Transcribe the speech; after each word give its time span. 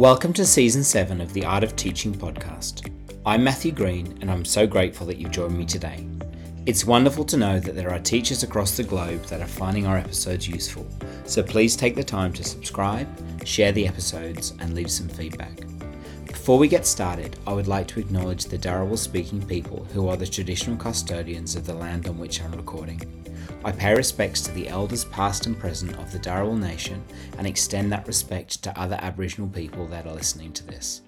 Welcome 0.00 0.32
to 0.32 0.46
Season 0.46 0.82
7 0.82 1.20
of 1.20 1.34
the 1.34 1.44
Art 1.44 1.62
of 1.62 1.76
Teaching 1.76 2.14
podcast. 2.14 2.90
I'm 3.26 3.44
Matthew 3.44 3.70
Green, 3.70 4.16
and 4.22 4.30
I'm 4.30 4.46
so 4.46 4.66
grateful 4.66 5.06
that 5.06 5.18
you've 5.18 5.30
joined 5.30 5.58
me 5.58 5.66
today. 5.66 6.06
It's 6.64 6.86
wonderful 6.86 7.22
to 7.26 7.36
know 7.36 7.60
that 7.60 7.76
there 7.76 7.90
are 7.90 7.98
teachers 7.98 8.42
across 8.42 8.78
the 8.78 8.82
globe 8.82 9.22
that 9.24 9.42
are 9.42 9.46
finding 9.46 9.86
our 9.86 9.98
episodes 9.98 10.48
useful, 10.48 10.88
so 11.26 11.42
please 11.42 11.76
take 11.76 11.96
the 11.96 12.02
time 12.02 12.32
to 12.32 12.42
subscribe, 12.42 13.06
share 13.46 13.72
the 13.72 13.86
episodes, 13.86 14.54
and 14.60 14.72
leave 14.72 14.90
some 14.90 15.06
feedback. 15.06 15.60
Before 16.40 16.58
we 16.58 16.68
get 16.68 16.86
started, 16.86 17.36
I 17.46 17.52
would 17.52 17.68
like 17.68 17.86
to 17.88 18.00
acknowledge 18.00 18.46
the 18.46 18.56
Darawal 18.56 18.96
speaking 18.96 19.46
people 19.46 19.86
who 19.92 20.08
are 20.08 20.16
the 20.16 20.26
traditional 20.26 20.74
custodians 20.74 21.54
of 21.54 21.66
the 21.66 21.74
land 21.74 22.08
on 22.08 22.16
which 22.16 22.42
I'm 22.42 22.52
recording. 22.52 23.02
I 23.62 23.72
pay 23.72 23.94
respects 23.94 24.40
to 24.42 24.52
the 24.52 24.66
elders 24.66 25.04
past 25.04 25.44
and 25.44 25.56
present 25.56 25.98
of 25.98 26.10
the 26.10 26.18
Darawal 26.18 26.58
Nation 26.58 27.04
and 27.36 27.46
extend 27.46 27.92
that 27.92 28.06
respect 28.06 28.62
to 28.62 28.80
other 28.80 28.98
Aboriginal 29.02 29.50
people 29.50 29.86
that 29.88 30.06
are 30.06 30.14
listening 30.14 30.54
to 30.54 30.66
this. 30.66 31.02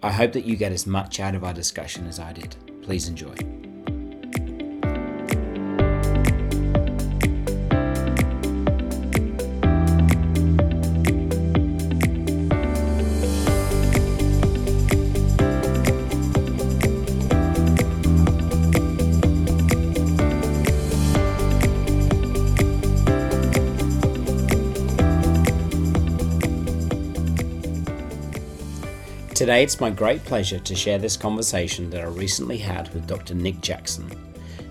I 0.00 0.12
hope 0.12 0.30
that 0.34 0.44
you 0.44 0.54
get 0.54 0.70
as 0.70 0.86
much 0.86 1.18
out 1.18 1.34
of 1.34 1.42
our 1.42 1.52
discussion 1.52 2.06
as 2.06 2.20
I 2.20 2.32
did. 2.32 2.54
Please 2.80 3.08
enjoy. 3.08 3.57
Today, 29.48 29.62
it's 29.62 29.80
my 29.80 29.88
great 29.88 30.22
pleasure 30.26 30.58
to 30.58 30.74
share 30.74 30.98
this 30.98 31.16
conversation 31.16 31.88
that 31.88 32.02
I 32.02 32.08
recently 32.08 32.58
had 32.58 32.92
with 32.92 33.06
Dr. 33.06 33.34
Nick 33.34 33.62
Jackson. 33.62 34.06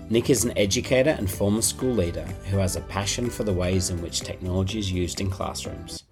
Nick 0.08 0.30
is 0.30 0.44
an 0.44 0.56
educator 0.56 1.16
and 1.18 1.28
former 1.28 1.62
school 1.62 1.92
leader 1.92 2.22
who 2.48 2.58
has 2.58 2.76
a 2.76 2.82
passion 2.82 3.28
for 3.28 3.42
the 3.42 3.52
ways 3.52 3.90
in 3.90 4.00
which 4.00 4.20
technology 4.20 4.78
is 4.78 4.92
used 4.92 5.20
in 5.20 5.30
classrooms. 5.30 6.04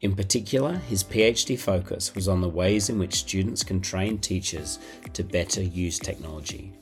In 0.00 0.16
particular, 0.16 0.74
his 0.88 1.04
PhD 1.04 1.56
focus 1.56 2.12
was 2.16 2.26
on 2.26 2.40
the 2.40 2.48
ways 2.48 2.88
in 2.88 2.98
which 2.98 3.14
students 3.14 3.62
can 3.62 3.80
train 3.80 4.18
teachers 4.18 4.80
to 5.12 5.22
better 5.22 5.62
use 5.62 6.00
technology. 6.00 6.72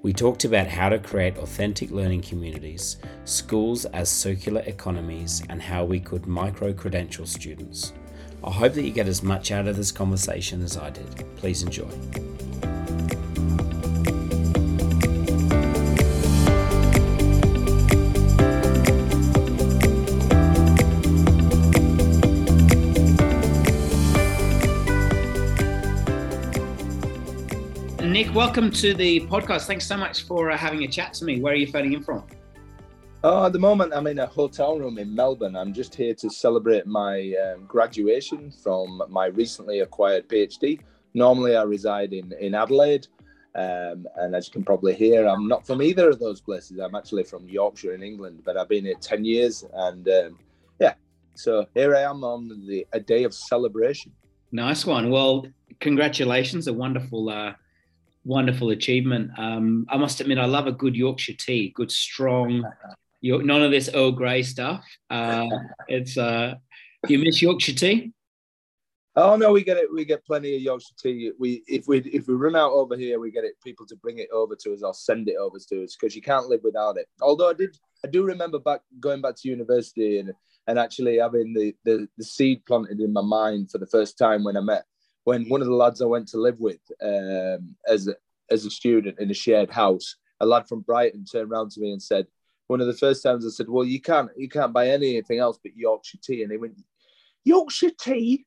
We 0.00 0.14
talked 0.14 0.46
about 0.46 0.66
how 0.66 0.88
to 0.88 0.98
create 0.98 1.36
authentic 1.36 1.90
learning 1.90 2.22
communities, 2.22 2.96
schools 3.26 3.84
as 3.84 4.08
circular 4.08 4.62
economies, 4.62 5.42
and 5.50 5.60
how 5.60 5.84
we 5.84 6.00
could 6.00 6.26
micro 6.26 6.72
credential 6.72 7.26
students. 7.26 7.92
I 8.42 8.50
hope 8.50 8.72
that 8.72 8.82
you 8.82 8.90
get 8.90 9.06
as 9.06 9.22
much 9.22 9.52
out 9.52 9.66
of 9.66 9.76
this 9.76 9.92
conversation 9.92 10.62
as 10.62 10.76
I 10.76 10.90
did. 10.90 11.24
Please 11.36 11.62
enjoy. 11.62 11.88
Nick, 28.02 28.34
welcome 28.34 28.70
to 28.72 28.94
the 28.94 29.20
podcast. 29.26 29.66
Thanks 29.66 29.86
so 29.86 29.96
much 29.98 30.22
for 30.22 30.50
uh, 30.50 30.56
having 30.56 30.82
a 30.82 30.88
chat 30.88 31.12
to 31.14 31.24
me. 31.24 31.40
Where 31.40 31.52
are 31.52 31.56
you 31.56 31.66
phoning 31.66 31.92
in 31.92 32.02
from? 32.02 32.24
Oh, 33.22 33.44
at 33.44 33.52
the 33.52 33.58
moment, 33.58 33.92
I'm 33.92 34.06
in 34.06 34.18
a 34.20 34.26
hotel 34.26 34.78
room 34.78 34.96
in 34.96 35.14
Melbourne. 35.14 35.54
I'm 35.54 35.74
just 35.74 35.94
here 35.94 36.14
to 36.14 36.30
celebrate 36.30 36.86
my 36.86 37.34
um, 37.34 37.66
graduation 37.66 38.50
from 38.50 39.02
my 39.10 39.26
recently 39.26 39.80
acquired 39.80 40.26
PhD. 40.26 40.80
Normally, 41.12 41.54
I 41.54 41.64
reside 41.64 42.14
in, 42.14 42.32
in 42.40 42.54
Adelaide. 42.54 43.08
Um, 43.54 44.06
and 44.16 44.34
as 44.34 44.46
you 44.46 44.52
can 44.52 44.64
probably 44.64 44.94
hear, 44.94 45.26
I'm 45.26 45.48
not 45.48 45.66
from 45.66 45.82
either 45.82 46.08
of 46.08 46.18
those 46.18 46.40
places. 46.40 46.78
I'm 46.78 46.94
actually 46.94 47.24
from 47.24 47.46
Yorkshire 47.46 47.92
in 47.92 48.02
England, 48.02 48.40
but 48.42 48.56
I've 48.56 48.70
been 48.70 48.86
here 48.86 48.94
10 48.98 49.22
years. 49.26 49.66
And 49.74 50.08
um, 50.08 50.38
yeah, 50.80 50.94
so 51.34 51.66
here 51.74 51.94
I 51.94 52.00
am 52.00 52.24
on 52.24 52.48
the, 52.48 52.86
a 52.94 53.00
day 53.00 53.24
of 53.24 53.34
celebration. 53.34 54.12
Nice 54.50 54.86
one. 54.86 55.10
Well, 55.10 55.46
congratulations. 55.78 56.68
A 56.68 56.72
wonderful, 56.72 57.28
uh, 57.28 57.52
wonderful 58.24 58.70
achievement. 58.70 59.32
Um, 59.36 59.84
I 59.90 59.98
must 59.98 60.22
admit, 60.22 60.38
I 60.38 60.46
love 60.46 60.68
a 60.68 60.72
good 60.72 60.96
Yorkshire 60.96 61.34
tea, 61.34 61.70
good, 61.76 61.92
strong, 61.92 62.64
none 63.22 63.62
of 63.62 63.70
this 63.70 63.88
Earl 63.92 64.12
Grey 64.12 64.42
stuff. 64.42 64.86
Uh, 65.08 65.46
it's 65.88 66.16
uh, 66.16 66.54
you 67.08 67.18
miss 67.18 67.40
Yorkshire 67.40 67.74
tea. 67.74 68.12
Oh 69.16 69.36
no, 69.36 69.52
we 69.52 69.64
get 69.64 69.76
it. 69.76 69.92
We 69.92 70.04
get 70.04 70.24
plenty 70.24 70.54
of 70.54 70.62
Yorkshire 70.62 70.94
tea. 71.00 71.32
We 71.38 71.62
if 71.66 71.88
we 71.88 71.98
if 71.98 72.28
we 72.28 72.34
run 72.34 72.56
out 72.56 72.72
over 72.72 72.96
here, 72.96 73.18
we 73.18 73.30
get 73.30 73.44
it 73.44 73.54
people 73.62 73.86
to 73.86 73.96
bring 73.96 74.18
it 74.18 74.28
over 74.32 74.54
to 74.56 74.72
us 74.72 74.82
or 74.82 74.94
send 74.94 75.28
it 75.28 75.36
over 75.36 75.58
to 75.68 75.84
us 75.84 75.96
because 75.96 76.14
you 76.14 76.22
can't 76.22 76.46
live 76.46 76.60
without 76.62 76.96
it. 76.96 77.06
Although 77.20 77.50
I 77.50 77.54
did, 77.54 77.76
I 78.04 78.08
do 78.08 78.22
remember 78.24 78.58
back 78.58 78.80
going 79.00 79.20
back 79.20 79.36
to 79.36 79.48
university 79.48 80.18
and 80.18 80.32
and 80.66 80.78
actually 80.78 81.18
having 81.18 81.52
the 81.54 81.74
the, 81.84 82.08
the 82.16 82.24
seed 82.24 82.64
planted 82.66 83.00
in 83.00 83.12
my 83.12 83.22
mind 83.22 83.70
for 83.70 83.78
the 83.78 83.86
first 83.86 84.16
time 84.16 84.44
when 84.44 84.56
I 84.56 84.60
met 84.60 84.84
when 85.24 85.48
one 85.48 85.60
of 85.60 85.66
the 85.66 85.74
lads 85.74 86.00
I 86.00 86.06
went 86.06 86.28
to 86.28 86.38
live 86.38 86.58
with 86.58 86.80
um, 87.02 87.76
as 87.86 88.08
a, 88.08 88.14
as 88.50 88.64
a 88.64 88.70
student 88.70 89.18
in 89.18 89.30
a 89.30 89.34
shared 89.34 89.70
house, 89.70 90.16
a 90.40 90.46
lad 90.46 90.66
from 90.68 90.80
Brighton 90.80 91.24
turned 91.24 91.50
around 91.50 91.70
to 91.72 91.80
me 91.80 91.92
and 91.92 92.02
said, 92.02 92.26
one 92.70 92.80
of 92.80 92.86
the 92.86 92.94
first 92.94 93.24
times 93.24 93.44
I 93.44 93.50
said, 93.50 93.68
"Well, 93.68 93.84
you 93.84 94.00
can't 94.00 94.30
you 94.36 94.48
can't 94.48 94.72
buy 94.72 94.88
anything 94.88 95.40
else 95.40 95.58
but 95.62 95.76
Yorkshire 95.76 96.18
tea," 96.22 96.42
and 96.42 96.50
they 96.50 96.56
went, 96.56 96.80
"Yorkshire 97.44 97.90
tea? 98.00 98.46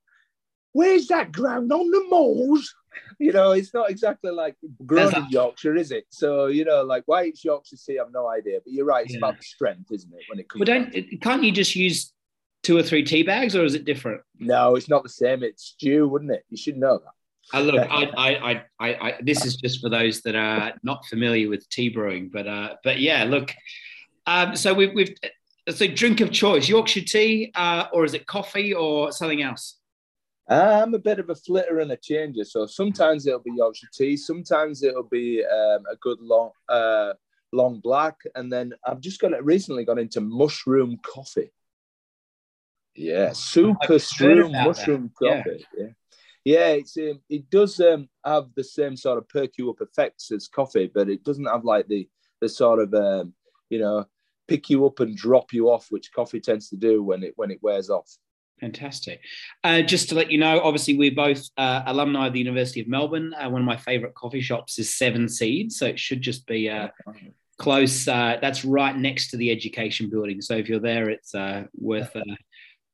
Where's 0.71 1.07
that 1.07 1.33
ground 1.33 1.71
on 1.71 1.91
the 1.91 2.05
moors?" 2.09 2.73
You 3.19 3.31
know, 3.31 3.53
it's 3.53 3.73
not 3.73 3.89
exactly 3.89 4.29
like 4.29 4.55
grown 4.85 5.15
in 5.15 5.27
Yorkshire, 5.29 5.75
is 5.75 5.89
it? 5.91 6.05
So 6.09 6.45
you 6.45 6.63
know, 6.63 6.83
like 6.83 7.01
why 7.07 7.23
it's 7.23 7.43
Yorkshire 7.43 7.77
tea, 7.83 7.97
I've 7.97 8.11
no 8.11 8.29
idea. 8.29 8.59
But 8.63 8.71
you're 8.71 8.85
right; 8.85 9.03
it's 9.03 9.13
yeah. 9.13 9.17
about 9.17 9.37
the 9.37 9.43
strength, 9.43 9.91
isn't 9.91 10.13
it? 10.13 10.21
When 10.29 10.39
it 10.39 10.47
comes. 10.47 10.59
But 10.59 10.67
don't 10.67 11.21
can't 11.21 11.43
you 11.43 11.51
just 11.51 11.75
use 11.75 12.13
two 12.61 12.77
or 12.77 12.83
three 12.83 13.03
tea 13.03 13.23
bags, 13.23 13.55
or 13.55 13.65
is 13.65 13.73
it 13.73 13.85
different? 13.85 14.21
No, 14.37 14.75
it's 14.75 14.89
not 14.89 15.01
the 15.01 15.09
same. 15.09 15.41
It's 15.41 15.63
stew, 15.63 16.07
wouldn't 16.07 16.31
it? 16.31 16.45
You 16.49 16.57
should 16.57 16.77
know 16.77 16.99
that. 16.99 17.13
Uh, 17.57 17.61
look, 17.61 17.87
I, 17.89 18.03
I, 18.15 18.63
I, 18.79 18.87
I, 18.93 19.13
this 19.21 19.43
is 19.43 19.55
just 19.55 19.81
for 19.81 19.89
those 19.89 20.21
that 20.21 20.35
are 20.35 20.73
not 20.83 21.05
familiar 21.07 21.49
with 21.49 21.67
tea 21.69 21.89
brewing, 21.89 22.29
but, 22.31 22.47
uh, 22.47 22.75
but 22.83 22.99
yeah, 22.99 23.25
look, 23.25 23.53
um, 24.25 24.55
so 24.55 24.73
we've, 24.73 24.93
we've 24.93 25.15
so 25.69 25.87
drink 25.87 26.21
of 26.21 26.31
choice, 26.31 26.67
Yorkshire 26.67 27.01
tea, 27.01 27.51
uh, 27.55 27.85
or 27.93 28.05
is 28.05 28.13
it 28.13 28.25
coffee 28.25 28.73
or 28.73 29.11
something 29.11 29.41
else? 29.41 29.79
I'm 30.49 30.93
a 30.93 30.99
bit 30.99 31.19
of 31.19 31.29
a 31.29 31.35
flitter 31.35 31.79
and 31.79 31.91
a 31.91 31.97
changer. 31.97 32.43
So 32.43 32.65
sometimes 32.65 33.25
it'll 33.25 33.39
be 33.39 33.53
Yorkshire 33.55 33.87
tea, 33.93 34.17
sometimes 34.17 34.83
it'll 34.83 35.07
be 35.09 35.43
um, 35.45 35.83
a 35.89 35.95
good 36.01 36.19
long 36.19 36.51
uh, 36.67 37.13
long 37.53 37.79
black, 37.79 38.17
and 38.35 38.51
then 38.51 38.73
I've 38.85 38.99
just 38.99 39.21
got 39.21 39.31
it 39.31 39.43
recently 39.43 39.85
got 39.85 39.99
into 39.99 40.19
mushroom 40.19 40.99
coffee. 41.01 41.51
Yeah, 42.95 43.31
super 43.33 43.99
strong 43.99 44.51
mushroom 44.51 45.11
that. 45.21 45.43
coffee. 45.43 45.65
Yeah. 45.77 45.83
yeah. 45.85 45.91
Yeah, 46.45 46.67
it's 46.71 46.97
um, 46.97 47.21
it 47.29 47.49
does 47.49 47.79
um, 47.79 48.09
have 48.25 48.47
the 48.55 48.65
same 48.65 48.97
sort 48.97 49.17
of 49.17 49.29
perk 49.29 49.51
you 49.57 49.69
up 49.69 49.79
effects 49.79 50.29
as 50.29 50.49
coffee, 50.49 50.91
but 50.93 51.09
it 51.09 51.23
doesn't 51.23 51.45
have 51.45 51.63
like 51.63 51.87
the 51.87 52.09
the 52.41 52.49
sort 52.49 52.81
of 52.81 52.93
um, 52.93 53.33
you 53.69 53.79
know 53.79 54.05
pick 54.47 54.69
you 54.69 54.85
up 54.85 54.99
and 54.99 55.15
drop 55.15 55.53
you 55.53 55.69
off, 55.69 55.87
which 55.89 56.11
coffee 56.13 56.39
tends 56.39 56.69
to 56.69 56.75
do 56.75 57.03
when 57.03 57.23
it 57.23 57.33
when 57.35 57.51
it 57.51 57.59
wears 57.61 57.89
off. 57.89 58.09
Fantastic. 58.59 59.19
Uh, 59.63 59.81
just 59.81 60.09
to 60.09 60.15
let 60.15 60.31
you 60.31 60.37
know, 60.37 60.61
obviously 60.61 60.97
we're 60.97 61.13
both 61.13 61.43
uh, 61.57 61.83
alumni 61.85 62.27
of 62.27 62.33
the 62.33 62.39
University 62.39 62.79
of 62.79 62.87
Melbourne. 62.87 63.33
Uh, 63.33 63.49
one 63.49 63.61
of 63.61 63.65
my 63.65 63.75
favourite 63.75 64.15
coffee 64.15 64.41
shops 64.41 64.79
is 64.79 64.95
Seven 64.95 65.27
Seeds, 65.27 65.77
so 65.77 65.85
it 65.85 65.99
should 65.99 66.21
just 66.21 66.47
be 66.47 66.69
uh, 66.69 66.87
close. 67.57 68.07
Uh, 68.07 68.37
that's 68.41 68.63
right 68.63 68.95
next 68.95 69.31
to 69.31 69.37
the 69.37 69.51
education 69.51 70.09
building. 70.09 70.39
So 70.41 70.55
if 70.55 70.69
you're 70.69 70.79
there, 70.79 71.09
it's 71.09 71.35
uh, 71.35 71.65
worth 71.75 72.15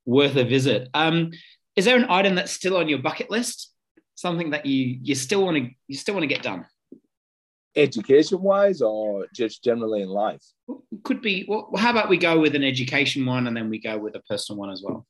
worth 0.05 0.35
a 0.37 0.43
visit. 0.43 0.89
Um, 0.93 1.31
is 1.75 1.85
there 1.85 1.97
an 1.97 2.07
item 2.09 2.35
that's 2.35 2.51
still 2.51 2.77
on 2.77 2.89
your 2.89 2.99
bucket 2.99 3.29
list? 3.29 3.71
Something 4.15 4.49
that 4.51 4.65
you 4.65 4.99
you 5.01 5.15
still 5.15 5.43
want 5.45 5.57
to 5.57 5.69
you 5.87 5.97
still 5.97 6.15
want 6.15 6.23
to 6.23 6.27
get 6.27 6.41
done? 6.41 6.65
Education 7.75 8.41
wise 8.41 8.81
or 8.81 9.27
just 9.33 9.63
generally 9.63 10.01
in 10.01 10.09
life? 10.09 10.43
Could 11.03 11.21
be. 11.21 11.45
Well, 11.47 11.69
how 11.77 11.91
about 11.91 12.09
we 12.09 12.17
go 12.17 12.39
with 12.39 12.55
an 12.55 12.63
education 12.63 13.25
one 13.25 13.47
and 13.47 13.55
then 13.55 13.69
we 13.69 13.79
go 13.79 13.97
with 13.97 14.15
a 14.15 14.21
personal 14.21 14.59
one 14.59 14.71
as 14.71 14.83
well? 14.83 15.05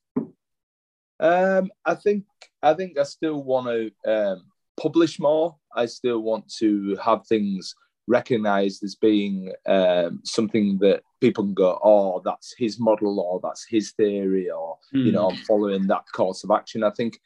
Um, 1.19 1.71
I 1.85 1.95
think 1.95 2.23
I 2.61 2.73
think 2.73 2.97
I 2.97 3.03
still 3.03 3.43
want 3.43 3.67
to 3.67 4.11
um, 4.11 4.43
publish 4.79 5.19
more. 5.19 5.57
I 5.75 5.85
still 5.85 6.19
want 6.19 6.51
to 6.59 6.95
have 7.03 7.27
things 7.27 7.75
recognized 8.07 8.83
as 8.83 8.95
being 8.95 9.53
um, 9.67 10.21
something 10.23 10.79
that 10.79 11.03
people 11.21 11.43
can 11.43 11.53
go, 11.53 11.79
oh, 11.83 12.21
that's 12.25 12.55
his 12.57 12.79
model, 12.79 13.19
or 13.19 13.39
that's 13.41 13.65
his 13.67 13.91
theory, 13.91 14.49
or 14.49 14.77
mm. 14.93 15.05
you 15.05 15.11
know, 15.11 15.29
I'm 15.29 15.37
following 15.37 15.87
that 15.87 16.05
course 16.13 16.43
of 16.43 16.51
action. 16.51 16.83
I 16.83 16.91
think 16.91 17.19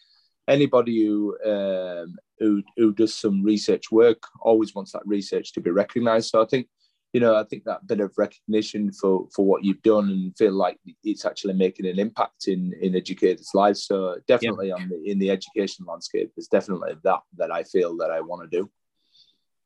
anybody 0.47 1.05
who 1.05 1.37
um, 1.45 2.15
who 2.39 2.63
who 2.77 2.93
does 2.93 3.13
some 3.13 3.43
research 3.43 3.91
work 3.91 4.23
always 4.41 4.75
wants 4.75 4.91
that 4.91 5.05
research 5.05 5.53
to 5.53 5.61
be 5.61 5.71
recognised. 5.71 6.29
So 6.29 6.41
I 6.41 6.45
think 6.45 6.67
you 7.13 7.19
know, 7.19 7.35
I 7.35 7.43
think 7.43 7.63
that 7.65 7.85
bit 7.85 7.99
of 7.99 8.11
recognition 8.17 8.91
for 8.91 9.27
for 9.35 9.45
what 9.45 9.63
you've 9.63 9.83
done 9.83 10.09
and 10.09 10.37
feel 10.37 10.53
like 10.53 10.79
it's 11.03 11.25
actually 11.25 11.53
making 11.53 11.85
an 11.85 11.99
impact 11.99 12.47
in 12.47 12.73
in 12.81 12.95
educators' 12.95 13.51
lives. 13.53 13.85
So 13.85 14.17
definitely 14.27 14.71
on 14.71 14.89
the 14.89 15.09
in 15.09 15.19
the 15.19 15.29
education 15.29 15.85
landscape, 15.87 16.31
there's 16.35 16.47
definitely 16.47 16.93
that 17.03 17.21
that 17.37 17.51
I 17.51 17.63
feel 17.63 17.95
that 17.97 18.09
I 18.09 18.21
want 18.21 18.49
to 18.49 18.57
do. 18.57 18.69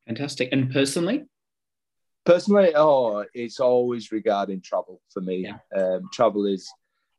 Fantastic. 0.07 0.49
And 0.51 0.71
personally? 0.71 1.25
Personally, 2.25 2.73
oh, 2.75 3.23
it's 3.33 3.61
always 3.61 4.11
regarding 4.11 4.61
travel 4.61 5.01
for 5.09 5.21
me. 5.21 5.47
Yeah. 5.47 5.59
Um, 5.81 6.09
travel 6.11 6.45
is 6.45 6.69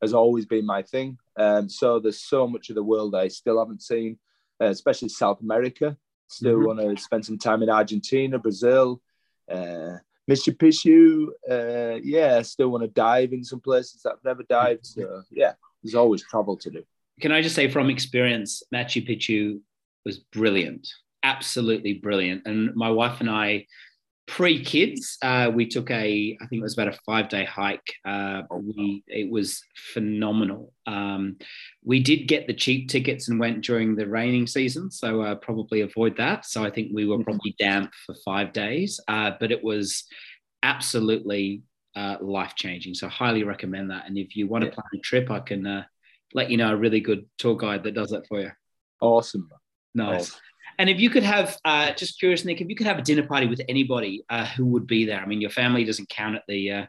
has 0.02 0.14
always 0.14 0.46
been 0.46 0.66
my 0.66 0.82
thing. 0.82 1.18
Um, 1.36 1.68
so 1.68 1.98
there's 1.98 2.20
so 2.20 2.46
much 2.46 2.68
of 2.68 2.74
the 2.74 2.82
world 2.82 3.14
I 3.14 3.28
still 3.28 3.58
haven't 3.58 3.82
seen, 3.82 4.18
uh, 4.60 4.66
especially 4.66 5.08
South 5.08 5.40
America. 5.40 5.96
Still 6.28 6.56
mm-hmm. 6.58 6.66
want 6.66 6.96
to 6.96 7.02
spend 7.02 7.24
some 7.24 7.38
time 7.38 7.62
in 7.62 7.70
Argentina, 7.70 8.38
Brazil, 8.38 9.00
uh, 9.50 9.96
Machu 10.30 10.54
Picchu. 10.56 11.28
Uh, 11.50 12.00
yeah, 12.02 12.42
still 12.42 12.68
want 12.68 12.82
to 12.82 12.88
dive 12.88 13.32
in 13.32 13.42
some 13.42 13.60
places 13.60 14.02
that 14.02 14.12
I've 14.12 14.24
never 14.24 14.42
dived. 14.42 14.86
So 14.86 15.22
yeah, 15.30 15.52
there's 15.82 15.94
always 15.94 16.22
travel 16.22 16.56
to 16.58 16.70
do. 16.70 16.82
Can 17.20 17.32
I 17.32 17.42
just 17.42 17.56
say 17.56 17.68
from 17.68 17.90
experience, 17.90 18.62
Machu 18.72 19.08
Picchu 19.08 19.60
was 20.04 20.18
brilliant, 20.18 20.86
absolutely 21.22 21.94
brilliant. 21.94 22.42
And 22.46 22.74
my 22.76 22.90
wife 22.90 23.20
and 23.20 23.30
I 23.30 23.66
pre 24.28 24.62
kids, 24.62 25.16
uh, 25.22 25.50
we 25.52 25.66
took 25.66 25.90
a, 25.90 26.38
I 26.40 26.46
think 26.46 26.60
it 26.60 26.62
was 26.62 26.74
about 26.74 26.94
a 26.94 26.98
five 27.04 27.28
day 27.28 27.44
hike. 27.44 27.94
Uh, 28.04 28.42
we, 28.52 29.02
it 29.08 29.28
was 29.28 29.64
phenomenal. 29.92 30.72
Um, 30.86 31.38
we 31.82 32.00
did 32.00 32.28
get 32.28 32.46
the 32.46 32.54
cheap 32.54 32.88
tickets 32.88 33.28
and 33.28 33.40
went 33.40 33.64
during 33.64 33.96
the 33.96 34.06
raining 34.06 34.46
season, 34.46 34.90
so 34.90 35.22
uh, 35.22 35.34
probably 35.34 35.80
avoid 35.80 36.16
that. 36.18 36.44
So 36.44 36.62
I 36.62 36.70
think 36.70 36.92
we 36.92 37.06
were 37.06 37.16
mm-hmm. 37.16 37.24
probably 37.24 37.56
damp 37.58 37.90
for 38.06 38.14
five 38.24 38.52
days, 38.52 39.00
uh, 39.08 39.32
but 39.40 39.50
it 39.50 39.64
was 39.64 40.04
absolutely 40.62 41.62
uh, 41.96 42.16
life 42.20 42.54
changing. 42.54 42.94
So 42.94 43.08
highly 43.08 43.44
recommend 43.44 43.90
that. 43.90 44.06
And 44.06 44.18
if 44.18 44.36
you 44.36 44.46
want 44.46 44.64
to 44.64 44.70
plan 44.70 44.86
a 44.94 44.98
trip, 44.98 45.30
I 45.30 45.40
can 45.40 45.66
uh, 45.66 45.84
let 46.34 46.50
you 46.50 46.58
know 46.58 46.72
a 46.72 46.76
really 46.76 47.00
good 47.00 47.26
tour 47.38 47.56
guide 47.56 47.82
that 47.84 47.94
does 47.94 48.10
that 48.10 48.26
for 48.28 48.40
you. 48.40 48.50
Awesome. 49.00 49.48
Nice. 49.94 50.20
Awesome. 50.20 50.40
And 50.78 50.88
if 50.88 51.00
you 51.00 51.10
could 51.10 51.24
have, 51.24 51.58
uh, 51.64 51.92
just 51.92 52.18
curious, 52.20 52.44
Nick, 52.44 52.60
if 52.60 52.68
you 52.68 52.76
could 52.76 52.86
have 52.86 52.98
a 52.98 53.02
dinner 53.02 53.26
party 53.26 53.46
with 53.46 53.60
anybody, 53.68 54.24
uh, 54.30 54.46
who 54.46 54.64
would 54.66 54.86
be 54.86 55.04
there? 55.04 55.20
I 55.20 55.26
mean, 55.26 55.40
your 55.40 55.50
family 55.50 55.84
doesn't 55.84 56.08
count 56.08 56.36
at 56.36 56.44
the 56.46 56.70
uh, 56.70 56.86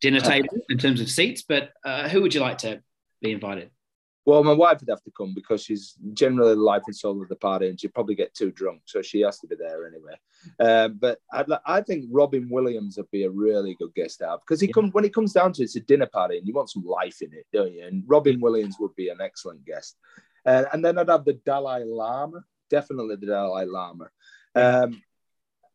dinner 0.00 0.20
table 0.20 0.56
in 0.68 0.78
terms 0.78 1.00
of 1.00 1.08
seats, 1.08 1.42
but 1.48 1.70
uh, 1.84 2.08
who 2.08 2.20
would 2.22 2.34
you 2.34 2.40
like 2.40 2.58
to 2.58 2.82
be 3.22 3.30
invited? 3.30 3.70
Well, 4.26 4.42
my 4.42 4.52
wife 4.52 4.80
would 4.80 4.88
have 4.88 5.02
to 5.02 5.12
come 5.16 5.34
because 5.34 5.62
she's 5.62 5.94
generally 6.14 6.54
the 6.54 6.60
life 6.60 6.82
and 6.86 6.96
soul 6.96 7.22
of 7.22 7.28
the 7.28 7.36
party, 7.36 7.68
and 7.68 7.78
she'd 7.78 7.92
probably 7.92 8.14
get 8.14 8.34
too 8.34 8.50
drunk, 8.50 8.82
so 8.86 9.02
she 9.02 9.20
has 9.20 9.38
to 9.40 9.46
be 9.46 9.54
there 9.54 9.86
anyway. 9.86 10.14
Um, 10.58 10.98
but 10.98 11.18
I'd, 11.30 11.46
I 11.66 11.82
think 11.82 12.06
Robin 12.10 12.48
Williams 12.50 12.96
would 12.96 13.10
be 13.10 13.24
a 13.24 13.30
really 13.30 13.76
good 13.78 13.94
guest 13.94 14.18
to 14.18 14.28
have 14.28 14.40
because 14.40 14.62
he 14.62 14.68
yeah. 14.68 14.72
comes 14.72 14.94
when 14.94 15.04
it 15.04 15.14
comes 15.14 15.34
down 15.34 15.52
to 15.52 15.62
it, 15.62 15.66
it's 15.66 15.76
a 15.76 15.80
dinner 15.80 16.06
party, 16.06 16.38
and 16.38 16.48
you 16.48 16.54
want 16.54 16.70
some 16.70 16.86
life 16.86 17.20
in 17.20 17.34
it, 17.34 17.46
don't 17.52 17.72
you? 17.72 17.84
And 17.84 18.02
Robin 18.06 18.40
Williams 18.40 18.76
would 18.80 18.96
be 18.96 19.10
an 19.10 19.18
excellent 19.20 19.64
guest. 19.66 19.96
Uh, 20.46 20.64
and 20.72 20.82
then 20.82 20.98
I'd 20.98 21.08
have 21.08 21.26
the 21.26 21.34
Dalai 21.44 21.84
Lama 21.84 22.44
definitely 22.70 23.16
the 23.16 23.26
Dalai 23.26 23.64
Lama. 23.66 24.10
Um, 24.54 25.02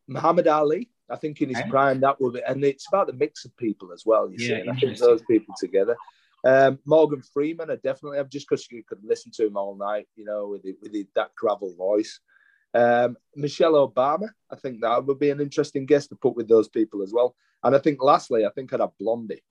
Muhammad 0.08 0.48
Ali, 0.48 0.88
I 1.08 1.16
think 1.16 1.40
in 1.40 1.48
his 1.48 1.58
okay. 1.58 1.70
prime, 1.70 2.00
that 2.00 2.20
would 2.20 2.34
be, 2.34 2.42
and 2.46 2.64
it's 2.64 2.88
about 2.88 3.06
the 3.06 3.12
mix 3.12 3.44
of 3.44 3.56
people 3.56 3.92
as 3.92 4.04
well. 4.04 4.30
You 4.30 4.36
yeah, 4.38 4.46
see, 4.46 4.60
and 4.60 4.70
I 4.70 4.74
think 4.74 4.98
those 4.98 5.22
people 5.22 5.54
together. 5.58 5.96
Um, 6.44 6.78
Morgan 6.86 7.22
Freeman, 7.22 7.70
I 7.70 7.76
definitely 7.76 8.18
have 8.18 8.30
just 8.30 8.48
because 8.48 8.66
you 8.70 8.82
could 8.82 9.04
listen 9.04 9.30
to 9.32 9.46
him 9.46 9.56
all 9.56 9.76
night, 9.76 10.08
you 10.16 10.24
know, 10.24 10.48
with 10.48 10.64
it, 10.64 10.76
with 10.80 10.94
it, 10.94 11.08
that 11.14 11.34
gravel 11.34 11.74
voice. 11.76 12.20
Um, 12.72 13.16
Michelle 13.34 13.74
Obama, 13.74 14.28
I 14.50 14.56
think 14.56 14.80
that 14.80 15.04
would 15.04 15.18
be 15.18 15.30
an 15.30 15.40
interesting 15.40 15.86
guest 15.86 16.08
to 16.10 16.16
put 16.16 16.36
with 16.36 16.48
those 16.48 16.68
people 16.68 17.02
as 17.02 17.12
well. 17.12 17.34
And 17.62 17.74
I 17.74 17.78
think 17.78 18.02
lastly, 18.02 18.46
I 18.46 18.50
think 18.50 18.72
I'd 18.72 18.80
have 18.80 18.96
Blondie, 18.98 19.42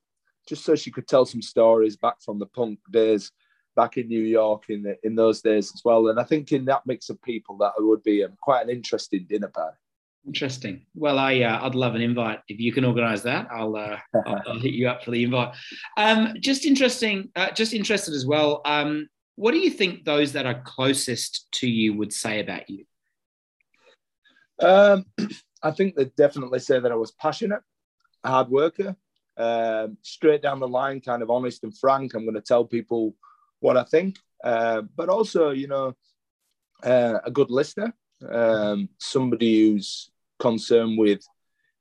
just 0.47 0.65
so 0.65 0.75
she 0.75 0.91
could 0.91 1.07
tell 1.07 1.25
some 1.25 1.41
stories 1.41 1.95
back 1.95 2.21
from 2.21 2.39
the 2.39 2.47
punk 2.47 2.80
days 2.89 3.31
back 3.75 3.98
in 3.98 4.07
New 4.07 4.21
York 4.21 4.63
in 4.69 4.83
the, 4.83 4.98
in 5.04 5.16
those 5.16 5.42
days 5.42 5.71
as 5.74 5.81
well. 5.83 6.10
And 6.10 6.19
I 6.19 6.24
think 6.24 6.51
in 6.51 6.66
that 6.66 6.86
mix 6.86 7.10
of 7.10 7.21
people, 7.21 7.57
that 7.57 7.74
would 7.77 8.04
be 8.04 8.24
um, 8.24 8.33
quite 8.42 8.63
an 8.63 8.69
interesting 8.69 9.25
dinner 9.30 9.48
party. 9.48 9.77
Interesting. 10.27 10.86
Well, 10.95 11.18
I 11.18 11.42
uh, 11.42 11.66
I'd 11.66 11.75
love 11.75 11.95
an 11.95 12.01
invite 12.01 12.39
if 12.50 12.60
you 12.60 12.74
can 12.74 12.83
organise 12.83 13.21
that. 13.21 13.48
I'll, 13.51 13.75
uh, 13.75 13.98
I'll, 14.25 14.42
I'll 14.48 14.60
hit 14.60 14.74
you 14.74 14.89
up 14.89 15.04
for 15.04 15.12
the 15.12 15.24
invite. 15.24 15.56
Um, 15.98 16.33
just 16.39 16.66
interesting. 16.66 17.30
Uh, 17.36 17.51
just 17.51 17.74
interested 17.74 18.13
as 18.13 18.25
well. 18.25 18.62
Um, 18.66 19.07
what 19.36 19.51
do 19.51 19.60
you 19.60 19.69
think 19.69 20.04
those 20.04 20.33
that 20.33 20.45
are 20.45 20.62
closest 20.65 21.48
to 21.54 21.68
you 21.68 21.94
would 21.94 22.12
say 22.12 22.42
about 22.42 22.69
you? 22.69 22.86
Um, 24.60 25.06
I 25.63 25.72
think 25.72 25.95
they 25.95 26.06
definitely 26.18 26.60
say 26.60 26.80
that 26.80 26.92
I 26.92 26.95
was 26.95 27.12
passionate, 27.12 27.62
hard 28.25 28.50
worker, 28.50 28.95
um, 29.38 29.98
straight 30.01 30.42
down 30.42 30.60
the 30.60 30.68
line, 30.68 31.00
kind 31.00 31.24
of 31.24 31.30
honest 31.30 31.63
and 31.63 31.77
frank. 31.77 32.13
I'm 32.13 32.24
going 32.24 32.36
to 32.36 32.42
tell 32.42 32.65
people 32.65 33.15
what 33.60 33.78
I 33.78 33.84
think, 33.84 34.18
uh, 34.44 34.82
but 34.96 35.10
also, 35.10 35.52
you 35.52 35.68
know, 35.68 35.96
uh, 36.84 37.20
a 37.24 37.32
good 37.32 37.52
listener, 37.52 37.94
um, 38.30 38.90
somebody 39.00 39.62
who's 39.62 40.12
concerned 40.40 40.98
with 40.98 41.22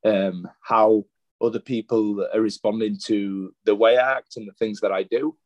um, 0.04 0.48
how 0.62 1.04
other 1.40 1.60
people 1.60 2.26
are 2.34 2.40
responding 2.40 2.98
to 3.04 3.54
the 3.64 3.74
way 3.74 3.96
I 3.96 4.16
act 4.16 4.36
and 4.36 4.48
the 4.48 4.52
things 4.54 4.80
that 4.80 4.92
I 4.92 5.04
do. 5.04 5.36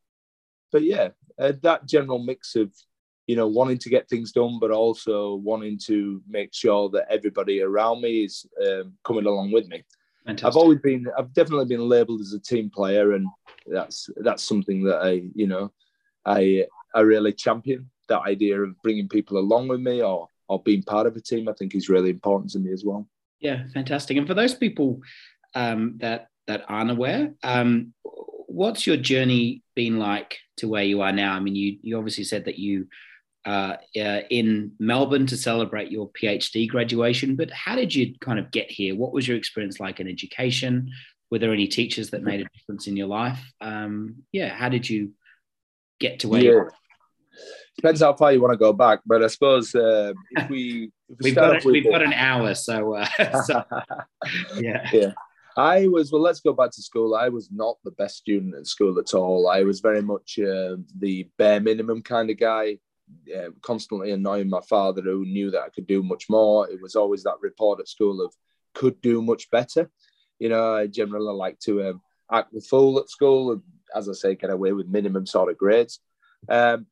But 0.70 0.82
yeah, 0.84 1.10
uh, 1.38 1.52
that 1.62 1.86
general 1.86 2.18
mix 2.18 2.56
of, 2.56 2.72
you 3.26 3.36
know, 3.36 3.46
wanting 3.46 3.78
to 3.78 3.90
get 3.90 4.08
things 4.08 4.32
done, 4.32 4.58
but 4.58 4.70
also 4.70 5.34
wanting 5.34 5.78
to 5.86 6.22
make 6.26 6.54
sure 6.54 6.88
that 6.90 7.06
everybody 7.10 7.60
around 7.60 8.00
me 8.00 8.24
is 8.24 8.46
um, 8.66 8.94
coming 9.04 9.26
along 9.26 9.52
with 9.52 9.68
me. 9.68 9.84
Fantastic. 10.24 10.46
I've 10.46 10.56
always 10.56 10.78
been, 10.78 11.06
I've 11.18 11.32
definitely 11.34 11.66
been 11.66 11.88
labelled 11.88 12.20
as 12.20 12.32
a 12.32 12.40
team 12.40 12.70
player, 12.70 13.12
and 13.12 13.26
that's 13.66 14.08
that's 14.16 14.42
something 14.42 14.82
that 14.84 15.02
I, 15.02 15.22
you 15.34 15.46
know, 15.46 15.72
I 16.24 16.66
I 16.94 17.00
really 17.00 17.32
champion 17.32 17.90
that 18.08 18.22
idea 18.22 18.60
of 18.60 18.80
bringing 18.82 19.08
people 19.08 19.38
along 19.38 19.68
with 19.68 19.80
me 19.80 20.02
or 20.02 20.28
or 20.48 20.62
being 20.62 20.82
part 20.82 21.06
of 21.06 21.16
a 21.16 21.20
team. 21.20 21.48
I 21.48 21.52
think 21.52 21.74
is 21.74 21.88
really 21.88 22.10
important 22.10 22.52
to 22.52 22.58
me 22.58 22.72
as 22.72 22.84
well. 22.84 23.08
Yeah, 23.40 23.64
fantastic. 23.72 24.16
And 24.16 24.26
for 24.26 24.34
those 24.34 24.54
people 24.54 25.00
um, 25.54 25.96
that 25.98 26.28
that 26.46 26.64
aren't 26.68 26.90
aware, 26.90 27.34
um, 27.42 27.92
what's 28.02 28.86
your 28.86 28.96
journey 28.96 29.62
been 29.74 29.98
like 29.98 30.38
to 30.58 30.68
where 30.68 30.84
you 30.84 31.00
are 31.00 31.12
now? 31.12 31.34
I 31.34 31.40
mean, 31.40 31.56
you 31.56 31.78
you 31.82 31.98
obviously 31.98 32.24
said 32.24 32.44
that 32.44 32.58
you 32.58 32.86
uh, 33.44 33.76
in 33.94 34.72
Melbourne 34.78 35.26
to 35.26 35.36
celebrate 35.36 35.90
your 35.90 36.10
PhD 36.10 36.68
graduation, 36.68 37.34
but 37.34 37.50
how 37.50 37.74
did 37.74 37.94
you 37.94 38.14
kind 38.20 38.38
of 38.38 38.50
get 38.50 38.70
here? 38.70 38.94
What 38.94 39.12
was 39.12 39.26
your 39.26 39.36
experience 39.36 39.80
like 39.80 40.00
in 40.00 40.08
education? 40.08 40.90
Were 41.30 41.38
there 41.38 41.52
any 41.52 41.66
teachers 41.66 42.10
that 42.10 42.22
made 42.22 42.40
a 42.40 42.48
difference 42.56 42.86
in 42.86 42.96
your 42.96 43.08
life? 43.08 43.40
Um, 43.60 44.16
yeah, 44.32 44.50
how 44.50 44.68
did 44.68 44.88
you 44.88 45.12
get 46.02 46.20
to 46.20 46.28
where 46.28 46.42
yeah. 46.42 46.50
you 46.50 46.56
are? 46.58 46.72
Depends 47.76 48.02
how 48.02 48.12
far 48.12 48.32
you 48.32 48.40
want 48.42 48.52
to 48.52 48.58
go 48.58 48.72
back, 48.72 49.00
but 49.06 49.24
I 49.24 49.28
suppose 49.28 49.74
uh, 49.74 50.12
if 50.32 50.50
we 50.54 50.90
if 51.08 51.18
we 51.20 51.30
have 51.30 51.62
got, 51.62 51.64
we've 51.64 51.84
got 51.84 52.02
an 52.02 52.12
hour, 52.12 52.54
so, 52.54 52.94
uh, 52.94 53.06
so 53.44 53.64
yeah, 54.58 54.88
yeah. 54.92 55.12
I 55.56 55.86
was 55.86 56.12
well. 56.12 56.22
Let's 56.22 56.40
go 56.40 56.52
back 56.52 56.70
to 56.72 56.82
school. 56.82 57.14
I 57.14 57.28
was 57.28 57.50
not 57.50 57.76
the 57.84 57.90
best 57.92 58.16
student 58.16 58.54
at 58.54 58.66
school 58.66 58.98
at 58.98 59.14
all. 59.14 59.48
I 59.48 59.62
was 59.62 59.80
very 59.80 60.02
much 60.02 60.38
uh, 60.38 60.76
the 60.98 61.28
bare 61.38 61.60
minimum 61.60 62.02
kind 62.02 62.30
of 62.30 62.38
guy. 62.38 62.78
Uh, 63.34 63.50
constantly 63.60 64.10
annoying 64.12 64.48
my 64.48 64.62
father, 64.62 65.02
who 65.02 65.26
knew 65.26 65.50
that 65.50 65.60
I 65.60 65.68
could 65.68 65.86
do 65.86 66.02
much 66.02 66.30
more. 66.30 66.70
It 66.70 66.80
was 66.80 66.96
always 66.96 67.22
that 67.24 67.42
report 67.42 67.78
at 67.80 67.88
school 67.88 68.22
of 68.22 68.32
could 68.74 69.00
do 69.02 69.20
much 69.20 69.50
better. 69.50 69.90
You 70.38 70.48
know, 70.48 70.74
I 70.76 70.86
generally 70.86 71.34
like 71.34 71.58
to 71.60 71.90
um, 71.90 72.00
act 72.32 72.52
the 72.52 72.60
fool 72.60 72.98
at 72.98 73.10
school 73.10 73.60
as 73.94 74.08
I 74.08 74.12
say, 74.12 74.34
get 74.34 74.50
away 74.50 74.72
with 74.72 74.88
minimum 74.88 75.26
sort 75.26 75.50
of 75.50 75.58
grades. 75.58 76.00
Um, 76.48 76.86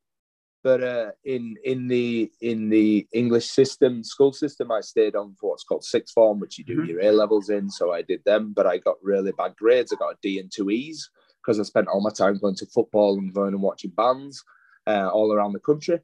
but 0.63 0.83
uh, 0.83 1.11
in 1.25 1.57
in 1.65 1.89
the 1.89 2.31
in 2.43 2.69
the 2.69 3.07
English 3.13 3.49
system, 3.49 4.05
school 4.05 4.33
system, 4.33 4.71
I 4.71 4.81
stayed 4.81 5.17
on 5.17 5.35
for 5.41 5.51
what's 5.51 5.65
called 5.65 5.85
sixth 5.85 6.13
form, 6.13 6.39
which 6.39 6.59
you 6.59 6.65
do 6.65 6.79
mm-hmm. 6.79 6.91
your 6.91 7.01
A 7.01 7.13
levels 7.13 7.49
in. 7.49 7.71
So 7.71 7.93
I 7.93 8.03
did 8.03 8.23
them, 8.25 8.53
but 8.55 8.67
I 8.67 8.77
got 8.79 8.97
really 9.03 9.33
bad 9.33 9.57
grades. 9.57 9.93
I 9.93 9.97
got 9.97 10.13
a 10.13 10.19
D 10.23 10.39
and 10.39 10.53
two 10.55 10.71
E's 10.71 11.11
because 11.41 11.59
I 11.59 11.63
spent 11.63 11.89
all 11.89 12.03
my 12.03 12.11
time 12.11 12.39
going 12.39 12.57
to 12.57 12.67
football 12.67 13.19
and 13.19 13.33
going 13.33 13.55
and 13.55 13.63
watching 13.63 13.93
bands 13.93 14.45
uh, 14.87 15.09
all 15.09 15.33
around 15.33 15.53
the 15.53 15.61
country. 15.61 16.01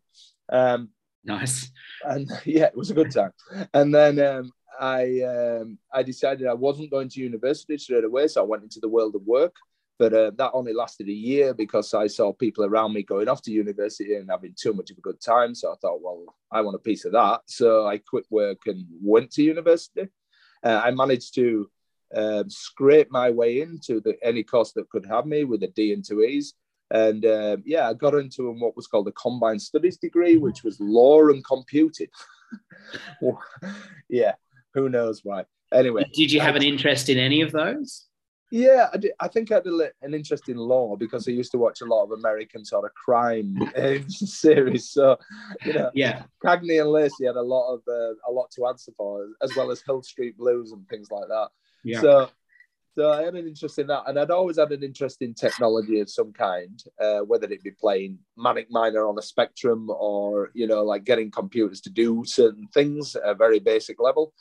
Um, 0.50 0.90
nice. 1.24 1.70
And 2.04 2.30
yeah, 2.46 2.64
it 2.64 2.76
was 2.76 2.90
a 2.90 2.94
good 2.94 3.10
time. 3.10 3.32
And 3.74 3.94
then 3.94 4.18
um, 4.18 4.52
I 4.80 5.20
um, 5.20 5.78
I 5.92 6.02
decided 6.02 6.46
I 6.46 6.54
wasn't 6.54 6.90
going 6.90 7.08
to 7.10 7.20
university 7.20 7.76
straight 7.78 8.04
away, 8.04 8.28
so 8.28 8.42
I 8.42 8.46
went 8.46 8.62
into 8.62 8.80
the 8.80 8.88
world 8.88 9.14
of 9.14 9.22
work. 9.22 9.54
But 9.98 10.12
uh, 10.12 10.30
that 10.36 10.50
only 10.52 10.74
lasted 10.74 11.08
a 11.08 11.12
year 11.12 11.54
because 11.54 11.94
I 11.94 12.06
saw 12.06 12.32
people 12.32 12.64
around 12.64 12.92
me 12.92 13.02
going 13.02 13.28
off 13.28 13.42
to 13.42 13.50
university 13.50 14.14
and 14.14 14.30
having 14.30 14.54
too 14.54 14.74
much 14.74 14.90
of 14.90 14.98
a 14.98 15.00
good 15.00 15.20
time. 15.20 15.54
So 15.54 15.72
I 15.72 15.76
thought, 15.76 16.02
well, 16.02 16.36
I 16.52 16.60
want 16.60 16.76
a 16.76 16.80
piece 16.80 17.06
of 17.06 17.12
that. 17.12 17.40
So 17.46 17.86
I 17.86 17.98
quit 17.98 18.26
work 18.30 18.58
and 18.66 18.84
went 19.00 19.30
to 19.32 19.42
university. 19.42 20.08
Uh, 20.62 20.80
I 20.84 20.90
managed 20.90 21.34
to 21.36 21.70
um, 22.14 22.50
scrape 22.50 23.10
my 23.10 23.30
way 23.30 23.62
into 23.62 24.00
the, 24.00 24.16
any 24.22 24.42
course 24.42 24.72
that 24.72 24.90
could 24.90 25.06
have 25.06 25.26
me 25.26 25.44
with 25.44 25.62
a 25.62 25.68
D 25.68 25.92
and 25.92 26.04
two 26.04 26.22
E's. 26.22 26.54
And 26.90 27.24
um, 27.26 27.62
yeah, 27.66 27.88
I 27.88 27.94
got 27.94 28.14
into 28.14 28.52
what 28.52 28.76
was 28.76 28.86
called 28.86 29.08
a 29.08 29.12
combined 29.12 29.62
studies 29.62 29.96
degree, 29.96 30.36
which 30.36 30.62
was 30.62 30.78
law 30.78 31.26
and 31.28 31.44
computing. 31.44 32.08
yeah, 34.08 34.34
who 34.74 34.88
knows 34.88 35.22
why? 35.24 35.46
Anyway, 35.72 36.04
did 36.14 36.30
you 36.30 36.40
have 36.40 36.54
an 36.54 36.62
interest 36.62 37.08
in 37.08 37.18
any 37.18 37.40
of 37.40 37.50
those? 37.50 38.06
Yeah, 38.50 38.88
I, 38.92 38.96
did, 38.96 39.12
I 39.18 39.28
think 39.28 39.50
I 39.50 39.56
had 39.56 39.66
a, 39.66 39.90
an 40.02 40.14
interest 40.14 40.48
in 40.48 40.56
law 40.56 40.94
because 40.96 41.26
I 41.26 41.32
used 41.32 41.50
to 41.52 41.58
watch 41.58 41.80
a 41.80 41.84
lot 41.84 42.04
of 42.04 42.12
American 42.12 42.64
sort 42.64 42.84
of 42.84 42.94
crime 42.94 43.58
series. 44.08 44.90
So, 44.90 45.18
you 45.64 45.72
know, 45.72 45.90
yeah, 45.94 46.22
Cagney 46.44 46.80
and 46.80 46.90
Lacey 46.90 47.26
had 47.26 47.36
a 47.36 47.42
lot 47.42 47.74
of 47.74 47.80
uh, 47.88 48.14
a 48.28 48.30
lot 48.30 48.50
to 48.52 48.66
answer 48.66 48.92
for, 48.96 49.26
as 49.42 49.54
well 49.56 49.70
as 49.70 49.82
Hill 49.82 50.02
Street 50.02 50.36
Blues 50.36 50.72
and 50.72 50.88
things 50.88 51.10
like 51.10 51.28
that. 51.28 51.48
Yeah. 51.82 52.00
So, 52.00 52.30
so 52.94 53.12
I 53.12 53.24
had 53.24 53.34
an 53.34 53.46
interest 53.46 53.78
in 53.78 53.88
that, 53.88 54.04
and 54.06 54.18
I'd 54.18 54.30
always 54.30 54.58
had 54.58 54.72
an 54.72 54.82
interest 54.82 55.20
in 55.20 55.34
technology 55.34 56.00
of 56.00 56.08
some 56.08 56.32
kind, 56.32 56.82
uh, 57.00 57.20
whether 57.20 57.46
it 57.50 57.62
be 57.62 57.72
playing 57.72 58.18
Manic 58.38 58.68
Miner 58.70 59.06
on 59.06 59.18
a 59.18 59.22
Spectrum 59.22 59.90
or 59.90 60.50
you 60.54 60.68
know, 60.68 60.84
like 60.84 61.04
getting 61.04 61.32
computers 61.32 61.80
to 61.82 61.90
do 61.90 62.22
certain 62.24 62.68
things 62.72 63.16
at 63.16 63.28
a 63.28 63.34
very 63.34 63.58
basic 63.58 64.00
level. 64.00 64.32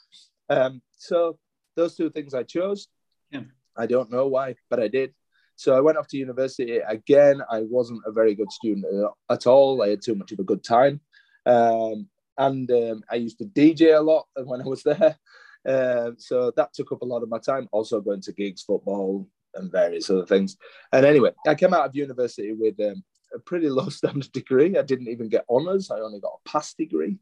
Um, 0.48 0.82
so 0.96 1.40
those 1.76 1.96
two 1.96 2.12
things 2.12 2.36
I 2.36 2.44
chose. 2.44 2.88
Yeah. 3.32 3.42
I 3.78 3.86
don't 3.86 4.12
know 4.12 4.28
why, 4.28 4.56
but 4.70 4.80
I 4.80 4.88
did. 4.88 5.14
So 5.56 5.76
I 5.76 5.82
went 5.82 5.98
off 5.98 6.08
to 6.10 6.18
university. 6.18 6.78
Again, 6.78 7.42
I 7.50 7.62
wasn't 7.62 8.02
a 8.06 8.12
very 8.12 8.36
good 8.36 8.52
student 8.52 8.86
at 9.30 9.48
all. 9.48 9.82
I 9.82 9.90
had 9.90 10.02
too 10.02 10.16
much 10.16 10.32
of 10.32 10.40
a 10.40 10.44
good 10.44 10.64
time. 10.64 11.00
Um, 11.46 12.10
and 12.38 12.70
um, 12.72 13.04
I 13.10 13.16
used 13.16 13.38
to 13.38 13.46
DJ 13.46 13.98
a 13.98 14.02
lot 14.02 14.26
when 14.36 14.62
I 14.62 14.66
was 14.66 14.84
there. 14.84 15.18
Uh, 15.66 16.12
so 16.18 16.52
that 16.56 16.74
took 16.74 16.92
up 16.92 17.02
a 17.02 17.06
lot 17.06 17.24
of 17.24 17.30
my 17.30 17.40
time. 17.40 17.70
Also 17.72 18.02
going 18.02 18.22
to 18.22 18.34
gigs, 18.34 18.64
football, 18.64 19.28
and 19.56 19.72
various 19.72 20.10
other 20.10 20.26
things. 20.26 20.58
And 20.92 21.06
anyway, 21.06 21.32
I 21.48 21.56
came 21.56 21.74
out 21.74 21.86
of 21.86 21.96
university 21.96 22.54
with 22.54 22.80
um, 22.82 23.04
a 23.34 23.40
pretty 23.40 23.70
low 23.70 23.90
standard 23.90 24.32
degree. 24.32 24.78
I 24.78 24.84
didn't 24.84 25.08
even 25.08 25.30
get 25.30 25.46
honours. 25.50 25.90
I 25.90 26.00
only 26.00 26.20
got 26.20 26.40
a 26.46 26.50
pass 26.50 26.74
degree. 26.74 27.18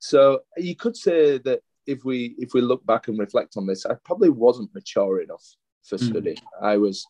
So 0.00 0.40
you 0.56 0.74
could 0.74 0.96
say 0.96 1.38
that 1.38 1.60
if 1.86 2.04
we 2.04 2.34
if 2.38 2.54
we 2.54 2.62
look 2.62 2.84
back 2.86 3.08
and 3.08 3.18
reflect 3.18 3.56
on 3.56 3.66
this, 3.66 3.84
I 3.84 3.94
probably 4.04 4.30
wasn't 4.30 4.74
mature 4.74 5.20
enough 5.20 5.44
for 5.84 5.98
hmm. 5.98 6.06
study. 6.06 6.34
Mm. 6.34 6.62
I 6.62 6.76
was, 6.78 7.06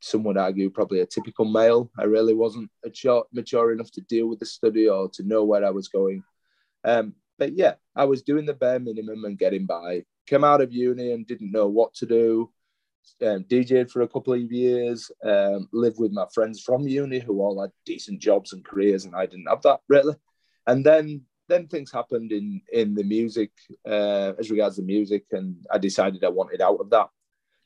some 0.00 0.22
would 0.24 0.36
argue, 0.36 0.70
probably 0.70 1.00
a 1.00 1.06
typical 1.06 1.44
male. 1.44 1.90
I 1.98 2.04
really 2.04 2.34
wasn't 2.34 2.70
mature, 2.84 3.24
mature 3.32 3.72
enough 3.72 3.90
to 3.92 4.00
deal 4.02 4.28
with 4.28 4.38
the 4.38 4.46
study 4.46 4.88
or 4.88 5.08
to 5.10 5.22
know 5.22 5.44
where 5.44 5.64
I 5.64 5.70
was 5.70 5.88
going. 5.88 6.22
Um, 6.84 7.14
but 7.38 7.56
yeah, 7.56 7.74
I 7.96 8.04
was 8.04 8.22
doing 8.22 8.46
the 8.46 8.54
bare 8.54 8.78
minimum 8.78 9.24
and 9.24 9.38
getting 9.38 9.66
by. 9.66 10.04
Came 10.26 10.44
out 10.44 10.60
of 10.60 10.72
uni 10.72 11.12
and 11.12 11.26
didn't 11.26 11.52
know 11.52 11.66
what 11.66 11.94
to 11.94 12.06
do. 12.06 12.50
Um, 13.22 13.44
DJed 13.44 13.90
for 13.90 14.02
a 14.02 14.08
couple 14.08 14.34
of 14.34 14.52
years. 14.52 15.10
Um, 15.24 15.68
lived 15.72 15.98
with 15.98 16.12
my 16.12 16.26
friends 16.32 16.60
from 16.60 16.86
uni 16.86 17.18
who 17.18 17.40
all 17.40 17.60
had 17.60 17.72
decent 17.86 18.20
jobs 18.20 18.52
and 18.52 18.64
careers, 18.64 19.06
and 19.06 19.16
I 19.16 19.26
didn't 19.26 19.48
have 19.48 19.62
that 19.62 19.80
really. 19.88 20.14
And 20.66 20.84
then 20.84 21.22
then 21.48 21.66
things 21.66 21.90
happened 21.90 22.30
in 22.30 22.60
in 22.72 22.94
the 22.94 23.04
music 23.04 23.50
uh, 23.86 24.32
as 24.38 24.50
regards 24.50 24.76
the 24.76 24.82
music, 24.82 25.24
and 25.32 25.56
I 25.70 25.78
decided 25.78 26.22
I 26.22 26.28
wanted 26.28 26.60
out 26.60 26.80
of 26.80 26.90
that. 26.90 27.08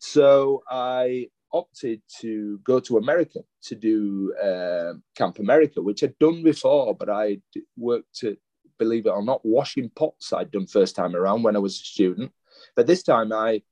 So 0.06 0.62
I 0.68 1.28
opted 1.50 2.02
to 2.20 2.58
go 2.58 2.78
to 2.78 2.98
America 2.98 3.40
to 3.62 3.74
do 3.74 4.34
uh, 4.34 4.92
Camp 5.16 5.38
America, 5.38 5.80
which 5.80 6.04
I'd 6.04 6.18
done 6.18 6.42
before, 6.42 6.94
but 6.94 7.08
I 7.08 7.40
worked 7.78 8.14
to 8.16 8.36
believe 8.78 9.06
it 9.06 9.10
or 9.10 9.22
not, 9.22 9.40
washing 9.44 9.88
pots 9.96 10.32
I'd 10.34 10.50
done 10.50 10.66
first 10.66 10.94
time 10.94 11.16
around 11.16 11.42
when 11.42 11.56
I 11.56 11.58
was 11.58 11.80
a 11.80 11.84
student. 11.84 12.32
But 12.76 12.86
this 12.86 13.02
time 13.02 13.32
I 13.32 13.62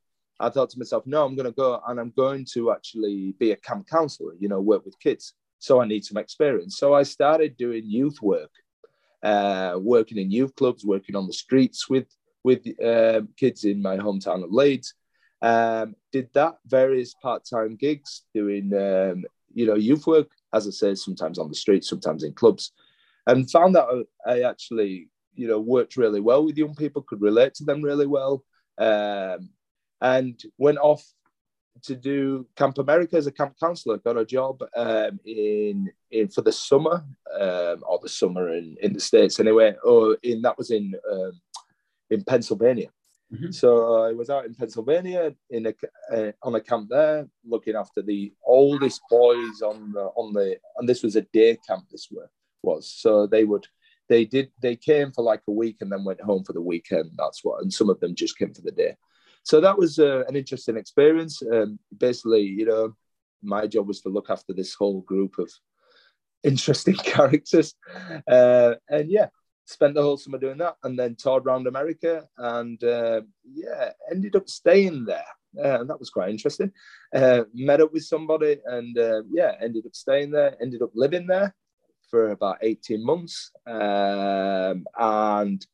I 0.40 0.48
thought 0.48 0.70
to 0.70 0.78
myself, 0.78 1.04
no, 1.06 1.22
I'm 1.24 1.36
going 1.36 1.52
to 1.52 1.52
go 1.64 1.80
and 1.86 2.00
I'm 2.00 2.14
going 2.16 2.46
to 2.54 2.72
actually 2.72 3.34
be 3.38 3.52
a 3.52 3.56
camp 3.56 3.86
counselor, 3.86 4.32
you 4.40 4.48
know, 4.48 4.60
work 4.60 4.86
with 4.86 4.98
kids. 5.00 5.34
So 5.58 5.82
I 5.82 5.86
need 5.86 6.04
some 6.04 6.16
experience. 6.16 6.78
So 6.78 6.94
I 6.94 7.02
started 7.02 7.58
doing 7.58 7.84
youth 7.84 8.22
work, 8.22 8.50
uh, 9.22 9.74
working 9.78 10.16
in 10.16 10.30
youth 10.30 10.54
clubs, 10.56 10.84
working 10.84 11.14
on 11.14 11.26
the 11.26 11.34
streets 11.34 11.90
with 11.90 12.08
with 12.42 12.62
uh, 12.82 13.20
kids 13.36 13.64
in 13.64 13.82
my 13.82 13.98
hometown 13.98 14.42
of 14.42 14.50
Leeds, 14.50 14.94
um, 15.42 15.96
did 16.12 16.28
that 16.34 16.54
various 16.66 17.14
part-time 17.14 17.76
gigs 17.76 18.22
doing 18.32 18.72
um, 18.74 19.24
you 19.52 19.66
know 19.66 19.74
youth 19.74 20.06
work, 20.06 20.28
as 20.54 20.66
I 20.66 20.70
say, 20.70 20.94
sometimes 20.94 21.38
on 21.38 21.48
the 21.48 21.54
street, 21.54 21.84
sometimes 21.84 22.22
in 22.22 22.32
clubs, 22.32 22.72
and 23.26 23.50
found 23.50 23.74
that 23.74 23.86
I 24.26 24.42
actually 24.42 25.08
you 25.34 25.48
know 25.48 25.60
worked 25.60 25.96
really 25.96 26.20
well 26.20 26.44
with 26.44 26.56
young 26.56 26.74
people, 26.74 27.02
could 27.02 27.20
relate 27.20 27.54
to 27.54 27.64
them 27.64 27.82
really 27.82 28.06
well, 28.06 28.44
um, 28.78 29.50
and 30.00 30.40
went 30.58 30.78
off 30.78 31.04
to 31.82 31.96
do 31.96 32.46
Camp 32.56 32.78
America 32.78 33.16
as 33.16 33.26
a 33.26 33.32
camp 33.32 33.54
counselor. 33.58 33.98
Got 33.98 34.18
a 34.18 34.24
job 34.24 34.62
um, 34.76 35.18
in 35.24 35.90
in 36.10 36.28
for 36.28 36.42
the 36.42 36.52
summer 36.52 37.04
um, 37.38 37.82
or 37.86 37.98
the 38.00 38.08
summer 38.08 38.54
in, 38.54 38.76
in 38.80 38.92
the 38.92 39.00
states 39.00 39.40
anyway. 39.40 39.74
Or 39.82 40.16
in 40.22 40.42
that 40.42 40.56
was 40.56 40.70
in 40.70 40.94
um, 41.10 41.40
in 42.10 42.22
Pennsylvania. 42.24 42.88
Mm-hmm. 43.32 43.50
So 43.50 44.02
I 44.04 44.12
was 44.12 44.28
out 44.28 44.44
in 44.44 44.54
Pennsylvania 44.54 45.34
in 45.48 45.66
a 45.66 45.74
uh, 46.14 46.32
on 46.42 46.54
a 46.54 46.60
camp 46.60 46.88
there, 46.90 47.26
looking 47.44 47.76
after 47.76 48.02
the 48.02 48.32
oldest 48.44 49.00
boys 49.08 49.62
on 49.62 49.92
the 49.92 50.04
on 50.16 50.34
the 50.34 50.58
and 50.76 50.88
this 50.88 51.02
was 51.02 51.16
a 51.16 51.22
day 51.32 51.56
camp. 51.66 51.84
This 51.90 52.08
were, 52.10 52.30
was 52.62 52.92
so 52.92 53.26
they 53.26 53.44
would 53.44 53.66
they 54.08 54.26
did 54.26 54.50
they 54.60 54.76
came 54.76 55.12
for 55.12 55.22
like 55.22 55.40
a 55.48 55.52
week 55.52 55.78
and 55.80 55.90
then 55.90 56.04
went 56.04 56.20
home 56.20 56.44
for 56.44 56.52
the 56.52 56.60
weekend. 56.60 57.12
That's 57.16 57.42
what, 57.42 57.62
and 57.62 57.72
some 57.72 57.88
of 57.88 58.00
them 58.00 58.14
just 58.14 58.38
came 58.38 58.52
for 58.52 58.60
the 58.60 58.70
day. 58.70 58.96
So 59.44 59.60
that 59.60 59.78
was 59.78 59.98
uh, 59.98 60.24
an 60.28 60.36
interesting 60.36 60.76
experience. 60.76 61.42
Um, 61.50 61.78
basically, 61.96 62.42
you 62.42 62.66
know, 62.66 62.94
my 63.42 63.66
job 63.66 63.88
was 63.88 64.02
to 64.02 64.10
look 64.10 64.28
after 64.28 64.52
this 64.52 64.74
whole 64.74 65.00
group 65.00 65.38
of 65.38 65.50
interesting 66.42 66.94
characters, 67.12 67.74
uh, 68.28 68.74
and 68.90 69.10
yeah, 69.10 69.28
spent 69.64 69.94
the 69.94 70.02
whole 70.02 70.16
summer 70.16 70.38
doing 70.38 70.58
that 70.58 70.76
and 70.82 70.98
then 70.98 71.16
toured 71.16 71.46
around 71.46 71.66
America 71.66 72.26
and 72.38 72.82
uh, 72.84 73.20
yeah, 73.44 73.90
ended 74.10 74.36
up 74.36 74.48
staying 74.48 75.04
there. 75.04 75.24
Uh, 75.56 75.80
and 75.80 75.90
that 75.90 76.00
was 76.00 76.10
quite 76.10 76.30
interesting. 76.30 76.72
Uh, 77.14 77.42
met 77.54 77.80
up 77.80 77.92
with 77.92 78.04
somebody 78.04 78.58
and 78.66 78.98
uh, 78.98 79.22
yeah, 79.30 79.52
ended 79.60 79.84
up 79.86 79.94
staying 79.94 80.30
there, 80.30 80.56
ended 80.62 80.82
up 80.82 80.90
living 80.94 81.26
there 81.26 81.54
for 82.10 82.30
about 82.30 82.58
18 82.62 83.04
months. 83.04 83.50
Um, 83.66 84.86
and 84.98 85.66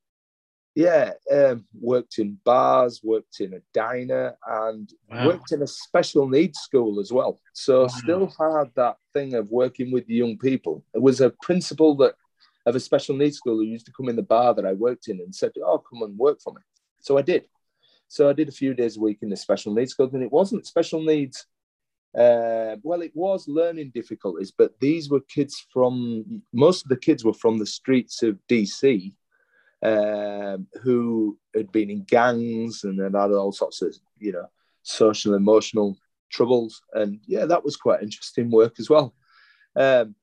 yeah, 0.79 1.15
um, 1.33 1.65
worked 1.75 2.19
in 2.19 2.39
bars, 2.45 3.01
worked 3.03 3.41
in 3.41 3.55
a 3.55 3.61
diner, 3.75 4.37
and 4.47 4.89
wow. 5.11 5.27
worked 5.27 5.51
in 5.51 5.63
a 5.63 5.67
special 5.67 6.29
needs 6.29 6.61
school 6.61 7.01
as 7.01 7.13
well. 7.13 7.41
So 7.53 7.83
wow. 7.83 7.87
still 7.89 8.27
had 8.39 8.71
that 8.77 8.97
thing 9.13 9.35
of 9.35 9.51
working 9.51 9.91
with 9.91 10.09
young 10.09 10.39
people. 10.39 10.85
It 10.95 11.03
was 11.03 11.21
a 11.21 11.35
principle 11.43 11.97
that 11.97 12.15
of 12.69 12.77
a 12.77 12.81
special 12.81 13.17
needs 13.17 13.39
school 13.39 13.57
who 13.57 13.65
used 13.65 13.87
to 13.87 13.93
come 13.93 14.09
in 14.09 14.17
the 14.17 14.23
bar 14.23 14.55
that 14.55 14.67
I 14.67 14.75
worked 14.75 15.09
in 15.09 15.21
and 15.21 15.35
said, 15.35 15.53
"Oh, 15.65 15.79
come 15.79 16.03
and 16.03 16.19
work 16.19 16.41
for 16.41 16.53
me." 16.53 16.61
So 17.01 17.17
I 17.17 17.23
did. 17.23 17.45
So 18.09 18.29
I 18.29 18.33
did 18.33 18.49
a 18.49 18.53
few 18.53 18.75
days 18.75 18.97
a 18.97 19.01
week 19.01 19.19
in 19.23 19.31
the 19.31 19.37
special 19.37 19.75
needs 19.75 19.93
school, 19.93 20.11
and 20.13 20.23
it 20.23 20.33
wasn't 20.33 20.67
special 20.67 21.03
needs. 21.03 21.47
Uh, 22.17 22.77
well, 22.83 23.03
it 23.03 23.13
was 23.15 23.49
learning 23.49 23.93
difficulties, 23.95 24.51
but 24.51 24.79
these 24.81 25.09
were 25.11 25.21
kids 25.21 25.67
from 25.73 26.43
most 26.53 26.85
of 26.85 26.89
the 26.89 26.97
kids 26.97 27.25
were 27.25 27.35
from 27.35 27.59
the 27.59 27.67
streets 27.67 28.23
of 28.23 28.39
DC, 28.49 29.13
um, 29.83 30.67
who 30.83 31.39
had 31.55 31.71
been 31.71 31.91
in 31.91 32.03
gangs 32.05 32.85
and 32.85 32.99
had 32.99 33.15
had 33.15 33.33
all 33.33 33.53
sorts 33.53 33.83
of 33.83 33.95
you 34.19 34.33
know 34.33 34.49
social 34.83 35.35
emotional 35.35 35.97
troubles, 36.31 36.83
and 36.93 37.21
yeah, 37.27 37.47
that 37.47 37.65
was 37.65 37.77
quite 37.77 38.03
interesting 38.03 38.51
work 38.51 38.75
as 38.79 38.91
well. 38.91 39.15
Um, 39.77 40.15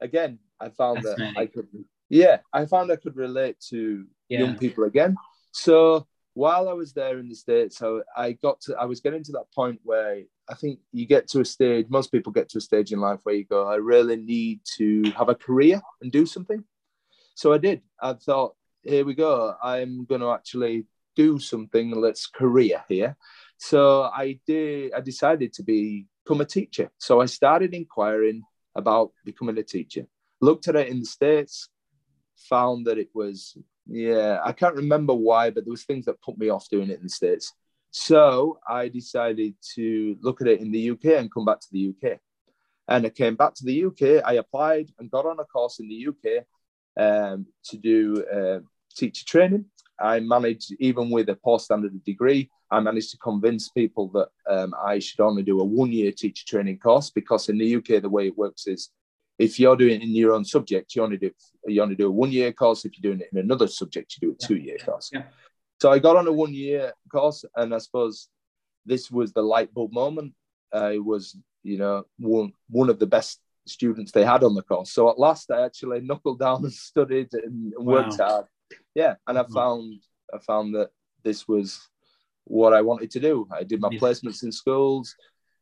again, 0.00 0.38
I 0.60 0.68
found 0.70 1.02
that 1.02 1.34
I 1.36 1.46
could, 1.46 1.68
yeah, 2.08 2.38
I 2.52 2.66
found 2.66 2.90
I 2.90 2.96
could 2.96 3.16
relate 3.16 3.56
to 3.70 4.06
yeah. 4.28 4.40
young 4.40 4.56
people 4.56 4.84
again. 4.84 5.16
So 5.52 6.06
while 6.34 6.68
I 6.68 6.72
was 6.72 6.92
there 6.92 7.18
in 7.18 7.28
the 7.28 7.34
States, 7.34 7.80
I, 7.82 8.00
I 8.16 8.32
got 8.32 8.60
to, 8.62 8.76
I 8.76 8.84
was 8.84 9.00
getting 9.00 9.22
to 9.24 9.32
that 9.32 9.52
point 9.54 9.80
where 9.84 10.22
I 10.48 10.54
think 10.54 10.80
you 10.92 11.06
get 11.06 11.28
to 11.28 11.40
a 11.40 11.44
stage, 11.44 11.86
most 11.88 12.12
people 12.12 12.32
get 12.32 12.48
to 12.50 12.58
a 12.58 12.60
stage 12.60 12.92
in 12.92 13.00
life 13.00 13.20
where 13.22 13.34
you 13.34 13.44
go, 13.44 13.66
I 13.66 13.76
really 13.76 14.16
need 14.16 14.60
to 14.76 15.12
have 15.16 15.28
a 15.28 15.34
career 15.34 15.80
and 16.02 16.10
do 16.12 16.26
something. 16.26 16.64
So 17.34 17.52
I 17.52 17.58
did. 17.58 17.82
I 18.00 18.14
thought, 18.14 18.54
here 18.82 19.04
we 19.04 19.14
go. 19.14 19.54
I'm 19.62 20.04
going 20.04 20.20
to 20.20 20.30
actually 20.30 20.86
do 21.16 21.38
something. 21.38 21.92
Let's 21.92 22.26
career 22.26 22.84
here. 22.88 23.16
So 23.58 24.02
I 24.02 24.40
did. 24.46 24.92
I 24.92 25.00
decided 25.00 25.52
to 25.54 25.62
be, 25.62 26.06
become 26.24 26.40
a 26.40 26.44
teacher. 26.44 26.90
So 26.98 27.20
I 27.20 27.26
started 27.26 27.74
inquiring 27.74 28.42
about 28.74 29.12
becoming 29.24 29.56
a 29.58 29.62
teacher 29.62 30.06
looked 30.44 30.68
at 30.68 30.76
it 30.76 30.88
in 30.88 31.00
the 31.00 31.06
states, 31.06 31.68
found 32.36 32.86
that 32.86 32.98
it 32.98 33.10
was 33.14 33.56
yeah, 33.86 34.40
I 34.42 34.52
can't 34.52 34.76
remember 34.76 35.14
why, 35.14 35.50
but 35.50 35.64
there 35.64 35.70
was 35.70 35.84
things 35.84 36.06
that 36.06 36.22
put 36.22 36.38
me 36.38 36.48
off 36.48 36.68
doing 36.68 36.90
it 36.90 36.98
in 36.98 37.04
the 37.04 37.08
states. 37.08 37.52
So 37.90 38.58
I 38.68 38.88
decided 38.88 39.54
to 39.74 40.16
look 40.20 40.40
at 40.40 40.48
it 40.48 40.60
in 40.60 40.72
the 40.72 40.90
UK 40.90 41.04
and 41.18 41.32
come 41.32 41.44
back 41.44 41.60
to 41.60 41.68
the 41.70 41.92
UK. 41.92 42.18
And 42.88 43.06
I 43.06 43.10
came 43.10 43.36
back 43.36 43.54
to 43.54 43.64
the 43.64 43.84
UK. 43.84 44.22
I 44.24 44.34
applied 44.34 44.90
and 44.98 45.10
got 45.10 45.26
on 45.26 45.38
a 45.38 45.44
course 45.44 45.78
in 45.80 45.88
the 45.88 46.08
UK 46.08 46.44
um, 46.96 47.46
to 47.66 47.76
do 47.76 48.24
uh, 48.26 48.60
teacher 48.96 49.24
training. 49.26 49.66
I 50.00 50.18
managed, 50.20 50.74
even 50.80 51.08
with 51.10 51.28
a 51.28 51.36
post 51.36 51.66
standard 51.66 52.02
degree, 52.04 52.50
I 52.70 52.80
managed 52.80 53.12
to 53.12 53.18
convince 53.18 53.68
people 53.68 54.08
that 54.08 54.28
um, 54.50 54.74
I 54.84 54.98
should 54.98 55.20
only 55.20 55.44
do 55.44 55.60
a 55.60 55.64
one 55.64 55.92
year 55.92 56.10
teacher 56.10 56.44
training 56.46 56.78
course 56.78 57.10
because 57.10 57.48
in 57.48 57.58
the 57.58 57.76
UK, 57.76 58.02
the 58.02 58.08
way 58.08 58.26
it 58.26 58.36
works 58.36 58.66
is 58.66 58.90
if 59.38 59.58
you're 59.58 59.76
doing 59.76 60.00
it 60.00 60.02
in 60.02 60.14
your 60.14 60.32
own 60.32 60.44
subject, 60.44 60.94
you 60.94 61.02
only 61.02 61.16
do 61.16 61.30
you 61.66 61.82
only 61.82 61.94
do 61.94 62.06
a 62.06 62.10
one 62.10 62.32
year 62.32 62.52
course. 62.52 62.84
If 62.84 62.92
you're 62.96 63.10
doing 63.12 63.20
it 63.20 63.30
in 63.32 63.38
another 63.38 63.66
subject, 63.66 64.16
you 64.20 64.28
do 64.28 64.34
a 64.34 64.46
two 64.46 64.56
year 64.56 64.78
course. 64.78 65.10
Yeah. 65.12 65.24
So 65.80 65.90
I 65.90 65.98
got 65.98 66.16
on 66.16 66.28
a 66.28 66.32
one 66.32 66.54
year 66.54 66.92
course, 67.10 67.44
and 67.56 67.74
I 67.74 67.78
suppose 67.78 68.28
this 68.86 69.10
was 69.10 69.32
the 69.32 69.42
light 69.42 69.72
bulb 69.74 69.92
moment. 69.92 70.34
I 70.72 70.98
was, 70.98 71.36
you 71.62 71.78
know, 71.78 72.04
one 72.18 72.52
one 72.68 72.90
of 72.90 72.98
the 72.98 73.06
best 73.06 73.40
students 73.66 74.12
they 74.12 74.24
had 74.24 74.44
on 74.44 74.54
the 74.54 74.62
course. 74.62 74.92
So 74.92 75.10
at 75.10 75.18
last, 75.18 75.50
I 75.50 75.64
actually 75.64 76.00
knuckled 76.00 76.38
down 76.38 76.64
and 76.64 76.72
studied 76.72 77.28
and, 77.32 77.72
and 77.72 77.86
wow. 77.86 77.94
worked 77.94 78.20
hard. 78.20 78.46
Yeah, 78.94 79.14
and 79.26 79.38
I 79.38 79.42
mm-hmm. 79.42 79.54
found 79.54 79.94
I 80.32 80.38
found 80.38 80.74
that 80.74 80.90
this 81.24 81.48
was 81.48 81.88
what 82.44 82.72
I 82.72 82.82
wanted 82.82 83.10
to 83.12 83.20
do. 83.20 83.48
I 83.50 83.64
did 83.64 83.80
my 83.80 83.88
placements 83.88 84.42
in 84.42 84.52
schools, 84.52 85.16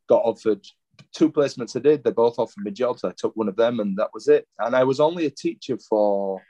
got 0.08 0.22
offered 0.24 0.66
two 1.14 1.30
placements 1.30 1.76
I 1.76 1.80
did. 1.80 2.04
They 2.04 2.10
both 2.10 2.38
offered 2.38 2.64
me 2.64 2.70
jobs. 2.70 3.04
I 3.04 3.12
took 3.12 3.36
one 3.36 3.48
of 3.48 3.56
them, 3.56 3.80
and 3.80 3.96
that 3.96 4.10
was 4.12 4.28
it. 4.28 4.46
And 4.58 4.74
I 4.74 4.84
was 4.84 5.00
only 5.00 5.26
a 5.26 5.30
teacher 5.30 5.78
for 5.88 6.42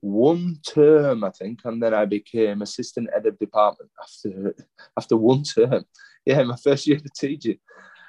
one 0.00 0.58
term, 0.68 1.24
I 1.24 1.30
think, 1.30 1.60
and 1.64 1.82
then 1.82 1.94
I 1.94 2.04
became 2.04 2.60
assistant 2.62 3.08
head 3.12 3.26
of 3.26 3.38
department 3.38 3.90
after 4.02 4.54
after 4.98 5.16
one 5.16 5.42
term. 5.42 5.84
Yeah, 6.26 6.42
my 6.42 6.56
first 6.56 6.86
year 6.86 6.96
of 6.96 7.12
teaching, 7.14 7.58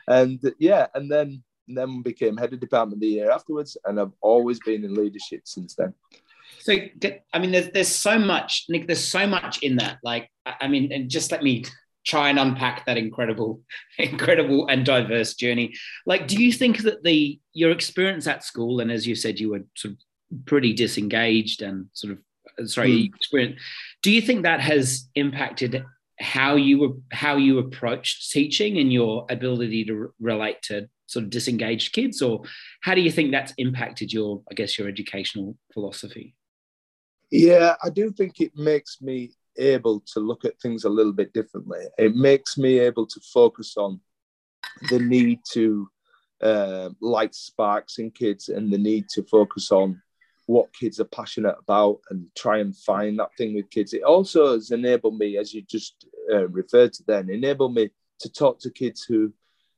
and 0.08 0.40
yeah, 0.60 0.88
and 0.94 1.12
then 1.12 1.44
then 1.68 2.02
became 2.02 2.38
head 2.38 2.54
of 2.54 2.60
department 2.60 3.02
the 3.02 3.08
year 3.08 3.32
afterwards, 3.32 3.78
and 3.86 4.00
I've 4.00 4.14
always 4.22 4.60
been 4.60 4.84
in 4.84 4.94
leadership 4.94 5.42
since 5.46 5.76
then. 5.76 5.94
So, 6.60 6.74
I 7.34 7.40
mean, 7.40 7.52
there's 7.52 7.72
there's 7.72 7.88
so 7.88 8.20
much, 8.20 8.66
Nick. 8.70 8.88
There's 8.88 9.04
so 9.04 9.26
much 9.26 9.60
in 9.64 9.78
that. 9.78 10.00
Like, 10.04 10.30
I 10.46 10.68
mean, 10.68 10.92
and 10.92 11.10
just 11.10 11.32
let 11.32 11.44
me 11.44 11.66
try 12.06 12.30
and 12.30 12.40
unpack 12.40 12.86
that 12.86 12.98
incredible, 12.98 13.62
incredible 13.98 14.68
and 14.68 14.86
diverse 14.86 15.34
journey. 15.34 15.74
Like, 16.06 16.28
do 16.28 16.42
you 16.42 16.52
think 16.52 16.80
that 16.80 17.04
the 17.04 17.40
your 17.54 17.72
experience 17.72 18.28
at 18.28 18.44
school, 18.44 18.80
and 18.80 18.92
as 18.92 19.08
you 19.08 19.16
said, 19.16 19.40
you 19.40 19.50
were 19.50 19.66
sort 19.76 19.94
of 19.94 20.00
pretty 20.46 20.74
disengaged 20.74 21.62
and 21.62 21.88
sort 21.94 22.14
of 22.14 22.20
uh, 22.60 22.66
sorry 22.66 22.92
mm. 22.92 23.16
experience 23.16 23.60
do 24.02 24.12
you 24.12 24.22
think 24.22 24.44
that 24.44 24.60
has 24.60 25.08
impacted 25.16 25.84
how 26.20 26.56
you 26.56 26.80
were 26.80 26.94
how 27.12 27.36
you 27.36 27.60
approached 27.60 28.32
teaching 28.32 28.78
and 28.78 28.92
your 28.92 29.26
ability 29.30 29.86
to 29.86 30.14
relate 30.20 30.62
to 30.62 30.88
sort 31.08 31.24
of 31.24 31.30
disengaged 31.30 31.94
kids 31.94 32.22
or 32.22 32.42
how 32.82 32.96
do 32.96 33.02
you 33.02 33.12
think 33.12 33.32
that's 33.32 33.54
impacted 33.58 34.12
your 34.12 34.42
i 34.50 34.54
guess 34.54 34.78
your 34.78 34.88
educational 34.88 35.56
philosophy 35.74 36.36
yeah 37.32 37.76
i 37.84 37.90
do 37.90 38.12
think 38.12 38.40
it 38.40 38.52
makes 38.56 39.02
me 39.02 39.32
able 39.58 40.02
to 40.02 40.20
look 40.20 40.46
at 40.46 40.60
things 40.60 40.84
a 40.84 40.90
little 40.90 41.14
bit 41.14 41.34
differently 41.34 41.86
it 41.98 42.16
makes 42.16 42.58
me 42.58 42.80
able 42.80 43.06
to 43.06 43.20
focus 43.34 43.76
on 43.78 44.00
the 44.90 45.00
need 45.00 45.40
to 45.52 45.90
uh, 46.42 46.90
light 47.02 47.34
sparks 47.34 47.98
in 47.98 48.12
kids 48.12 48.50
and 48.50 48.72
the 48.72 48.78
need 48.78 49.08
to 49.10 49.24
focus 49.24 49.72
on 49.72 50.02
what 50.48 50.74
kids 50.74 51.00
are 51.00 51.06
passionate 51.06 51.56
about 51.60 52.00
and 52.10 52.28
try 52.36 52.60
and 52.60 52.78
find 52.78 53.18
that 53.18 53.30
thing 53.38 53.56
with 53.56 53.70
kids. 53.70 53.94
It 53.94 54.04
also 54.04 54.54
has 54.54 54.72
enabled 54.72 55.18
me, 55.18 55.38
as 55.38 55.54
you 55.54 55.64
just 55.64 56.06
uh, 56.32 56.48
referred 56.50 56.94
to 56.94 57.04
then, 57.08 57.30
enabled 57.30 57.74
me 57.74 57.90
to 58.20 58.32
talk 58.32 58.60
to 58.60 58.70
kids 58.70 59.04
who 59.04 59.34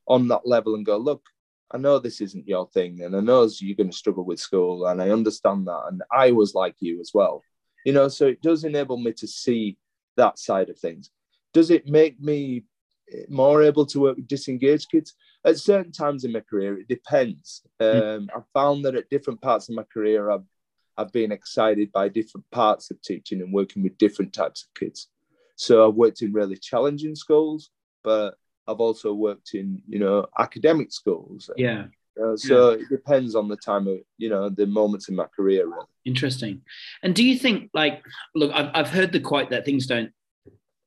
on 0.06 0.28
that 0.28 0.46
level 0.46 0.74
and 0.74 0.84
go, 0.84 0.96
look, 0.96 1.22
I 1.70 1.78
know 1.78 1.98
this 1.98 2.20
isn't 2.20 2.48
your 2.48 2.66
thing, 2.68 3.02
and 3.02 3.14
I 3.14 3.20
know 3.20 3.48
you're 3.60 3.76
going 3.76 3.90
to 3.90 3.96
struggle 3.96 4.24
with 4.24 4.40
school, 4.40 4.86
and 4.86 5.02
I 5.02 5.10
understand 5.10 5.66
that, 5.66 5.82
and 5.90 6.02
I 6.10 6.32
was 6.32 6.54
like 6.54 6.76
you 6.80 7.00
as 7.00 7.10
well, 7.12 7.42
you 7.84 7.92
know. 7.92 8.08
So 8.08 8.26
it 8.26 8.42
does 8.42 8.64
enable 8.64 8.96
me 8.96 9.12
to 9.14 9.26
see 9.26 9.76
that 10.16 10.38
side 10.38 10.68
of 10.70 10.78
things. 10.78 11.10
Does 11.52 11.70
it 11.70 11.88
make 11.88 12.20
me 12.20 12.64
more 13.28 13.62
able 13.62 13.86
to 13.86 14.00
work 14.00 14.16
with 14.16 14.28
disengaged 14.28 14.90
kids? 14.90 15.14
At 15.44 15.58
certain 15.58 15.92
times 15.92 16.24
in 16.24 16.32
my 16.32 16.40
career, 16.40 16.78
it 16.78 16.88
depends. 16.88 17.62
Mm. 17.80 18.16
Um, 18.16 18.30
I 18.34 18.40
found 18.52 18.84
that 18.84 18.96
at 18.96 19.08
different 19.08 19.40
parts 19.40 19.68
of 19.68 19.74
my 19.74 19.84
career, 19.84 20.30
I've 20.30 20.44
I've 20.98 21.12
been 21.12 21.30
excited 21.30 21.92
by 21.92 22.08
different 22.08 22.50
parts 22.50 22.90
of 22.90 23.00
teaching 23.02 23.40
and 23.40 23.52
working 23.52 23.84
with 23.84 23.96
different 23.98 24.32
types 24.32 24.64
of 24.64 24.74
kids. 24.78 25.08
So 25.54 25.86
I've 25.86 25.94
worked 25.94 26.22
in 26.22 26.32
really 26.32 26.56
challenging 26.56 27.14
schools, 27.14 27.70
but 28.02 28.34
I've 28.66 28.80
also 28.80 29.14
worked 29.14 29.54
in, 29.54 29.80
you 29.88 30.00
know, 30.00 30.26
academic 30.38 30.92
schools. 30.92 31.50
Yeah. 31.56 31.86
Uh, 32.22 32.36
so 32.36 32.70
yeah. 32.70 32.82
it 32.82 32.88
depends 32.88 33.34
on 33.34 33.48
the 33.48 33.56
time 33.56 33.86
of, 33.86 33.98
you 34.16 34.28
know, 34.28 34.48
the 34.48 34.66
moments 34.66 35.08
in 35.08 35.14
my 35.14 35.26
career. 35.36 35.66
Really. 35.66 35.86
Interesting. 36.04 36.62
And 37.02 37.14
do 37.14 37.24
you 37.24 37.38
think, 37.38 37.70
like, 37.74 38.02
look, 38.34 38.50
I've, 38.52 38.70
I've 38.74 38.90
heard 38.90 39.12
the 39.12 39.20
quote 39.20 39.50
that 39.50 39.64
things 39.64 39.86
don't 39.86 40.10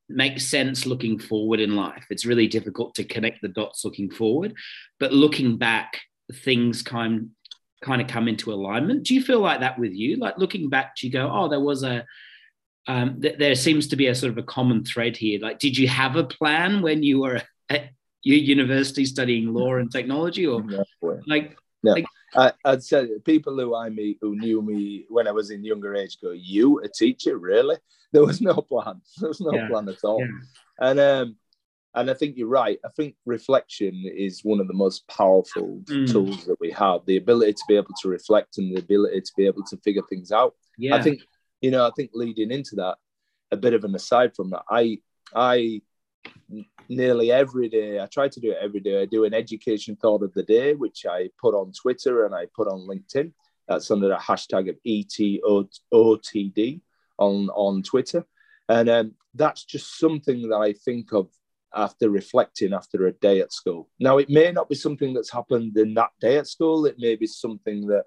make 0.10 0.40
sense 0.40 0.86
looking 0.86 1.18
forward 1.18 1.60
in 1.60 1.76
life. 1.76 2.06
It's 2.10 2.26
really 2.26 2.48
difficult 2.48 2.96
to 2.96 3.04
connect 3.04 3.42
the 3.42 3.48
dots 3.48 3.86
looking 3.86 4.10
forward, 4.10 4.54
but 5.00 5.14
looking 5.14 5.58
back, 5.58 6.00
things 6.34 6.82
kind 6.82 7.30
kind 7.82 8.02
of 8.02 8.08
come 8.08 8.28
into 8.28 8.54
alignment. 8.54 9.04
Do 9.04 9.16
you 9.16 9.24
feel 9.24 9.40
like 9.40 9.62
that 9.62 9.80
with 9.80 9.92
you? 9.92 10.18
Like 10.18 10.38
looking 10.38 10.70
back, 10.70 10.96
do 10.96 11.08
you 11.08 11.14
go, 11.14 11.32
oh, 11.34 11.48
there 11.48 11.60
was 11.60 11.84
a, 11.84 12.06
um, 12.88 13.20
th- 13.20 13.40
there 13.40 13.56
seems 13.56 13.88
to 13.88 13.96
be 13.96 14.08
a 14.08 14.14
sort 14.16 14.32
of 14.32 14.38
a 14.38 14.44
common 14.44 14.86
thread 14.86 15.18
here. 15.18 15.40
Like, 15.42 15.58
did 15.58 15.76
you 15.78 15.88
have 15.88 16.16
a 16.16 16.24
plan 16.24 16.84
when 16.84 17.02
you 17.02 17.22
were 17.22 17.42
university 18.24 19.06
studying 19.06 19.54
law 19.54 19.76
and 19.76 19.92
technology, 19.92 20.46
or 20.46 20.64
like? 21.26 21.58
No. 21.84 21.94
Like, 21.94 22.06
I, 22.36 22.52
would 22.66 22.84
say 22.84 23.08
people 23.26 23.58
who 23.58 23.76
I 23.76 23.90
meet 23.90 24.20
who 24.22 24.36
knew 24.36 24.62
me 24.62 25.06
when 25.10 25.28
I 25.28 25.32
was 25.32 25.50
in 25.50 25.64
younger 25.64 25.96
age 25.96 26.18
go, 26.22 26.32
"You 26.32 26.80
a 26.80 26.88
teacher, 26.88 27.38
really?" 27.38 27.78
There 28.14 28.26
was 28.26 28.42
no 28.42 28.56
plan. 28.56 29.02
There 29.20 29.30
was 29.30 29.40
no 29.40 29.54
yeah. 29.54 29.70
plan 29.70 29.88
at 29.88 30.04
all. 30.04 30.20
Yeah. 30.20 30.90
And 30.90 31.00
um, 31.00 31.36
and 31.94 32.10
I 32.10 32.14
think 32.14 32.38
you're 32.38 32.48
right. 32.48 32.80
I 32.86 32.90
think 32.90 33.16
reflection 33.26 34.04
is 34.06 34.44
one 34.44 34.60
of 34.60 34.68
the 34.68 34.74
most 34.74 35.08
powerful 35.08 35.82
mm. 35.86 36.12
tools 36.12 36.46
that 36.46 36.60
we 36.60 36.72
have. 36.72 37.02
The 37.06 37.18
ability 37.18 37.54
to 37.54 37.64
be 37.68 37.76
able 37.76 37.94
to 38.02 38.10
reflect 38.10 38.58
and 38.58 38.76
the 38.76 38.80
ability 38.80 39.22
to 39.22 39.32
be 39.36 39.46
able 39.46 39.64
to 39.66 39.78
figure 39.78 40.02
things 40.10 40.32
out. 40.32 40.56
Yeah. 40.78 40.96
I 40.96 41.02
think, 41.02 41.22
you 41.60 41.72
know, 41.72 41.86
I 41.86 41.92
think 41.96 42.12
leading 42.14 42.52
into 42.52 42.76
that, 42.78 42.98
a 43.52 43.58
bit 43.58 43.74
of 43.74 43.84
an 43.84 43.96
aside 43.96 44.36
from 44.36 44.52
that, 44.52 44.64
I 44.70 45.00
I 45.36 45.82
nearly 46.92 47.32
every 47.32 47.70
day, 47.70 48.00
I 48.00 48.06
try 48.06 48.28
to 48.28 48.40
do 48.40 48.52
it 48.52 48.58
every 48.62 48.82
day. 48.82 49.02
I 49.02 49.06
do 49.06 49.24
an 49.24 49.34
education 49.34 49.96
thought 49.96 50.24
of 50.24 50.34
the 50.34 50.44
day, 50.44 50.74
which 50.74 51.06
I 51.10 51.30
put 51.40 51.56
on 51.56 51.72
Twitter 51.72 52.26
and 52.26 52.36
I 52.36 52.48
put 52.56 52.68
on 52.68 52.88
LinkedIn. 52.88 53.32
That's 53.68 53.90
under 53.90 54.10
the 54.10 54.16
hashtag 54.16 54.70
of 54.70 54.76
ETOTD 54.86 56.82
on, 57.18 57.50
on 57.50 57.84
Twitter. 57.84 58.26
And 58.68 58.90
um, 58.90 59.14
that's 59.34 59.64
just 59.64 59.98
something 59.98 60.50
that 60.50 60.58
I 60.58 60.74
think 60.74 61.14
of 61.14 61.30
after 61.74 62.10
reflecting 62.10 62.74
after 62.74 63.08
a 63.08 63.14
day 63.14 63.40
at 63.40 63.54
school. 63.54 63.90
Now, 64.00 64.18
it 64.18 64.30
may 64.30 64.52
not 64.52 64.68
be 64.68 64.76
something 64.76 65.14
that's 65.14 65.32
happened 65.32 65.78
in 65.78 65.94
that 65.94 66.12
day 66.20 66.38
at 66.38 66.48
school. 66.48 66.86
It 66.86 66.98
may 67.00 67.16
be 67.16 67.28
something 67.28 67.88
that 67.88 68.04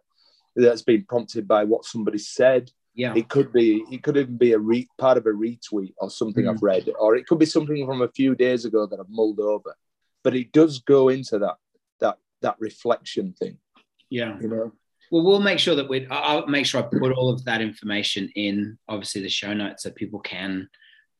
that's 0.57 0.83
been 0.83 1.05
prompted 1.05 1.49
by 1.49 1.65
what 1.65 1.85
somebody 1.85 2.19
said. 2.19 2.71
Yeah. 2.95 3.15
It 3.17 3.29
could 3.29 3.53
be. 3.53 3.85
It 3.91 4.03
could 4.03 4.17
even 4.17 4.37
be 4.37 4.53
a 4.53 4.59
re, 4.59 4.89
part 4.99 5.19
of 5.19 5.27
a 5.27 5.31
retweet 5.31 5.95
or 5.99 6.11
something 6.11 6.45
mm. 6.45 6.51
I've 6.51 6.63
read, 6.63 6.89
or 6.99 7.17
it 7.17 7.27
could 7.27 7.39
be 7.39 7.47
something 7.47 7.87
from 7.87 8.03
a 8.03 8.09
few 8.09 8.35
days 8.35 8.65
ago 8.65 8.87
that 8.87 9.01
I've 9.01 9.09
mulled 9.09 9.41
over. 9.41 9.75
But 10.23 10.37
it 10.37 10.53
does 10.53 10.79
go 10.79 11.09
into 11.09 11.39
that 11.41 11.57
that 12.01 12.19
that 12.43 12.57
reflection 12.59 13.35
thing. 13.39 13.59
Yeah. 14.11 14.39
You 14.41 14.49
know. 14.49 14.73
Well, 15.11 15.25
we'll 15.25 15.41
make 15.41 15.59
sure 15.59 15.75
that 15.77 15.89
we. 15.89 16.07
I'll 16.09 16.47
make 16.47 16.67
sure 16.67 16.83
I 16.83 16.87
put 16.87 17.13
all 17.13 17.31
of 17.31 17.45
that 17.45 17.61
information 17.61 18.31
in, 18.37 18.79
obviously, 18.89 19.23
the 19.23 19.29
show 19.29 19.53
notes, 19.53 19.83
so 19.83 19.91
people 19.91 20.21
can 20.21 20.69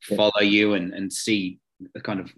follow 0.01 0.41
you 0.41 0.73
and 0.73 0.93
and 0.93 1.11
see 1.11 1.59
the 1.93 2.01
kind 2.01 2.19
of 2.19 2.31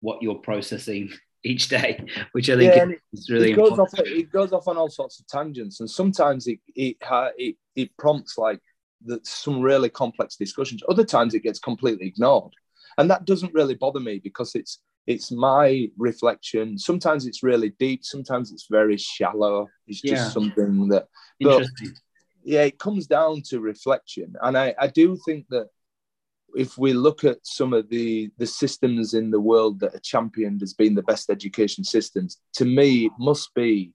what 0.00 0.22
you're 0.22 0.36
processing 0.36 1.10
each 1.44 1.68
day, 1.68 2.04
which 2.32 2.50
I 2.50 2.56
think 2.56 2.74
yeah, 2.74 2.96
is 3.12 3.30
really 3.30 3.52
it 3.52 3.56
goes 3.56 3.70
important. 3.70 4.00
Off, 4.00 4.06
it 4.06 4.32
goes 4.32 4.52
off 4.52 4.68
on 4.68 4.76
all 4.76 4.90
sorts 4.90 5.20
of 5.20 5.26
tangents, 5.26 5.80
and 5.80 5.90
sometimes 5.90 6.46
it 6.46 6.60
it 6.74 6.96
it, 7.36 7.56
it 7.74 7.96
prompts 7.96 8.38
like 8.38 8.60
some 9.22 9.60
really 9.60 9.88
complex 9.88 10.36
discussions. 10.36 10.82
Other 10.88 11.04
times 11.04 11.34
it 11.34 11.42
gets 11.42 11.58
completely 11.58 12.06
ignored, 12.06 12.52
and 12.98 13.10
that 13.10 13.24
doesn't 13.24 13.54
really 13.54 13.74
bother 13.74 14.00
me 14.00 14.20
because 14.22 14.54
it's 14.54 14.80
it's 15.06 15.30
my 15.30 15.88
reflection. 15.96 16.78
Sometimes 16.78 17.26
it's 17.26 17.42
really 17.42 17.70
deep. 17.78 18.04
Sometimes 18.04 18.52
it's 18.52 18.66
very 18.70 18.96
shallow. 18.96 19.68
It's 19.86 20.00
just 20.00 20.24
yeah. 20.24 20.28
something 20.28 20.88
that. 20.88 21.06
But, 21.40 21.66
yeah, 22.42 22.62
it 22.62 22.78
comes 22.78 23.06
down 23.06 23.42
to 23.48 23.60
reflection, 23.60 24.34
and 24.42 24.56
I 24.56 24.74
I 24.78 24.86
do 24.86 25.16
think 25.24 25.46
that 25.50 25.68
if 26.54 26.78
we 26.78 26.92
look 26.92 27.24
at 27.24 27.38
some 27.42 27.72
of 27.72 27.88
the 27.88 28.30
the 28.38 28.46
systems 28.46 29.14
in 29.14 29.30
the 29.30 29.40
world 29.40 29.80
that 29.80 29.94
are 29.94 30.00
championed 30.00 30.62
as 30.62 30.74
being 30.74 30.94
the 30.94 31.02
best 31.02 31.28
education 31.30 31.84
systems, 31.84 32.38
to 32.54 32.64
me, 32.64 33.06
it 33.06 33.12
must 33.18 33.52
be 33.54 33.92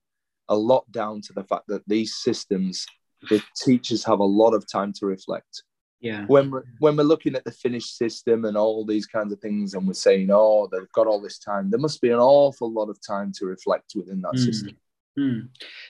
a 0.49 0.55
lot 0.55 0.89
down 0.91 1.21
to 1.21 1.33
the 1.33 1.43
fact 1.43 1.63
that 1.67 1.81
these 1.87 2.15
systems, 2.15 2.85
the 3.29 3.41
teachers 3.55 4.03
have 4.05 4.19
a 4.19 4.25
lot 4.25 4.53
of 4.53 4.69
time 4.71 4.93
to 4.93 5.05
reflect. 5.05 5.63
Yeah. 5.99 6.25
When 6.25 6.49
we're, 6.49 6.63
when 6.79 6.97
we're 6.97 7.03
looking 7.03 7.35
at 7.35 7.43
the 7.43 7.51
Finnish 7.51 7.85
system 7.85 8.45
and 8.45 8.57
all 8.57 8.85
these 8.85 9.05
kinds 9.05 9.31
of 9.31 9.39
things, 9.39 9.73
and 9.73 9.87
we're 9.87 9.93
saying, 9.93 10.29
oh, 10.31 10.67
they've 10.71 10.91
got 10.93 11.07
all 11.07 11.21
this 11.21 11.37
time, 11.37 11.69
there 11.69 11.79
must 11.79 12.01
be 12.01 12.09
an 12.09 12.19
awful 12.19 12.71
lot 12.71 12.89
of 12.89 12.97
time 13.05 13.31
to 13.37 13.45
reflect 13.45 13.93
within 13.95 14.21
that 14.21 14.33
mm. 14.33 14.43
system. 14.45 14.77
Mm. 15.17 15.49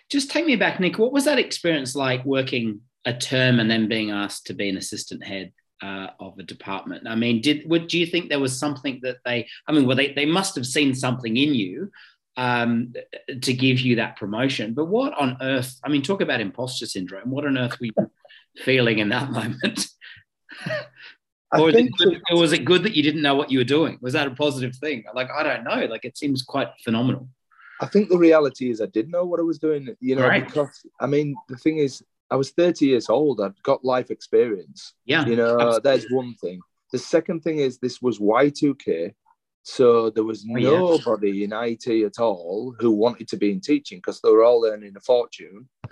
Just 0.09 0.29
take 0.29 0.45
me 0.45 0.57
back, 0.57 0.79
Nick. 0.79 0.97
What 0.97 1.13
was 1.13 1.25
that 1.25 1.39
experience 1.39 1.95
like 1.95 2.25
working 2.25 2.81
a 3.05 3.13
term 3.13 3.59
and 3.59 3.71
then 3.71 3.87
being 3.87 4.11
asked 4.11 4.47
to 4.47 4.53
be 4.53 4.67
an 4.69 4.77
assistant 4.77 5.23
head? 5.23 5.53
uh, 5.81 6.07
of 6.19 6.37
a 6.37 6.43
department. 6.43 7.07
I 7.07 7.15
mean, 7.15 7.41
did 7.41 7.67
would 7.67 7.87
do 7.87 7.99
you 7.99 8.05
think 8.05 8.29
there 8.29 8.39
was 8.39 8.57
something 8.57 8.99
that 9.03 9.17
they? 9.25 9.47
I 9.67 9.71
mean, 9.71 9.87
well, 9.87 9.97
they 9.97 10.13
they 10.13 10.25
must 10.25 10.55
have 10.55 10.65
seen 10.65 10.93
something 10.93 11.35
in 11.37 11.53
you 11.53 11.91
um, 12.37 12.93
to 13.41 13.53
give 13.53 13.79
you 13.79 13.97
that 13.97 14.17
promotion. 14.17 14.73
But 14.73 14.85
what 14.85 15.13
on 15.19 15.37
earth? 15.41 15.79
I 15.83 15.89
mean, 15.89 16.01
talk 16.01 16.21
about 16.21 16.41
imposter 16.41 16.85
syndrome. 16.85 17.29
What 17.29 17.45
on 17.45 17.57
earth 17.57 17.79
were 17.79 17.87
you 17.87 18.11
feeling 18.63 18.99
in 18.99 19.09
that 19.09 19.31
moment? 19.31 19.87
or, 21.53 21.69
it 21.69 21.91
good, 21.97 22.21
or 22.29 22.39
was 22.39 22.53
it 22.53 22.65
good 22.65 22.83
that 22.83 22.95
you 22.95 23.03
didn't 23.03 23.21
know 23.21 23.35
what 23.35 23.51
you 23.51 23.59
were 23.59 23.63
doing? 23.63 23.97
Was 24.01 24.13
that 24.13 24.27
a 24.27 24.31
positive 24.31 24.75
thing? 24.75 25.03
Like, 25.13 25.29
I 25.35 25.43
don't 25.43 25.63
know. 25.63 25.85
Like, 25.85 26.05
it 26.05 26.17
seems 26.17 26.41
quite 26.41 26.69
phenomenal. 26.83 27.27
I 27.81 27.87
think 27.87 28.09
the 28.09 28.17
reality 28.17 28.69
is 28.69 28.79
I 28.79 28.85
did 28.85 29.09
know 29.09 29.25
what 29.25 29.39
I 29.39 29.43
was 29.43 29.57
doing, 29.57 29.95
you 29.99 30.15
know, 30.15 30.27
right. 30.27 30.45
because 30.45 30.85
I 30.99 31.07
mean, 31.07 31.35
the 31.49 31.57
thing 31.57 31.79
is, 31.79 32.03
I 32.29 32.35
was 32.35 32.51
30 32.51 32.85
years 32.85 33.09
old. 33.09 33.41
I'd 33.41 33.61
got 33.63 33.83
life 33.83 34.11
experience. 34.11 34.93
Yeah. 35.05 35.25
You 35.25 35.35
know, 35.35 35.55
absolutely. 35.55 35.81
there's 35.83 36.05
one 36.11 36.35
thing. 36.35 36.61
The 36.91 36.99
second 36.99 37.41
thing 37.41 37.57
is 37.57 37.79
this 37.79 38.01
was 38.01 38.19
Y2K. 38.19 39.13
So 39.63 40.09
there 40.09 40.23
was 40.23 40.45
oh, 40.49 40.53
nobody 40.53 41.31
yeah. 41.31 41.45
in 41.45 41.53
IT 41.53 41.87
at 42.05 42.19
all 42.19 42.75
who 42.79 42.91
wanted 42.91 43.27
to 43.29 43.37
be 43.37 43.51
in 43.51 43.61
teaching 43.61 43.99
because 43.99 44.19
they 44.21 44.29
were 44.29 44.43
all 44.43 44.65
earning 44.65 44.95
a 44.97 44.99
fortune, 44.99 45.69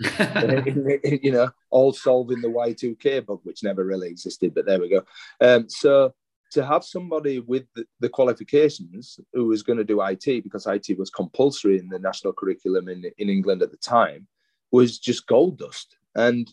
you 1.22 1.30
know, 1.30 1.50
all 1.70 1.92
solving 1.92 2.40
the 2.40 2.48
Y2K 2.48 3.26
bug, 3.26 3.40
which 3.44 3.62
never 3.62 3.84
really 3.84 4.08
existed, 4.08 4.54
but 4.54 4.66
there 4.66 4.80
we 4.80 4.90
go. 4.90 5.02
Um, 5.40 5.68
so 5.68 6.14
to 6.52 6.66
have 6.66 6.84
somebody 6.84 7.38
with 7.38 7.64
the, 7.74 7.86
the 8.00 8.08
qualifications 8.08 9.20
who 9.32 9.46
was 9.46 9.62
going 9.62 9.78
to 9.78 9.84
do 9.84 10.02
IT 10.02 10.42
because 10.42 10.66
IT 10.66 10.98
was 10.98 11.10
compulsory 11.10 11.78
in 11.78 11.88
the 11.88 11.98
national 11.98 12.32
curriculum 12.32 12.88
in, 12.88 13.04
in 13.18 13.28
England 13.28 13.62
at 13.62 13.70
the 13.70 13.76
time 13.76 14.26
was 14.72 14.98
just 14.98 15.26
gold 15.26 15.58
dust. 15.58 15.96
And 16.14 16.50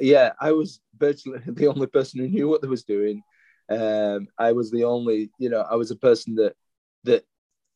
yeah, 0.00 0.32
I 0.40 0.52
was 0.52 0.80
virtually 0.98 1.40
the 1.46 1.68
only 1.68 1.86
person 1.86 2.20
who 2.20 2.28
knew 2.28 2.48
what 2.48 2.62
they 2.62 2.68
was 2.68 2.84
doing. 2.84 3.22
Um, 3.68 4.28
I 4.38 4.52
was 4.52 4.70
the 4.70 4.84
only, 4.84 5.30
you 5.38 5.48
know, 5.48 5.64
I 5.68 5.74
was 5.74 5.90
a 5.90 5.96
person 5.96 6.36
that 6.36 6.54
that 7.04 7.24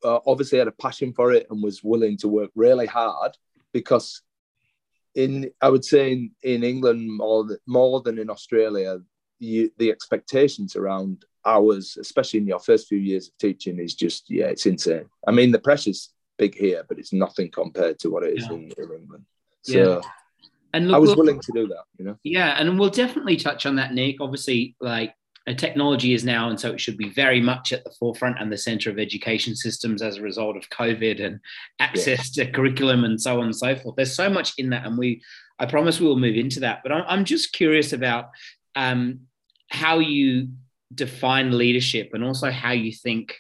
uh, 0.04 0.20
obviously 0.26 0.58
had 0.58 0.68
a 0.68 0.72
passion 0.72 1.12
for 1.12 1.32
it 1.32 1.46
and 1.50 1.62
was 1.62 1.82
willing 1.82 2.16
to 2.18 2.28
work 2.28 2.50
really 2.54 2.86
hard 2.86 3.36
because 3.72 4.22
in 5.14 5.50
I 5.60 5.68
would 5.68 5.84
say 5.84 6.12
in, 6.12 6.30
in 6.42 6.64
England 6.64 7.16
more 7.16 7.46
more 7.66 8.00
than 8.00 8.18
in 8.18 8.30
Australia, 8.30 8.98
you, 9.38 9.70
the 9.78 9.90
expectations 9.90 10.76
around 10.76 11.24
hours, 11.44 11.96
especially 12.00 12.40
in 12.40 12.46
your 12.46 12.60
first 12.60 12.88
few 12.88 12.98
years 12.98 13.28
of 13.28 13.38
teaching, 13.38 13.78
is 13.78 13.94
just 13.94 14.30
yeah, 14.30 14.46
it's 14.46 14.66
insane. 14.66 15.06
I 15.26 15.32
mean, 15.32 15.50
the 15.50 15.58
pressure's 15.58 16.12
big 16.38 16.54
here, 16.54 16.84
but 16.88 16.98
it's 16.98 17.12
nothing 17.12 17.50
compared 17.50 17.98
to 18.00 18.10
what 18.10 18.22
it 18.22 18.38
is 18.38 18.46
yeah. 18.46 18.56
in, 18.56 18.72
in, 18.78 18.92
England. 19.00 19.24
So. 19.62 19.72
Yeah. 19.72 20.00
And 20.72 20.86
look, 20.86 20.94
I 20.94 20.98
was 20.98 21.16
willing 21.16 21.40
to 21.40 21.52
do 21.52 21.66
that, 21.66 21.82
you 21.98 22.04
know. 22.04 22.16
Yeah, 22.22 22.54
and 22.56 22.78
we'll 22.78 22.90
definitely 22.90 23.36
touch 23.36 23.66
on 23.66 23.74
that, 23.76 23.92
Nick. 23.92 24.20
Obviously, 24.20 24.76
like 24.80 25.14
technology 25.56 26.14
is 26.14 26.24
now, 26.24 26.48
and 26.48 26.60
so 26.60 26.70
it 26.70 26.80
should 26.80 26.96
be 26.96 27.08
very 27.08 27.40
much 27.40 27.72
at 27.72 27.82
the 27.84 27.90
forefront 27.98 28.38
and 28.38 28.52
the 28.52 28.58
center 28.58 28.90
of 28.90 28.98
education 28.98 29.56
systems 29.56 30.02
as 30.02 30.16
a 30.16 30.22
result 30.22 30.56
of 30.56 30.68
COVID 30.68 31.24
and 31.24 31.40
access 31.78 32.36
yeah. 32.36 32.44
to 32.44 32.52
curriculum 32.52 33.04
and 33.04 33.20
so 33.20 33.38
on 33.38 33.46
and 33.46 33.56
so 33.56 33.74
forth. 33.74 33.96
There's 33.96 34.14
so 34.14 34.28
much 34.30 34.52
in 34.58 34.70
that, 34.70 34.86
and 34.86 34.98
we, 34.98 35.22
I 35.58 35.66
promise, 35.66 35.98
we 35.98 36.06
will 36.06 36.18
move 36.18 36.36
into 36.36 36.60
that. 36.60 36.80
But 36.82 36.92
I'm, 36.92 37.24
just 37.24 37.52
curious 37.52 37.92
about 37.92 38.30
um, 38.76 39.20
how 39.68 39.98
you 39.98 40.48
define 40.94 41.56
leadership 41.56 42.10
and 42.12 42.24
also 42.24 42.50
how 42.50 42.72
you 42.72 42.92
think 42.92 43.36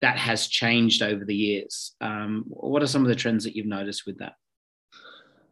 that 0.00 0.18
has 0.18 0.48
changed 0.48 1.02
over 1.02 1.24
the 1.24 1.34
years. 1.34 1.94
Um, 2.00 2.44
what 2.48 2.82
are 2.82 2.86
some 2.86 3.02
of 3.02 3.08
the 3.08 3.14
trends 3.14 3.44
that 3.44 3.56
you've 3.56 3.66
noticed 3.66 4.06
with 4.06 4.18
that? 4.18 4.34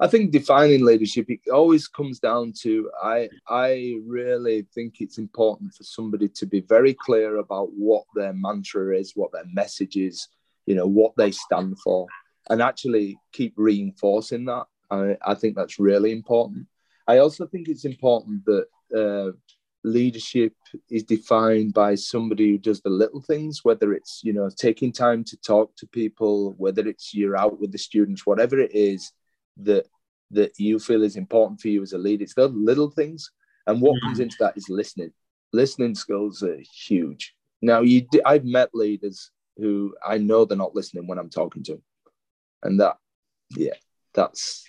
I 0.03 0.09
think 0.09 0.33
defining 0.33 0.85
leadership 0.85 1.31
it 1.31 1.49
always 1.53 1.87
comes 1.87 2.19
down 2.19 2.55
to 2.63 2.91
I 3.01 3.29
I 3.49 4.01
really 4.05 4.67
think 4.75 4.97
it's 4.99 5.17
important 5.17 5.75
for 5.75 5.85
somebody 5.85 6.29
to 6.29 6.45
be 6.45 6.59
very 6.59 6.93
clear 6.93 7.37
about 7.37 7.69
what 7.73 8.03
their 8.17 8.33
mantra 8.33 8.97
is, 8.99 9.13
what 9.15 9.31
their 9.31 9.47
message 9.53 9.97
is, 9.97 10.27
you 10.67 10.75
know, 10.75 10.89
what 10.89 11.13
they 11.17 11.31
stand 11.31 11.79
for, 11.79 12.09
and 12.51 12.61
actually 12.61 13.17
keep 13.33 13.55
reinforcing 13.57 14.45
that. 14.47 14.67
I, 14.91 15.17
I 15.25 15.35
think 15.37 15.55
that's 15.55 15.79
really 15.79 16.11
important. 16.11 16.67
I 17.07 17.19
also 17.19 17.47
think 17.47 17.69
it's 17.69 17.85
important 17.85 18.45
that 18.47 18.67
uh, 18.93 19.31
leadership 19.85 20.55
is 20.91 21.05
defined 21.05 21.75
by 21.75 21.95
somebody 21.95 22.51
who 22.51 22.59
does 22.59 22.81
the 22.81 22.91
little 22.91 23.23
things, 23.23 23.61
whether 23.63 23.93
it's 23.93 24.21
you 24.25 24.33
know 24.33 24.51
taking 24.51 24.91
time 24.91 25.23
to 25.23 25.37
talk 25.37 25.77
to 25.77 25.87
people, 25.87 26.57
whether 26.59 26.89
it's 26.89 27.15
you're 27.15 27.37
out 27.37 27.61
with 27.61 27.71
the 27.71 27.79
students, 27.79 28.27
whatever 28.27 28.59
it 28.59 28.75
is 28.75 29.13
that 29.59 29.87
that 30.31 30.59
you 30.59 30.79
feel 30.79 31.03
is 31.03 31.17
important 31.17 31.61
for 31.61 31.69
you 31.69 31.83
as 31.83 31.93
a 31.93 31.99
leader. 31.99 32.25
It's 32.25 32.35
the 32.35 32.49
little 32.49 32.91
things, 32.91 33.31
and 33.67 33.81
what 33.81 33.95
mm-hmm. 33.97 34.07
comes 34.07 34.21
into 34.21 34.37
that 34.41 34.57
is 34.57 34.69
listening. 34.69 35.13
Listening 35.53 35.95
skills 35.95 36.43
are 36.43 36.59
huge. 36.87 37.35
Now, 37.61 37.83
you, 37.83 38.07
I've 38.25 38.45
met 38.45 38.71
leaders 38.75 39.31
who 39.59 39.95
I 40.05 40.19
know 40.19 40.45
they're 40.45 40.57
not 40.57 40.75
listening 40.75 41.07
when 41.07 41.19
I'm 41.19 41.31
talking 41.31 41.63
to 41.65 41.73
them, 41.73 41.83
and 42.63 42.81
that, 42.81 42.97
yeah, 43.51 43.75
that's 44.15 44.65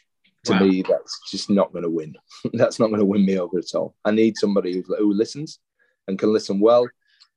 to 0.45 0.51
wow. 0.51 0.59
me 0.59 0.83
that's 0.87 1.21
just 1.31 1.49
not 1.49 1.71
going 1.71 1.83
to 1.83 1.89
win. 1.89 2.15
that's 2.53 2.79
not 2.79 2.87
going 2.87 2.99
to 2.99 3.05
win 3.05 3.25
me 3.25 3.39
over 3.39 3.57
at 3.57 3.73
all. 3.73 3.95
I 4.03 4.11
need 4.11 4.37
somebody 4.37 4.73
who, 4.73 4.95
who 4.95 5.13
listens 5.13 5.59
and 6.07 6.19
can 6.19 6.33
listen 6.33 6.59
well, 6.59 6.87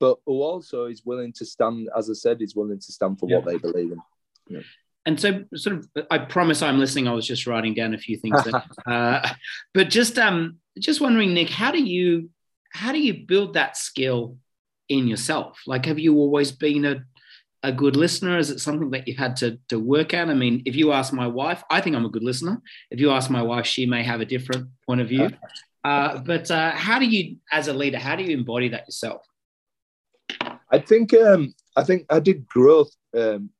but 0.00 0.18
who 0.26 0.42
also 0.42 0.86
is 0.86 1.02
willing 1.04 1.32
to 1.34 1.46
stand, 1.46 1.88
as 1.96 2.10
I 2.10 2.14
said, 2.14 2.42
is 2.42 2.56
willing 2.56 2.80
to 2.80 2.92
stand 2.92 3.20
for 3.20 3.30
yeah. 3.30 3.36
what 3.36 3.46
they 3.46 3.58
believe 3.58 3.92
in. 3.92 4.00
Yeah 4.48 4.62
and 5.06 5.18
so 5.18 5.44
sort 5.54 5.76
of 5.76 5.88
i 6.10 6.18
promise 6.18 6.62
i'm 6.62 6.78
listening. 6.78 7.08
I 7.08 7.12
was 7.12 7.26
just 7.26 7.46
writing 7.46 7.74
down 7.74 7.94
a 7.94 7.98
few 7.98 8.16
things 8.18 8.42
there. 8.44 8.62
uh, 8.86 9.28
but 9.72 9.88
just 9.88 10.18
um 10.18 10.58
just 10.78 11.00
wondering 11.00 11.32
nick 11.32 11.48
how 11.48 11.70
do 11.70 11.82
you 11.82 12.28
how 12.76 12.92
do 12.92 13.00
you 13.00 13.14
build 13.26 13.54
that 13.54 13.76
skill 13.76 14.36
in 14.88 15.08
yourself? 15.08 15.60
Like 15.66 15.86
have 15.86 15.98
you 15.98 16.16
always 16.16 16.52
been 16.52 16.84
a 16.84 17.04
a 17.62 17.72
good 17.72 17.96
listener? 17.96 18.38
Is 18.38 18.50
it 18.50 18.60
something 18.60 18.90
that 18.90 19.08
you've 19.08 19.16
had 19.16 19.34
to, 19.36 19.58
to 19.70 19.78
work 19.80 20.14
at? 20.14 20.28
I 20.28 20.34
mean 20.34 20.62
if 20.66 20.76
you 20.76 20.92
ask 20.92 21.12
my 21.12 21.26
wife 21.26 21.62
i 21.70 21.80
think 21.80 21.96
i'm 21.96 22.04
a 22.04 22.10
good 22.10 22.22
listener. 22.24 22.60
If 22.90 23.00
you 23.00 23.10
ask 23.10 23.30
my 23.30 23.42
wife 23.42 23.66
she 23.66 23.86
may 23.86 24.02
have 24.02 24.20
a 24.20 24.26
different 24.26 24.68
point 24.86 25.00
of 25.00 25.08
view. 25.08 25.30
Uh, 25.84 26.18
but 26.18 26.50
uh, 26.50 26.72
how 26.72 26.98
do 26.98 27.06
you 27.06 27.36
as 27.52 27.68
a 27.68 27.72
leader 27.72 27.98
how 27.98 28.16
do 28.16 28.24
you 28.24 28.36
embody 28.36 28.68
that 28.70 28.86
yourself? 28.86 29.22
I 30.70 30.78
think 30.78 31.14
um, 31.14 31.54
i 31.76 31.82
think 31.84 32.06
i 32.10 32.20
did 32.20 32.46
growth 32.46 32.92
um, 33.16 33.50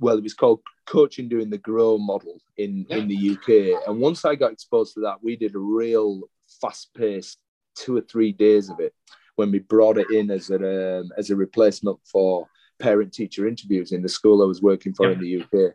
well, 0.00 0.16
it 0.16 0.22
was 0.22 0.34
called 0.34 0.60
coaching 0.86 1.28
doing 1.28 1.50
the 1.50 1.58
grow 1.58 1.98
model 1.98 2.40
in 2.56 2.86
yeah. 2.88 2.96
in 2.96 3.08
the 3.08 3.30
UK. 3.32 3.86
And 3.86 4.00
once 4.00 4.24
I 4.24 4.34
got 4.34 4.52
exposed 4.52 4.94
to 4.94 5.00
that, 5.00 5.22
we 5.22 5.36
did 5.36 5.54
a 5.54 5.58
real 5.58 6.22
fast 6.60 6.90
paced 6.94 7.38
two 7.74 7.96
or 7.96 8.02
three 8.02 8.32
days 8.32 8.68
of 8.68 8.80
it 8.80 8.94
when 9.36 9.50
we 9.50 9.58
brought 9.60 9.98
it 9.98 10.10
in 10.10 10.30
as 10.30 10.50
a 10.50 11.00
um, 11.00 11.10
as 11.16 11.30
a 11.30 11.36
replacement 11.36 11.98
for 12.10 12.46
parent 12.78 13.12
teacher 13.12 13.46
interviews 13.46 13.92
in 13.92 14.02
the 14.02 14.08
school 14.08 14.42
I 14.42 14.46
was 14.46 14.62
working 14.62 14.92
for 14.92 15.06
yeah. 15.06 15.12
in 15.12 15.20
the 15.20 15.42
UK. 15.42 15.72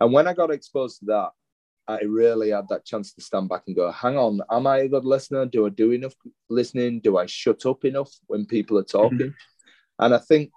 And 0.00 0.12
when 0.12 0.26
I 0.26 0.34
got 0.34 0.50
exposed 0.50 1.00
to 1.00 1.06
that, 1.06 1.30
I 1.88 2.00
really 2.00 2.50
had 2.50 2.68
that 2.68 2.84
chance 2.84 3.12
to 3.14 3.22
stand 3.22 3.48
back 3.48 3.62
and 3.66 3.76
go, 3.76 3.90
hang 3.92 4.16
on, 4.16 4.40
am 4.50 4.66
I 4.66 4.78
a 4.78 4.88
good 4.88 5.04
listener? 5.04 5.46
Do 5.46 5.66
I 5.66 5.68
do 5.70 5.92
enough 5.92 6.14
listening? 6.48 7.00
Do 7.00 7.16
I 7.16 7.26
shut 7.26 7.64
up 7.64 7.84
enough 7.84 8.10
when 8.26 8.44
people 8.44 8.76
are 8.78 8.84
talking? 8.84 9.18
Mm-hmm. 9.18 10.04
And 10.04 10.14
I 10.14 10.18
think 10.18 10.50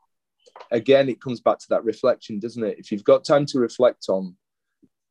again, 0.72 1.10
it 1.10 1.22
comes 1.22 1.42
back 1.42 1.60
to 1.60 1.66
that 1.70 1.84
reflection, 1.84 2.40
doesn't 2.40 2.64
it? 2.64 2.80
If 2.80 2.92
you've 2.92 3.04
got 3.04 3.26
time 3.26 3.46
to 3.48 3.60
reflect 3.60 4.06
on 4.10 4.36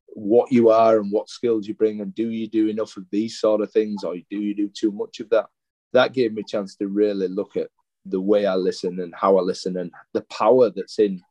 what 0.09 0.51
you 0.51 0.71
are 0.71 0.99
and 0.99 1.13
what 1.13 1.29
skills 1.29 1.69
you 1.69 1.75
bring, 1.75 2.01
and 2.01 2.15
do 2.15 2.31
you 2.31 2.49
do 2.49 2.69
enough 2.69 2.97
of 2.97 3.05
these 3.11 3.39
sort 3.39 3.61
of 3.61 3.71
things, 3.71 4.05
or 4.05 4.17
do 4.31 4.41
you 4.41 4.55
do 4.55 4.69
too 4.69 4.93
much 4.93 5.21
of 5.21 5.31
that? 5.31 5.47
That 5.93 6.13
gave 6.13 6.33
me 6.33 6.43
a 6.43 6.51
chance 6.51 6.77
to 6.77 6.89
really 6.89 7.29
look 7.29 7.57
at 7.57 7.69
the 8.05 8.21
way 8.21 8.47
I 8.47 8.55
listen 8.55 9.01
and 9.01 9.15
how 9.15 9.39
I 9.39 9.43
listen, 9.43 9.77
and 9.77 9.93
the 10.13 10.23
power 10.23 10.71
that's 10.71 10.99
in 10.99 11.23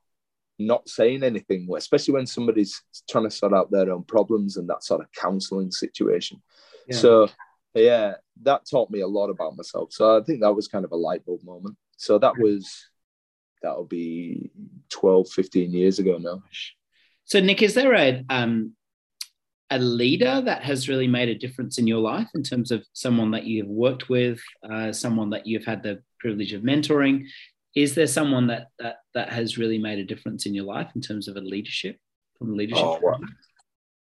not 0.60 0.90
saying 0.90 1.24
anything, 1.24 1.68
especially 1.76 2.16
when 2.16 2.26
somebody's 2.26 2.82
trying 3.10 3.26
to 3.26 3.32
sort 3.32 3.54
out 3.54 3.70
their 3.70 3.92
own 3.92 4.04
problems 4.04 4.58
and 4.58 4.68
that 4.70 4.84
sort 4.84 5.02
of 5.02 5.12
counseling 5.12 5.72
situation. 5.72 6.42
Yeah. 6.88 6.96
So, 6.96 7.30
yeah, 7.76 8.16
that 8.42 8.66
taught 8.70 8.90
me 8.90 9.02
a 9.02 9.08
lot 9.08 9.30
about 9.30 9.56
myself. 9.56 9.92
So 9.92 10.18
I 10.18 10.24
think 10.24 10.42
that 10.42 10.54
was 10.54 10.68
kind 10.68 10.84
of 10.84 10.92
a 10.92 10.96
light 10.96 11.24
bulb 11.26 11.44
moment. 11.44 11.78
So 11.98 12.18
that 12.18 12.38
was 12.40 12.90
that'll 13.62 13.86
be 13.86 14.50
12, 14.90 15.30
15 15.30 15.72
years 15.72 16.00
ago 16.00 16.18
now. 16.18 16.44
So, 17.26 17.40
Nick, 17.40 17.62
is 17.62 17.74
there 17.74 17.94
a 17.94 18.24
um, 18.30 18.74
a 19.70 19.80
leader 19.80 20.42
that 20.42 20.64
has 20.64 20.88
really 20.88 21.08
made 21.08 21.30
a 21.30 21.36
difference 21.36 21.78
in 21.78 21.88
your 21.88 22.00
life 22.00 22.30
in 22.36 22.44
terms 22.44 22.72
of 22.72 22.86
someone 22.94 23.32
that 23.32 23.44
you've 23.44 23.68
worked 23.68 24.08
with, 24.08 24.40
uh, 24.70 24.94
someone 24.94 25.30
that 25.32 25.46
you've 25.46 25.66
had 25.66 25.84
the 25.84 26.02
privilege 26.20 26.54
of 26.54 26.62
mentoring? 26.62 27.26
Is 27.76 27.94
there 27.94 28.08
someone 28.08 28.48
that, 28.48 28.68
that 28.80 28.98
that 29.14 29.30
has 29.30 29.58
really 29.58 29.78
made 29.78 30.00
a 30.00 30.06
difference 30.06 30.46
in 30.46 30.54
your 30.54 30.64
life 30.64 30.90
in 30.96 31.02
terms 31.02 31.28
of 31.28 31.36
a 31.36 31.42
leadership 31.42 31.98
from 32.38 32.56
leadership? 32.56 32.86
Oh, 32.86 33.00
well, 33.02 33.20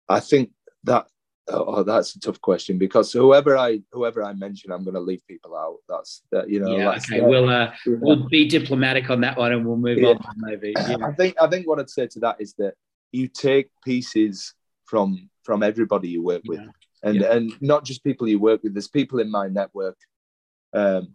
I 0.08 0.20
think 0.20 0.50
that 0.84 1.06
Oh, 1.46 1.82
that's 1.82 2.16
a 2.16 2.20
tough 2.20 2.40
question 2.40 2.78
because 2.78 3.12
whoever 3.12 3.56
I 3.58 3.80
whoever 3.92 4.24
I 4.24 4.32
mention, 4.32 4.72
I'm 4.72 4.82
going 4.82 4.94
to 4.94 5.00
leave 5.00 5.20
people 5.28 5.54
out. 5.54 5.76
That's 5.88 6.22
that 6.32 6.48
you 6.48 6.60
know. 6.60 6.74
Yeah, 6.74 6.92
okay. 6.92 7.20
we'll 7.20 7.50
uh, 7.50 7.70
we'll 7.86 8.26
be 8.28 8.48
diplomatic 8.48 9.10
on 9.10 9.20
that 9.20 9.36
one, 9.36 9.52
and 9.52 9.66
we'll 9.66 9.76
move 9.76 9.98
yeah. 9.98 10.08
on. 10.08 10.34
Maybe. 10.38 10.72
Yeah. 10.74 10.96
I 11.04 11.12
think 11.12 11.36
I 11.38 11.46
think 11.48 11.68
what 11.68 11.78
I'd 11.78 11.90
say 11.90 12.06
to 12.06 12.20
that 12.20 12.36
is 12.38 12.54
that 12.54 12.74
you 13.12 13.28
take 13.28 13.68
pieces 13.84 14.54
from 14.86 15.28
from 15.42 15.62
everybody 15.62 16.08
you 16.08 16.22
work 16.22 16.42
with, 16.46 16.60
yeah. 16.60 17.10
and 17.10 17.20
and 17.20 17.52
not 17.60 17.84
just 17.84 18.02
people 18.04 18.26
you 18.26 18.38
work 18.38 18.62
with. 18.62 18.72
There's 18.72 18.88
people 18.88 19.18
in 19.18 19.30
my 19.30 19.48
network 19.48 19.98
um, 20.72 21.12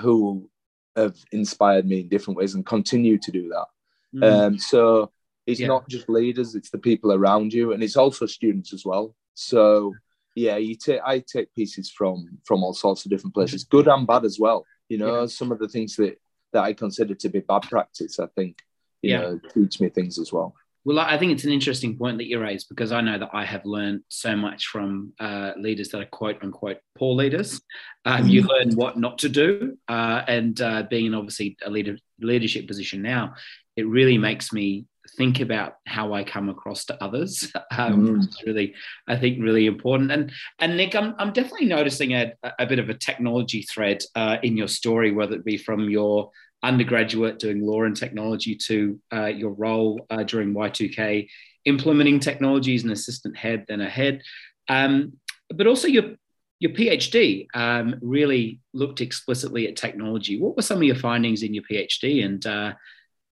who 0.00 0.50
have 0.96 1.16
inspired 1.32 1.86
me 1.86 2.00
in 2.00 2.08
different 2.08 2.36
ways 2.36 2.54
and 2.54 2.64
continue 2.64 3.16
to 3.18 3.30
do 3.30 3.48
that. 3.48 3.66
Mm. 4.14 4.32
Um, 4.32 4.58
so 4.58 5.12
it's 5.46 5.60
not 5.60 5.88
just 5.88 6.10
leaders; 6.10 6.54
it's 6.54 6.70
the 6.70 6.78
people 6.78 7.10
around 7.12 7.54
you, 7.54 7.72
and 7.72 7.82
it's 7.82 7.96
also 7.96 8.26
students 8.26 8.74
as 8.74 8.84
well. 8.84 9.14
So 9.36 9.94
yeah, 10.34 10.56
you 10.56 10.74
take 10.74 11.00
I 11.04 11.20
take 11.20 11.54
pieces 11.54 11.90
from 11.90 12.38
from 12.44 12.64
all 12.64 12.74
sorts 12.74 13.04
of 13.04 13.10
different 13.10 13.34
places, 13.34 13.64
good 13.64 13.86
and 13.86 14.06
bad 14.06 14.24
as 14.24 14.38
well. 14.40 14.66
You 14.88 14.98
know, 14.98 15.20
yeah. 15.20 15.26
some 15.26 15.52
of 15.52 15.58
the 15.58 15.68
things 15.68 15.94
that 15.96 16.18
that 16.52 16.64
I 16.64 16.72
consider 16.72 17.14
to 17.14 17.28
be 17.28 17.40
bad 17.40 17.62
practice, 17.62 18.18
I 18.18 18.26
think, 18.34 18.62
you 19.02 19.10
yeah. 19.10 19.20
know, 19.20 19.40
teach 19.52 19.80
me 19.80 19.88
things 19.90 20.18
as 20.18 20.32
well. 20.32 20.54
Well, 20.84 21.00
I 21.00 21.18
think 21.18 21.32
it's 21.32 21.44
an 21.44 21.52
interesting 21.52 21.98
point 21.98 22.18
that 22.18 22.28
you 22.28 22.40
raised 22.40 22.68
because 22.68 22.92
I 22.92 23.00
know 23.00 23.18
that 23.18 23.30
I 23.32 23.44
have 23.44 23.66
learned 23.66 24.02
so 24.08 24.36
much 24.36 24.68
from 24.68 25.12
uh, 25.18 25.52
leaders 25.58 25.88
that 25.88 26.00
are 26.00 26.06
quote 26.06 26.42
unquote 26.42 26.78
poor 26.96 27.14
leaders. 27.14 27.60
Um, 28.04 28.28
you 28.28 28.42
mm-hmm. 28.42 28.50
learn 28.50 28.76
what 28.76 28.96
not 28.96 29.18
to 29.18 29.28
do, 29.28 29.76
uh, 29.88 30.22
and 30.28 30.58
uh, 30.60 30.84
being 30.88 31.06
in 31.06 31.14
obviously 31.14 31.56
a 31.64 31.70
leader 31.70 31.98
leadership 32.20 32.68
position 32.68 33.02
now, 33.02 33.34
it 33.76 33.86
really 33.86 34.16
makes 34.16 34.52
me 34.52 34.86
think 35.16 35.40
about 35.40 35.74
how 35.86 36.12
I 36.12 36.24
come 36.24 36.48
across 36.48 36.84
to 36.86 37.02
others. 37.02 37.52
Um, 37.78 38.08
mm. 38.08 38.24
It's 38.24 38.42
really, 38.46 38.74
I 39.06 39.16
think, 39.16 39.42
really 39.42 39.66
important. 39.66 40.10
And 40.10 40.32
and 40.60 40.76
Nick, 40.76 40.94
I'm 40.94 41.14
I'm 41.18 41.32
definitely 41.32 41.66
noticing 41.66 42.12
a, 42.12 42.32
a 42.58 42.64
bit 42.64 42.78
of 42.78 42.88
a 42.88 42.94
technology 42.94 43.62
thread 43.62 44.02
uh, 44.14 44.38
in 44.42 44.56
your 44.56 44.68
story, 44.68 45.12
whether 45.12 45.34
it 45.34 45.44
be 45.44 45.58
from 45.58 45.90
your 45.90 46.30
undergraduate 46.62 47.38
doing 47.38 47.60
law 47.60 47.82
and 47.82 47.96
technology 47.96 48.54
to 48.54 48.98
uh, 49.12 49.26
your 49.26 49.50
role 49.50 50.06
uh, 50.10 50.22
during 50.22 50.54
Y2K, 50.54 51.28
implementing 51.66 52.18
technology 52.18 52.74
as 52.74 52.84
an 52.84 52.92
assistant 52.92 53.36
head, 53.36 53.66
then 53.68 53.80
a 53.80 53.88
head, 53.88 54.22
um, 54.68 55.12
but 55.50 55.66
also 55.66 55.88
your 55.88 56.14
your 56.58 56.70
PhD 56.70 57.46
um, 57.54 57.96
really 58.00 58.60
looked 58.72 59.02
explicitly 59.02 59.68
at 59.68 59.76
technology. 59.76 60.40
What 60.40 60.56
were 60.56 60.62
some 60.62 60.78
of 60.78 60.84
your 60.84 60.96
findings 60.96 61.42
in 61.42 61.52
your 61.52 61.64
PhD, 61.70 62.24
and 62.24 62.44
uh, 62.46 62.72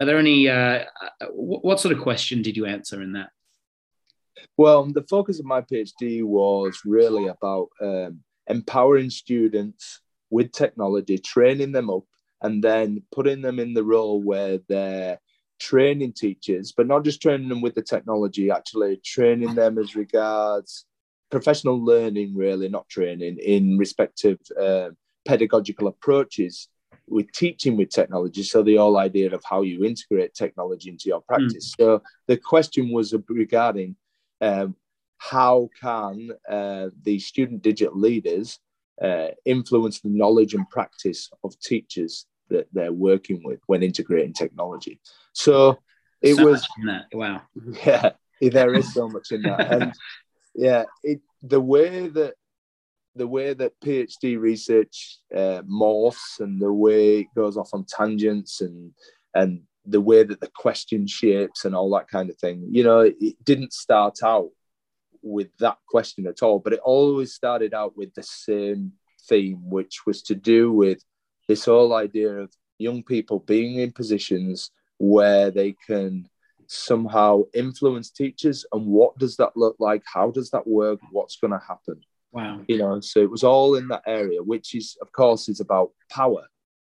are 0.01 0.07
there 0.07 0.19
any? 0.19 0.49
Uh, 0.49 0.85
uh, 1.21 1.27
what 1.33 1.81
sort 1.81 1.97
of 1.97 2.03
question 2.03 2.43
did 2.43 2.57
you 2.57 2.67
answer 2.67 3.01
in 3.03 3.13
that? 3.13 3.31
Well, 4.57 4.85
the 4.87 5.03
focus 5.03 5.39
of 5.41 5.47
my 5.47 5.63
PhD 5.63 6.23
was 6.23 6.81
really 6.85 7.29
about 7.29 7.69
um, 7.81 8.21
empowering 8.47 9.11
students 9.11 10.01
with 10.31 10.53
technology, 10.53 11.19
training 11.19 11.73
them 11.73 11.91
up 11.91 12.05
and 12.43 12.63
then 12.63 13.03
putting 13.13 13.41
them 13.41 13.59
in 13.59 13.75
the 13.75 13.85
role 13.85 14.23
where 14.23 14.59
they're 14.69 15.19
training 15.59 16.13
teachers, 16.13 16.73
but 16.77 16.87
not 16.87 17.05
just 17.05 17.23
training 17.23 17.49
them 17.49 17.61
with 17.61 17.75
the 17.75 17.83
technology, 17.83 18.51
actually 18.51 19.01
training 19.05 19.55
them 19.55 19.79
as 19.79 19.97
regards 19.97 20.85
professional 21.31 21.83
learning, 21.83 22.35
really, 22.37 22.69
not 22.69 22.89
training 22.89 23.39
in 23.39 23.79
respective 23.79 24.39
uh, 24.61 24.91
pedagogical 25.25 25.89
approaches 25.89 26.69
with 27.09 27.31
teaching 27.33 27.77
with 27.77 27.91
technology. 27.91 28.43
So 28.43 28.63
the 28.63 28.77
whole 28.77 28.99
idea 28.99 29.33
of 29.35 29.43
how 29.45 29.63
you 29.63 29.85
integrate 29.85 30.35
technology 30.35 30.91
into 30.91 31.09
your 31.09 31.21
practice. 31.23 31.75
Mm. 31.75 31.77
So 31.79 32.03
the 32.27 32.37
question 32.37 32.93
was 32.93 33.15
regarding 33.29 33.97
um, 34.41 34.77
how 35.19 35.71
can 35.81 36.31
uh, 36.49 36.89
the 37.03 37.19
student 37.19 37.63
digital 37.63 37.99
leaders 37.99 38.59
uh, 39.01 39.29
influence 39.45 40.01
the 40.01 40.09
knowledge 40.09 40.55
and 40.55 40.69
practice 40.69 41.31
of 41.43 41.59
teachers 41.61 42.27
that 42.51 42.67
they're 42.73 42.93
working 42.93 43.43
with 43.45 43.61
when 43.67 43.83
integrating 43.83 44.33
technology. 44.33 45.01
So 45.33 45.79
it 46.23 46.37
so 46.37 46.45
was 46.45 46.67
wow. 47.13 47.43
Yeah, 47.87 48.11
there 48.41 48.75
is 48.75 48.93
so 48.93 49.09
much 49.09 49.33
in 49.33 49.43
that. 49.43 49.73
And 49.73 49.95
yeah, 50.55 50.85
it 51.03 51.21
the 51.43 51.61
way 51.61 52.09
that 52.09 52.35
the 53.17 53.27
way 53.27 53.55
that 53.55 53.79
PhD 53.81 54.39
research 54.39 55.19
uh, 55.35 55.63
morphs 55.63 56.41
and 56.41 56.61
the 56.61 56.73
way 56.73 57.21
it 57.21 57.27
goes 57.35 57.57
off 57.57 57.71
on 57.73 57.85
tangents 57.85 58.61
and 58.61 58.93
and 59.35 59.63
the 59.87 60.01
way 60.01 60.23
that 60.23 60.41
the 60.41 60.51
question 60.55 61.07
shapes 61.07 61.65
and 61.65 61.75
all 61.75 61.91
that 61.91 62.09
kind 62.09 62.31
of 62.31 62.37
thing. 62.39 62.67
You 62.71 62.85
know, 62.85 63.01
it 63.01 63.45
didn't 63.45 63.73
start 63.73 64.23
out 64.23 64.51
with 65.23 65.49
that 65.59 65.79
question 65.89 66.27
at 66.27 66.43
all, 66.43 66.59
but 66.59 66.73
it 66.73 66.81
always 66.81 67.35
started 67.35 67.75
out 67.75 67.97
with 67.97 68.15
the 68.15 68.23
same 68.23 68.93
theme, 69.29 69.69
which 69.69 70.07
was 70.07 70.23
to 70.23 70.35
do 70.35 70.73
with 70.73 71.03
this 71.49 71.67
whole 71.67 71.95
idea 71.95 72.31
of 72.31 72.51
young 72.79 73.03
people 73.03 73.41
being 73.41 73.79
in 73.79 73.93
positions 73.93 74.71
where 74.99 75.51
they 75.51 75.75
can 75.87 76.29
somehow 76.67 77.43
influence 77.53 78.11
teachers 78.11 78.65
and 78.73 78.87
what 78.87 79.17
does 79.19 79.37
that 79.37 79.55
look 79.55 79.77
like 79.79 80.03
how 80.13 80.31
does 80.31 80.51
that 80.51 80.67
work 80.67 80.99
what's 81.13 81.37
going 81.37 81.51
to 81.51 81.61
happen 81.67 82.01
wow 82.35 82.61
you 82.69 82.77
know 82.77 83.01
so 83.01 83.21
it 83.21 83.31
was 83.31 83.43
all 83.43 83.77
in 83.77 83.89
that 83.89 84.03
area 84.07 84.43
which 84.43 84.75
is 84.75 84.97
of 85.01 85.11
course 85.13 85.49
is 85.49 85.61
about 85.61 85.91
power 86.11 86.47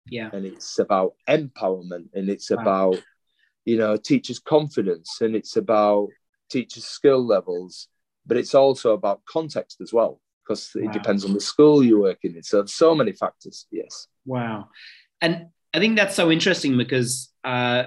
yeah 0.10 0.30
and 0.34 0.46
it's 0.46 0.78
about 0.80 1.14
empowerment 1.28 2.08
and 2.14 2.30
it's 2.30 2.52
wow. 2.52 2.62
about 2.62 3.02
you 3.66 3.78
know 3.78 3.98
teachers 3.98 4.40
confidence 4.40 5.22
and 5.22 5.36
it's 5.36 5.56
about 5.58 6.08
teachers 6.50 6.86
skill 6.86 7.26
levels 7.26 7.88
but 8.26 8.38
it's 8.38 8.54
also 8.54 8.94
about 8.94 9.22
context 9.26 9.82
as 9.82 9.92
well 9.92 10.22
because 10.44 10.72
wow. 10.76 10.84
it 10.84 10.94
depends 10.94 11.26
on 11.26 11.34
the 11.34 11.42
school 11.42 11.84
you 11.84 12.00
work 12.00 12.20
in 12.24 12.44
so 12.44 12.64
so 12.66 12.94
many 12.94 13.12
factors 13.12 13.66
yes 13.72 14.08
Wow. 14.28 14.70
And 15.22 15.48
I 15.74 15.80
think 15.80 15.96
that's 15.96 16.16
so 16.16 16.30
interesting 16.30 16.78
because 16.78 17.32
uh, 17.44 17.86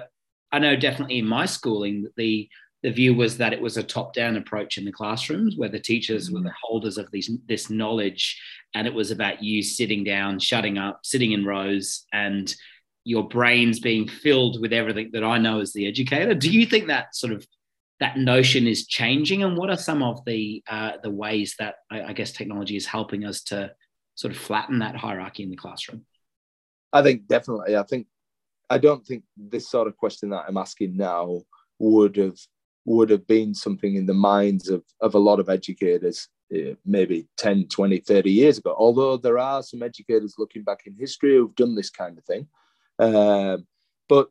I 0.51 0.59
know 0.59 0.75
definitely 0.75 1.19
in 1.19 1.27
my 1.27 1.45
schooling, 1.45 2.03
that 2.03 2.15
the 2.17 2.49
the 2.83 2.91
view 2.91 3.13
was 3.13 3.37
that 3.37 3.53
it 3.53 3.61
was 3.61 3.77
a 3.77 3.83
top-down 3.83 4.37
approach 4.37 4.77
in 4.77 4.85
the 4.85 4.91
classrooms 4.91 5.55
where 5.55 5.69
the 5.69 5.79
teachers 5.79 6.27
mm-hmm. 6.27 6.37
were 6.37 6.49
the 6.49 6.55
holders 6.61 6.97
of 6.97 7.09
these, 7.11 7.29
this 7.47 7.69
knowledge 7.69 8.41
and 8.73 8.87
it 8.87 8.93
was 8.93 9.11
about 9.11 9.43
you 9.43 9.61
sitting 9.61 10.03
down 10.03 10.39
shutting 10.39 10.77
up 10.77 10.99
sitting 11.03 11.31
in 11.31 11.45
rows 11.45 12.05
and 12.13 12.55
your 13.03 13.27
brains 13.27 13.79
being 13.79 14.07
filled 14.07 14.61
with 14.61 14.73
everything 14.73 15.09
that 15.13 15.23
i 15.23 15.37
know 15.37 15.59
as 15.59 15.73
the 15.73 15.87
educator 15.87 16.35
do 16.35 16.51
you 16.51 16.65
think 16.65 16.87
that 16.87 17.15
sort 17.15 17.33
of 17.33 17.45
that 17.99 18.17
notion 18.17 18.65
is 18.67 18.87
changing 18.87 19.43
and 19.43 19.57
what 19.57 19.69
are 19.69 19.77
some 19.77 20.01
of 20.01 20.23
the 20.25 20.63
uh, 20.67 20.93
the 21.03 21.09
ways 21.09 21.55
that 21.59 21.75
I, 21.91 22.01
I 22.01 22.13
guess 22.13 22.31
technology 22.31 22.75
is 22.75 22.87
helping 22.87 23.25
us 23.25 23.41
to 23.43 23.71
sort 24.15 24.33
of 24.33 24.39
flatten 24.39 24.79
that 24.79 24.95
hierarchy 24.95 25.43
in 25.43 25.51
the 25.51 25.55
classroom 25.55 26.05
I 26.93 27.01
think 27.01 27.27
definitely. 27.27 27.77
I 27.77 27.83
think 27.83 28.07
I 28.69 28.77
don't 28.77 29.05
think 29.05 29.23
this 29.37 29.69
sort 29.69 29.87
of 29.87 29.97
question 29.97 30.29
that 30.29 30.45
I'm 30.47 30.57
asking 30.57 30.95
now 30.95 31.41
would 31.79 32.15
have 32.17 32.37
would 32.85 33.09
have 33.09 33.25
been 33.27 33.53
something 33.53 33.95
in 33.95 34.05
the 34.05 34.13
minds 34.13 34.69
of, 34.69 34.83
of 35.01 35.15
a 35.15 35.19
lot 35.19 35.39
of 35.39 35.49
educators 35.49 36.27
uh, 36.55 36.73
maybe 36.85 37.27
10 37.37 37.67
20 37.67 37.99
30 37.99 38.31
years 38.31 38.57
ago 38.57 38.75
although 38.77 39.17
there 39.17 39.37
are 39.37 39.63
some 39.63 39.83
educators 39.83 40.35
looking 40.37 40.63
back 40.63 40.81
in 40.85 40.95
history 40.95 41.35
who've 41.35 41.55
done 41.55 41.75
this 41.75 41.89
kind 41.89 42.17
of 42.17 42.23
thing 42.25 42.47
um, 42.99 43.65
but 44.09 44.29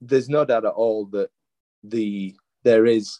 there's 0.00 0.28
no 0.28 0.44
doubt 0.44 0.64
at 0.64 0.72
all 0.72 1.06
that 1.06 1.30
the 1.82 2.36
there 2.64 2.86
is 2.86 3.18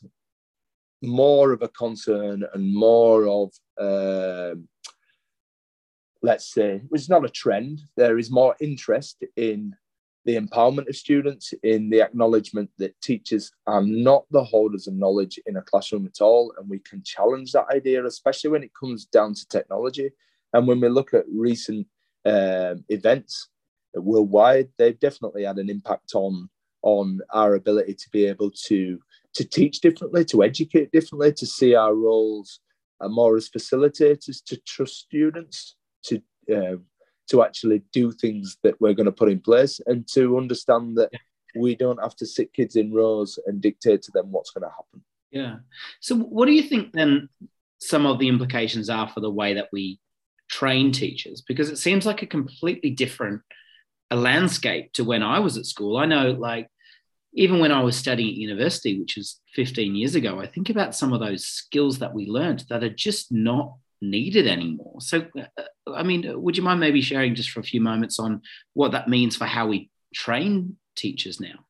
more 1.01 1.53
of 1.53 1.63
a 1.63 1.69
concern 1.69 2.45
and 2.53 2.75
more 2.75 3.27
of 3.29 3.53
um, 3.79 4.69
let's 6.23 6.53
say, 6.53 6.83
it's 6.93 7.09
not 7.09 7.25
a 7.25 7.29
trend. 7.29 7.81
There 7.97 8.19
is 8.19 8.31
more 8.31 8.57
interest 8.61 9.25
in 9.37 9.75
the 10.29 10.39
empowerment 10.39 10.87
of 10.91 10.95
students, 10.95 11.55
in 11.63 11.89
the 11.89 12.03
acknowledgement 12.03 12.69
that 12.77 13.01
teachers 13.01 13.51
are 13.67 13.83
not 13.83 14.27
the 14.31 14.45
holders 14.45 14.87
of 14.87 14.93
knowledge 14.93 15.41
in 15.47 15.57
a 15.57 15.63
classroom 15.63 16.05
at 16.05 16.21
all. 16.21 16.53
And 16.59 16.69
we 16.69 16.81
can 16.81 17.03
challenge 17.03 17.53
that 17.53 17.65
idea, 17.75 18.05
especially 18.05 18.51
when 18.51 18.63
it 18.63 18.79
comes 18.79 19.07
down 19.07 19.33
to 19.33 19.49
technology. 19.49 20.11
And 20.53 20.69
when 20.69 20.83
we 20.83 20.91
look 20.91 21.15
at 21.15 21.25
recent 21.35 21.87
um, 22.27 22.85
events 22.91 23.49
worldwide, 23.95 24.69
they've 24.77 25.01
definitely 25.01 25.45
had 25.45 25.57
an 25.57 25.71
impact 25.71 26.15
on, 26.15 26.51
on 26.83 27.21
our 27.33 27.55
ability 27.55 27.95
to 27.95 28.11
be 28.11 28.27
able 28.27 28.51
to, 28.67 29.01
to 29.33 29.45
teach 29.49 29.81
differently, 29.81 30.27
to 30.27 30.45
educate 30.45 30.93
differently, 30.93 31.33
to 31.33 31.47
see 31.47 31.75
our 31.75 31.95
roles 31.95 32.61
more 33.01 33.35
as 33.39 33.49
facilitators, 33.49 34.45
to 34.45 34.59
trust 34.67 34.97
students 34.99 35.77
to 36.03 36.21
uh, 36.55 36.77
to 37.29 37.43
actually 37.43 37.83
do 37.93 38.11
things 38.13 38.57
that 38.63 38.81
we're 38.81 38.95
going 38.95 39.07
to 39.07 39.13
put 39.13 39.31
in 39.31 39.41
place 39.41 39.81
and 39.87 40.09
to 40.15 40.39
understand 40.39 40.97
that 40.97 41.11
we 41.55 41.75
don't 41.75 42.03
have 42.03 42.17
to 42.17 42.27
sit 42.27 42.53
kids 42.53 42.77
in 42.77 42.93
rows 42.93 43.39
and 43.47 43.61
dictate 43.61 44.03
to 44.03 44.11
them 44.13 44.31
what's 44.31 44.51
going 44.51 44.63
to 44.63 44.75
happen. 44.75 45.05
Yeah. 45.31 45.57
So, 46.01 46.17
what 46.17 46.47
do 46.47 46.53
you 46.53 46.63
think 46.63 46.93
then 46.93 47.29
some 47.81 48.07
of 48.07 48.19
the 48.19 48.29
implications 48.29 48.89
are 48.89 49.09
for 49.09 49.21
the 49.21 49.31
way 49.31 49.55
that 49.55 49.69
we 49.73 50.01
train 50.49 50.93
teachers? 50.93 51.43
Because 51.43 51.69
it 51.69 51.79
seems 51.79 52.07
like 52.07 52.23
a 52.23 52.27
completely 52.27 52.91
different 52.91 53.43
a 54.11 54.17
landscape 54.17 54.93
to 54.95 55.05
when 55.05 55.23
I 55.23 55.39
was 55.41 55.57
at 55.57 55.67
school. 55.67 55.97
I 55.97 56.07
know, 56.07 56.31
like, 56.31 56.69
even 57.35 57.61
when 57.61 57.73
I 57.73 57.83
was 57.83 57.97
studying 57.97 58.31
at 58.31 58.37
university, 58.37 58.99
which 58.99 59.17
was 59.17 59.41
15 59.55 59.95
years 59.95 60.15
ago, 60.15 60.41
I 60.41 60.47
think 60.47 60.71
about 60.71 60.95
some 60.95 61.13
of 61.13 61.21
those 61.21 61.45
skills 61.45 61.99
that 61.99 62.15
we 62.15 62.27
learned 62.27 62.65
that 62.71 62.83
are 62.83 62.89
just 62.89 63.31
not 63.31 63.75
needed 64.01 64.47
anymore. 64.47 65.01
So, 65.01 65.27
uh, 65.39 65.63
I 65.93 66.03
mean, 66.03 66.41
would 66.41 66.57
you 66.57 66.63
mind 66.63 66.81
maybe 66.81 67.01
sharing 67.01 67.35
just 67.35 67.51
for 67.51 67.61
a 67.61 67.65
few 67.65 67.81
moments 67.81 68.19
on 68.19 68.43
what 68.75 68.93
that 68.93 69.09
means 69.09 69.37
for 69.37 69.47
how 69.47 69.67
we 69.67 69.91
train 70.15 70.77
teachers 70.97 71.41
now? 71.41 71.65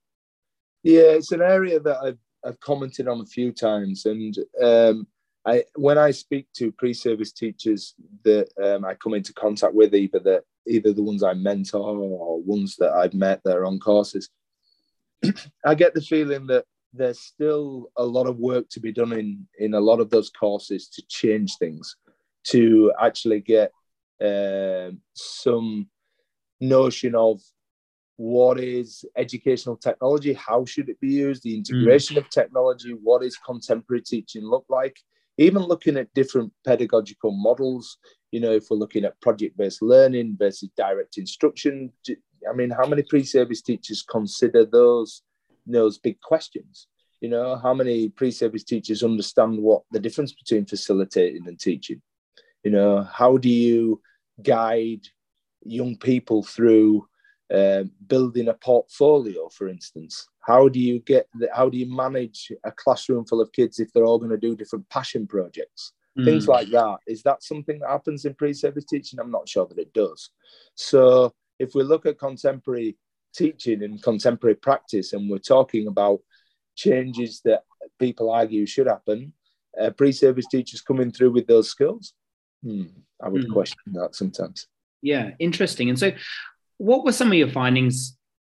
Yeah, 0.82 1.12
it's 1.12 1.32
an 1.32 1.42
area 1.42 1.80
that 1.80 1.98
I've, 1.98 2.18
I've 2.44 2.60
commented 2.60 3.08
on 3.08 3.20
a 3.20 3.26
few 3.26 3.52
times, 3.52 4.06
and 4.06 4.36
um, 4.62 5.06
I 5.44 5.64
when 5.74 5.98
I 5.98 6.12
speak 6.12 6.46
to 6.56 6.72
pre-service 6.72 7.32
teachers 7.32 7.94
that 8.24 8.48
um, 8.62 8.84
I 8.84 8.94
come 8.94 9.14
into 9.14 9.32
contact 9.32 9.74
with, 9.74 9.94
either 9.94 10.20
that 10.20 10.44
either 10.66 10.92
the 10.92 11.02
ones 11.02 11.22
I 11.22 11.34
mentor 11.34 11.80
or 11.80 12.40
ones 12.42 12.76
that 12.76 12.92
I've 12.92 13.14
met 13.14 13.40
that 13.44 13.56
are 13.56 13.64
on 13.64 13.80
courses, 13.80 14.30
I 15.66 15.74
get 15.74 15.94
the 15.94 16.00
feeling 16.00 16.46
that 16.46 16.64
there's 16.92 17.20
still 17.20 17.90
a 17.96 18.04
lot 18.04 18.26
of 18.26 18.38
work 18.38 18.68
to 18.70 18.80
be 18.80 18.92
done 18.92 19.12
in 19.12 19.46
in 19.58 19.74
a 19.74 19.80
lot 19.80 20.00
of 20.00 20.10
those 20.10 20.30
courses 20.30 20.88
to 20.90 21.02
change 21.08 21.56
things 21.56 21.96
to 22.44 22.92
actually 23.00 23.40
get 23.40 23.72
um, 24.22 25.00
some 25.14 25.88
notion 26.60 27.14
of 27.14 27.40
what 28.16 28.58
is 28.58 29.04
educational 29.16 29.76
technology, 29.76 30.32
how 30.32 30.64
should 30.64 30.88
it 30.88 31.00
be 31.00 31.08
used, 31.08 31.44
the 31.44 31.54
integration 31.54 32.16
mm. 32.16 32.18
of 32.18 32.28
technology, 32.30 32.90
what 32.90 33.22
is 33.22 33.36
contemporary 33.36 34.02
teaching 34.02 34.42
look 34.42 34.64
like, 34.68 34.96
even 35.36 35.62
looking 35.62 35.96
at 35.96 36.12
different 36.14 36.52
pedagogical 36.66 37.30
models. 37.30 37.96
You 38.32 38.40
know, 38.40 38.52
if 38.52 38.64
we're 38.68 38.76
looking 38.76 39.04
at 39.04 39.20
project-based 39.20 39.82
learning 39.82 40.36
versus 40.38 40.68
direct 40.76 41.16
instruction, 41.16 41.92
I 42.08 42.52
mean, 42.54 42.70
how 42.70 42.86
many 42.86 43.02
pre-service 43.02 43.62
teachers 43.62 44.02
consider 44.02 44.64
those 44.64 45.22
those 45.64 45.98
big 45.98 46.20
questions? 46.20 46.88
You 47.20 47.28
know, 47.28 47.56
how 47.56 47.74
many 47.74 48.08
pre-service 48.08 48.64
teachers 48.64 49.02
understand 49.02 49.58
what 49.58 49.82
the 49.92 50.00
difference 50.00 50.32
between 50.32 50.66
facilitating 50.66 51.46
and 51.46 51.58
teaching? 51.58 52.02
You 52.68 52.74
know, 52.74 53.02
how 53.02 53.38
do 53.38 53.48
you 53.48 54.02
guide 54.42 55.08
young 55.62 55.96
people 55.96 56.42
through 56.42 57.08
uh, 57.50 57.84
building 58.06 58.48
a 58.48 58.52
portfolio, 58.52 59.48
for 59.48 59.70
instance? 59.70 60.28
How 60.40 60.68
do 60.68 60.78
you 60.78 61.00
get? 61.00 61.28
The, 61.38 61.48
how 61.54 61.70
do 61.70 61.78
you 61.78 61.90
manage 61.90 62.52
a 62.64 62.70
classroom 62.70 63.24
full 63.24 63.40
of 63.40 63.52
kids 63.52 63.80
if 63.80 63.90
they're 63.90 64.04
all 64.04 64.18
going 64.18 64.32
to 64.32 64.36
do 64.36 64.54
different 64.54 64.86
passion 64.90 65.26
projects? 65.26 65.94
Mm. 66.18 66.26
Things 66.26 66.46
like 66.46 66.68
that. 66.72 66.98
Is 67.06 67.22
that 67.22 67.42
something 67.42 67.78
that 67.78 67.88
happens 67.88 68.26
in 68.26 68.34
pre-service 68.34 68.84
teaching? 68.84 69.18
I'm 69.18 69.30
not 69.30 69.48
sure 69.48 69.66
that 69.66 69.78
it 69.78 69.94
does. 69.94 70.28
So 70.74 71.32
if 71.58 71.74
we 71.74 71.84
look 71.84 72.04
at 72.04 72.18
contemporary 72.18 72.98
teaching 73.34 73.82
and 73.82 74.02
contemporary 74.02 74.56
practice, 74.56 75.14
and 75.14 75.30
we're 75.30 75.38
talking 75.38 75.86
about 75.86 76.20
changes 76.76 77.40
that 77.46 77.62
people 77.98 78.30
argue 78.30 78.66
should 78.66 78.88
happen, 78.88 79.32
uh, 79.80 79.88
pre-service 79.88 80.48
teachers 80.50 80.82
coming 80.82 81.10
through 81.10 81.32
with 81.32 81.46
those 81.46 81.70
skills, 81.70 82.12
hmm, 82.62 82.84
I 83.22 83.28
would 83.28 83.46
mm. 83.46 83.52
question 83.52 83.92
that 83.92 84.14
sometimes. 84.14 84.66
Yeah, 85.02 85.30
interesting. 85.38 85.88
And 85.88 85.98
so, 85.98 86.12
what 86.78 87.04
were 87.04 87.12
some 87.12 87.28
of 87.28 87.34
your 87.34 87.50
findings 87.50 88.16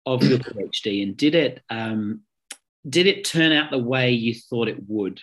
of 0.06 0.22
your 0.22 0.38
PhD, 0.38 1.02
and 1.02 1.16
did 1.16 1.34
it 1.34 1.62
um, 1.70 2.22
did 2.88 3.06
it 3.06 3.24
turn 3.24 3.52
out 3.52 3.70
the 3.70 3.78
way 3.78 4.10
you 4.10 4.34
thought 4.34 4.68
it 4.68 4.88
would 4.88 5.20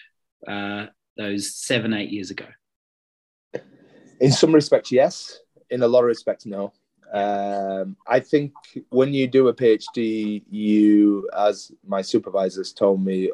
uh, 0.48 0.88
those 1.18 1.56
seven 1.56 1.94
eight 1.94 2.12
years 2.12 2.32
ago? 2.32 2.48
In 4.20 4.32
some 4.32 4.54
respects, 4.54 4.92
yes. 4.92 5.40
In 5.70 5.82
a 5.82 5.88
lot 5.88 6.00
of 6.00 6.06
respects, 6.06 6.46
no. 6.46 6.74
Um, 7.14 7.96
I 8.08 8.20
think 8.20 8.54
when 8.90 9.14
you 9.14 9.28
do 9.28 9.48
a 9.48 9.54
PhD, 9.54 10.44
you, 10.50 11.30
as 11.38 11.72
my 11.86 12.02
supervisors 12.02 12.74
told 12.74 13.04
me, 13.04 13.32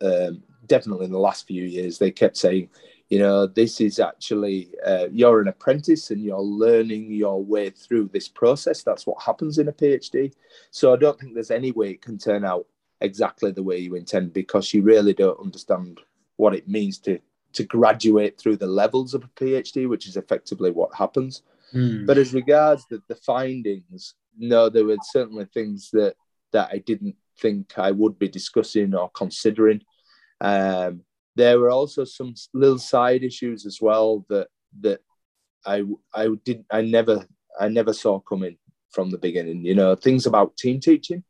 um, 0.00 0.42
definitely 0.66 1.06
in 1.06 1.12
the 1.12 1.18
last 1.18 1.46
few 1.46 1.64
years, 1.64 1.98
they 1.98 2.10
kept 2.10 2.36
saying, 2.36 2.68
you 3.08 3.18
know, 3.20 3.46
this 3.46 3.80
is 3.80 4.00
actually, 4.00 4.70
uh, 4.84 5.06
you're 5.12 5.40
an 5.40 5.48
apprentice 5.48 6.10
and 6.10 6.22
you're 6.22 6.40
learning 6.40 7.12
your 7.12 7.42
way 7.42 7.70
through 7.70 8.10
this 8.12 8.28
process. 8.28 8.82
That's 8.82 9.06
what 9.06 9.22
happens 9.22 9.58
in 9.58 9.68
a 9.68 9.72
PhD. 9.72 10.32
So 10.70 10.92
I 10.92 10.96
don't 10.96 11.18
think 11.18 11.34
there's 11.34 11.52
any 11.52 11.70
way 11.70 11.90
it 11.90 12.02
can 12.02 12.18
turn 12.18 12.44
out 12.44 12.66
exactly 13.00 13.52
the 13.52 13.62
way 13.62 13.78
you 13.78 13.94
intend 13.94 14.32
because 14.32 14.74
you 14.74 14.82
really 14.82 15.14
don't 15.14 15.38
understand 15.38 16.00
what 16.36 16.54
it 16.54 16.68
means 16.68 16.98
to 16.98 17.18
to 17.52 17.64
graduate 17.64 18.38
through 18.38 18.56
the 18.56 18.66
levels 18.66 19.14
of 19.14 19.24
a 19.24 19.28
PhD, 19.28 19.88
which 19.88 20.06
is 20.06 20.18
effectively 20.18 20.70
what 20.70 20.94
happens. 20.94 21.40
Mm. 21.72 22.04
But 22.06 22.18
as 22.18 22.34
regards 22.34 22.84
the, 22.86 23.00
the 23.08 23.14
findings, 23.14 24.14
no, 24.36 24.68
there 24.68 24.84
were 24.84 24.98
certainly 25.02 25.46
things 25.46 25.90
that 25.92 26.16
that 26.52 26.68
I 26.72 26.78
didn't 26.78 27.16
think 27.38 27.78
I 27.78 27.92
would 27.92 28.18
be 28.18 28.28
discussing 28.28 28.94
or 28.94 29.10
considering. 29.10 29.82
Um, 30.40 31.02
there 31.36 31.60
were 31.60 31.70
also 31.70 32.04
some 32.04 32.34
little 32.54 32.78
side 32.78 33.22
issues 33.22 33.66
as 33.66 33.78
well 33.80 34.24
that 34.28 34.48
that 34.80 35.00
I 35.64 35.84
I 36.14 36.28
did 36.44 36.64
I 36.70 36.80
never 36.80 37.26
I 37.60 37.68
never 37.68 37.92
saw 37.92 38.18
coming 38.18 38.56
from 38.90 39.10
the 39.10 39.18
beginning. 39.18 39.64
You 39.64 39.74
know, 39.74 39.94
things 39.94 40.26
about 40.26 40.56
team 40.56 40.80
teaching, 40.80 41.22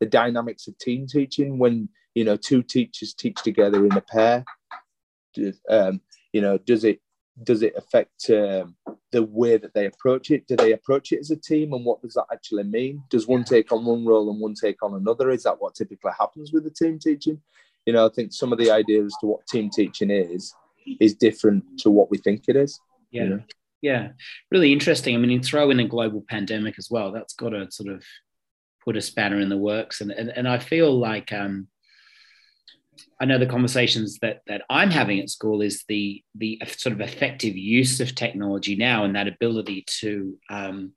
the 0.00 0.06
dynamics 0.06 0.66
of 0.66 0.76
team 0.78 1.06
teaching 1.06 1.58
when 1.58 1.88
you 2.14 2.24
know 2.24 2.36
two 2.36 2.62
teachers 2.62 3.14
teach 3.14 3.36
together 3.42 3.86
in 3.86 3.92
a 3.92 4.00
pair. 4.00 4.44
Um, 5.70 6.00
you 6.32 6.40
know, 6.40 6.58
does 6.58 6.84
it 6.84 7.00
does 7.42 7.62
it 7.62 7.74
affect 7.76 8.28
um, 8.30 8.76
the 9.12 9.22
way 9.22 9.56
that 9.56 9.74
they 9.74 9.86
approach 9.86 10.30
it? 10.30 10.46
Do 10.46 10.56
they 10.56 10.72
approach 10.72 11.12
it 11.12 11.20
as 11.20 11.30
a 11.30 11.36
team, 11.36 11.72
and 11.72 11.84
what 11.84 12.02
does 12.02 12.14
that 12.14 12.26
actually 12.32 12.64
mean? 12.64 13.04
Does 13.10 13.28
one 13.28 13.44
take 13.44 13.70
on 13.70 13.84
one 13.84 14.04
role 14.04 14.28
and 14.30 14.40
one 14.40 14.54
take 14.54 14.82
on 14.82 14.94
another? 14.94 15.30
Is 15.30 15.44
that 15.44 15.60
what 15.60 15.76
typically 15.76 16.12
happens 16.18 16.52
with 16.52 16.64
the 16.64 16.70
team 16.70 16.98
teaching? 16.98 17.40
You 17.86 17.92
know, 17.92 18.06
I 18.06 18.10
think 18.14 18.32
some 18.32 18.52
of 18.52 18.58
the 18.58 18.70
ideas 18.70 19.06
as 19.06 19.14
to 19.20 19.26
what 19.26 19.46
team 19.46 19.70
teaching 19.70 20.10
is 20.10 20.54
is 21.00 21.14
different 21.14 21.64
to 21.78 21.90
what 21.90 22.10
we 22.10 22.18
think 22.18 22.44
it 22.48 22.56
is. 22.56 22.80
Yeah, 23.10 23.22
you 23.22 23.28
know? 23.28 23.42
yeah, 23.82 24.08
really 24.50 24.72
interesting. 24.72 25.14
I 25.14 25.18
mean, 25.18 25.30
you 25.30 25.40
throw 25.40 25.70
in 25.70 25.80
a 25.80 25.88
global 25.88 26.24
pandemic 26.28 26.76
as 26.78 26.88
well. 26.90 27.12
That's 27.12 27.34
got 27.34 27.50
to 27.50 27.70
sort 27.70 27.92
of 27.92 28.04
put 28.84 28.96
a 28.96 29.00
spanner 29.00 29.40
in 29.40 29.48
the 29.48 29.56
works, 29.56 30.00
and 30.00 30.10
and, 30.10 30.30
and 30.30 30.48
I 30.48 30.58
feel 30.58 30.96
like 30.96 31.32
um, 31.32 31.68
I 33.20 33.24
know 33.24 33.38
the 33.38 33.46
conversations 33.46 34.18
that 34.20 34.42
that 34.46 34.62
I'm 34.70 34.90
having 34.90 35.20
at 35.20 35.30
school 35.30 35.62
is 35.62 35.84
the 35.88 36.22
the 36.34 36.60
sort 36.76 36.92
of 36.92 37.00
effective 37.00 37.56
use 37.56 38.00
of 38.00 38.14
technology 38.14 38.76
now 38.76 39.04
and 39.04 39.14
that 39.16 39.28
ability 39.28 39.84
to 40.00 40.38
um, 40.50 40.92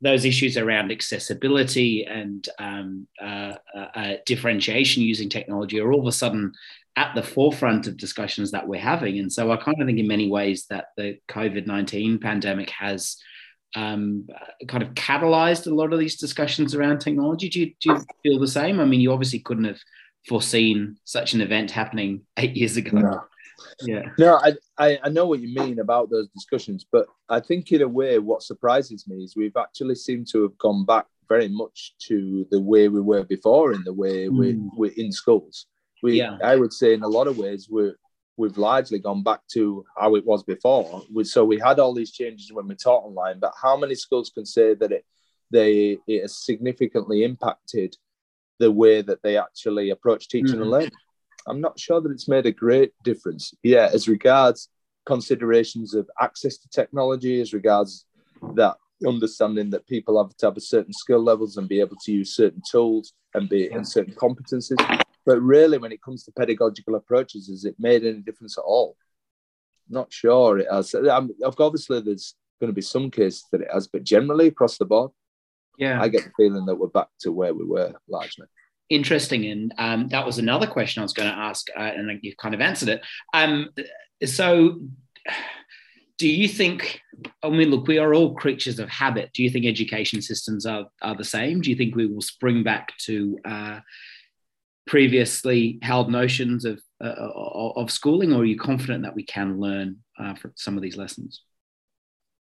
those 0.00 0.24
issues 0.24 0.56
around 0.56 0.92
accessibility 0.92 2.04
and 2.04 2.48
um, 2.58 3.06
uh, 3.20 3.54
uh, 3.74 3.86
uh, 3.94 4.12
differentiation 4.26 5.02
using 5.02 5.28
technology 5.28 5.80
are 5.80 5.92
all 5.92 6.00
of 6.00 6.06
a 6.06 6.12
sudden 6.12 6.52
at 6.96 7.14
the 7.14 7.22
forefront 7.22 7.86
of 7.86 7.96
discussions 7.96 8.50
that 8.50 8.66
we're 8.66 8.80
having. 8.80 9.18
And 9.18 9.32
so 9.32 9.52
I 9.52 9.56
kind 9.56 9.80
of 9.80 9.86
think 9.86 9.98
in 9.98 10.06
many 10.06 10.30
ways 10.30 10.66
that 10.70 10.86
the 10.96 11.18
COVID 11.28 11.66
19 11.66 12.18
pandemic 12.18 12.70
has 12.70 13.16
um, 13.74 14.26
kind 14.68 14.82
of 14.82 14.90
catalyzed 14.90 15.66
a 15.66 15.74
lot 15.74 15.92
of 15.92 15.98
these 15.98 16.16
discussions 16.16 16.74
around 16.74 16.98
technology. 16.98 17.48
Do 17.48 17.60
you, 17.60 17.66
do 17.80 17.92
you 17.92 18.04
feel 18.22 18.40
the 18.40 18.48
same? 18.48 18.80
I 18.80 18.84
mean, 18.84 19.00
you 19.00 19.12
obviously 19.12 19.40
couldn't 19.40 19.64
have 19.64 19.80
foreseen 20.28 20.96
such 21.04 21.34
an 21.34 21.40
event 21.40 21.70
happening 21.70 22.22
eight 22.36 22.56
years 22.56 22.76
ago. 22.76 22.98
No. 22.98 23.20
Yeah. 23.82 24.02
No, 24.18 24.36
I, 24.36 24.52
I, 24.78 24.98
I 25.04 25.08
know 25.08 25.26
what 25.26 25.40
you 25.40 25.54
mean 25.54 25.78
about 25.78 26.10
those 26.10 26.28
discussions, 26.28 26.86
but 26.90 27.06
I 27.28 27.40
think 27.40 27.72
in 27.72 27.82
a 27.82 27.88
way, 27.88 28.18
what 28.18 28.42
surprises 28.42 29.06
me 29.08 29.24
is 29.24 29.36
we've 29.36 29.56
actually 29.56 29.94
seemed 29.94 30.28
to 30.32 30.42
have 30.42 30.56
gone 30.58 30.84
back 30.84 31.06
very 31.28 31.48
much 31.48 31.94
to 32.08 32.46
the 32.50 32.60
way 32.60 32.88
we 32.88 33.00
were 33.00 33.24
before 33.24 33.72
in 33.72 33.82
the 33.84 33.92
way 33.92 34.26
mm. 34.26 34.38
we, 34.38 34.58
we're 34.76 34.92
in 34.96 35.12
schools. 35.12 35.66
We, 36.02 36.18
yeah. 36.18 36.36
I 36.42 36.56
would 36.56 36.72
say, 36.72 36.92
in 36.94 37.02
a 37.02 37.08
lot 37.08 37.26
of 37.26 37.38
ways, 37.38 37.68
we're 37.70 37.96
we've 38.36 38.58
largely 38.58 38.98
gone 38.98 39.22
back 39.22 39.40
to 39.50 39.84
how 39.96 40.14
it 40.14 40.26
was 40.26 40.42
before. 40.42 41.02
We, 41.12 41.24
so 41.24 41.44
we 41.44 41.58
had 41.58 41.78
all 41.78 41.94
these 41.94 42.12
changes 42.12 42.52
when 42.52 42.68
we 42.68 42.74
taught 42.74 43.04
online, 43.04 43.38
but 43.38 43.54
how 43.60 43.76
many 43.76 43.94
schools 43.94 44.30
can 44.30 44.44
say 44.44 44.74
that 44.74 44.92
it 44.92 45.04
they 45.50 45.98
it 46.06 46.22
has 46.22 46.44
significantly 46.44 47.24
impacted 47.24 47.96
the 48.58 48.70
way 48.70 49.00
that 49.02 49.22
they 49.22 49.36
actually 49.36 49.90
approach 49.90 50.28
teaching 50.28 50.56
mm. 50.56 50.62
and 50.62 50.70
learning? 50.70 50.90
I'm 51.48 51.60
not 51.60 51.78
sure 51.78 52.00
that 52.00 52.10
it's 52.10 52.28
made 52.28 52.46
a 52.46 52.52
great 52.52 52.92
difference. 53.04 53.54
Yeah, 53.62 53.88
as 53.92 54.08
regards 54.08 54.68
considerations 55.06 55.94
of 55.94 56.08
access 56.20 56.58
to 56.58 56.68
technology, 56.68 57.40
as 57.40 57.52
regards 57.52 58.06
that 58.54 58.76
understanding 59.06 59.70
that 59.70 59.86
people 59.86 60.22
have 60.22 60.36
to 60.36 60.46
have 60.46 60.56
a 60.56 60.60
certain 60.60 60.92
skill 60.92 61.22
levels 61.22 61.56
and 61.56 61.68
be 61.68 61.80
able 61.80 61.96
to 62.04 62.12
use 62.12 62.34
certain 62.34 62.62
tools 62.70 63.12
and 63.34 63.48
be 63.48 63.70
in 63.70 63.84
certain 63.84 64.14
competencies. 64.14 65.04
But 65.24 65.40
really, 65.40 65.78
when 65.78 65.92
it 65.92 66.02
comes 66.02 66.24
to 66.24 66.32
pedagogical 66.32 66.94
approaches, 66.94 67.48
has 67.48 67.64
it 67.64 67.76
made 67.78 68.04
any 68.04 68.20
difference 68.20 68.56
at 68.58 68.62
all? 68.62 68.96
Not 69.88 70.12
sure 70.12 70.58
it 70.58 70.68
has. 70.70 70.94
Um, 70.94 71.30
I'm, 71.44 71.52
obviously, 71.58 72.00
there's 72.00 72.34
going 72.60 72.70
to 72.70 72.74
be 72.74 72.82
some 72.82 73.10
cases 73.10 73.44
that 73.52 73.60
it 73.60 73.68
has, 73.72 73.86
but 73.86 74.04
generally 74.04 74.48
across 74.48 74.78
the 74.78 74.84
board, 74.84 75.10
yeah, 75.78 76.00
I 76.00 76.08
get 76.08 76.24
the 76.24 76.30
feeling 76.36 76.64
that 76.66 76.76
we're 76.76 76.88
back 76.88 77.08
to 77.20 77.32
where 77.32 77.54
we 77.54 77.64
were 77.64 77.92
largely 78.08 78.46
interesting. 78.90 79.46
And 79.46 79.74
um, 79.78 80.08
that 80.08 80.26
was 80.26 80.38
another 80.38 80.66
question 80.66 81.00
I 81.00 81.04
was 81.04 81.12
going 81.12 81.30
to 81.30 81.38
ask, 81.38 81.66
uh, 81.76 81.80
and 81.80 82.18
you've 82.22 82.36
kind 82.36 82.54
of 82.54 82.60
answered 82.60 82.88
it. 82.88 83.06
Um, 83.34 83.70
so, 84.24 84.80
do 86.18 86.28
you 86.28 86.48
think? 86.48 87.00
I 87.42 87.50
mean, 87.50 87.70
look, 87.70 87.86
we 87.86 87.98
are 87.98 88.14
all 88.14 88.34
creatures 88.34 88.78
of 88.78 88.88
habit. 88.88 89.30
Do 89.34 89.42
you 89.42 89.50
think 89.50 89.66
education 89.66 90.22
systems 90.22 90.66
are 90.66 90.86
are 91.02 91.16
the 91.16 91.24
same? 91.24 91.60
Do 91.60 91.70
you 91.70 91.76
think 91.76 91.94
we 91.94 92.06
will 92.06 92.22
spring 92.22 92.62
back 92.62 92.96
to 93.06 93.38
uh, 93.44 93.80
previously 94.86 95.78
held 95.82 96.10
notions 96.10 96.64
of 96.64 96.80
uh, 97.02 97.14
of 97.76 97.90
schooling, 97.90 98.32
or 98.32 98.42
are 98.42 98.46
you 98.46 98.58
confident 98.58 99.02
that 99.02 99.14
we 99.14 99.24
can 99.24 99.60
learn 99.60 99.98
uh, 100.18 100.34
from 100.34 100.52
some 100.56 100.76
of 100.76 100.82
these 100.82 100.96
lessons? 100.96 101.42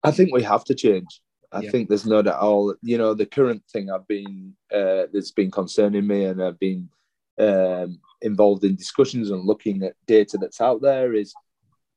I 0.03 0.11
think 0.11 0.33
we 0.33 0.43
have 0.43 0.65
to 0.65 0.75
change. 0.75 1.21
I 1.51 1.61
yeah. 1.61 1.71
think 1.71 1.89
there's 1.89 2.05
no 2.05 2.21
doubt 2.21 2.39
all. 2.39 2.75
You 2.81 2.97
know, 2.97 3.13
the 3.13 3.25
current 3.25 3.63
thing 3.71 3.89
I've 3.89 4.07
been 4.07 4.53
uh, 4.73 5.03
that's 5.11 5.31
been 5.31 5.51
concerning 5.51 6.07
me, 6.07 6.25
and 6.25 6.41
I've 6.41 6.59
been 6.59 6.89
um, 7.37 7.99
involved 8.21 8.63
in 8.63 8.75
discussions 8.75 9.31
and 9.31 9.45
looking 9.45 9.83
at 9.83 9.95
data 10.05 10.37
that's 10.37 10.61
out 10.61 10.81
there 10.81 11.13
is 11.13 11.33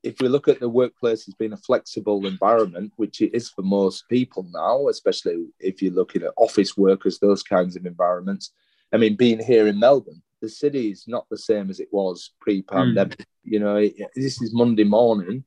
if 0.03 0.21
we 0.21 0.29
look 0.29 0.49
at 0.49 0.61
the 0.61 0.69
workplace 0.69 1.27
as 1.27 1.35
being 1.35 1.55
a 1.55 1.57
flexible 1.57 2.27
environment, 2.27 2.93
which 2.97 3.23
it 3.23 3.35
is 3.35 3.49
for 3.49 3.63
most 3.63 4.07
people 4.09 4.47
now, 4.53 4.89
especially 4.89 5.47
if 5.59 5.81
you're 5.81 5.93
looking 5.93 6.23
at 6.23 6.33
office 6.37 6.77
workers, 6.77 7.19
those 7.19 7.43
kinds 7.43 7.75
of 7.75 7.87
environments. 7.87 8.53
I 8.93 8.99
mean, 8.99 9.17
being 9.17 9.43
here 9.43 9.67
in 9.67 9.79
Melbourne, 9.79 10.23
the 10.43 10.49
city 10.49 10.91
is 10.91 11.09
not 11.09 11.27
the 11.31 11.39
same 11.39 11.71
as 11.71 11.81
it 11.81 11.89
was 11.91 12.33
pre-pandemic. 12.41 13.19
Mm. 13.19 13.25
You 13.45 13.61
know, 13.61 13.77
it, 13.77 13.95
this 14.15 14.43
is 14.43 14.53
Monday 14.53 14.85
morning 14.85 15.45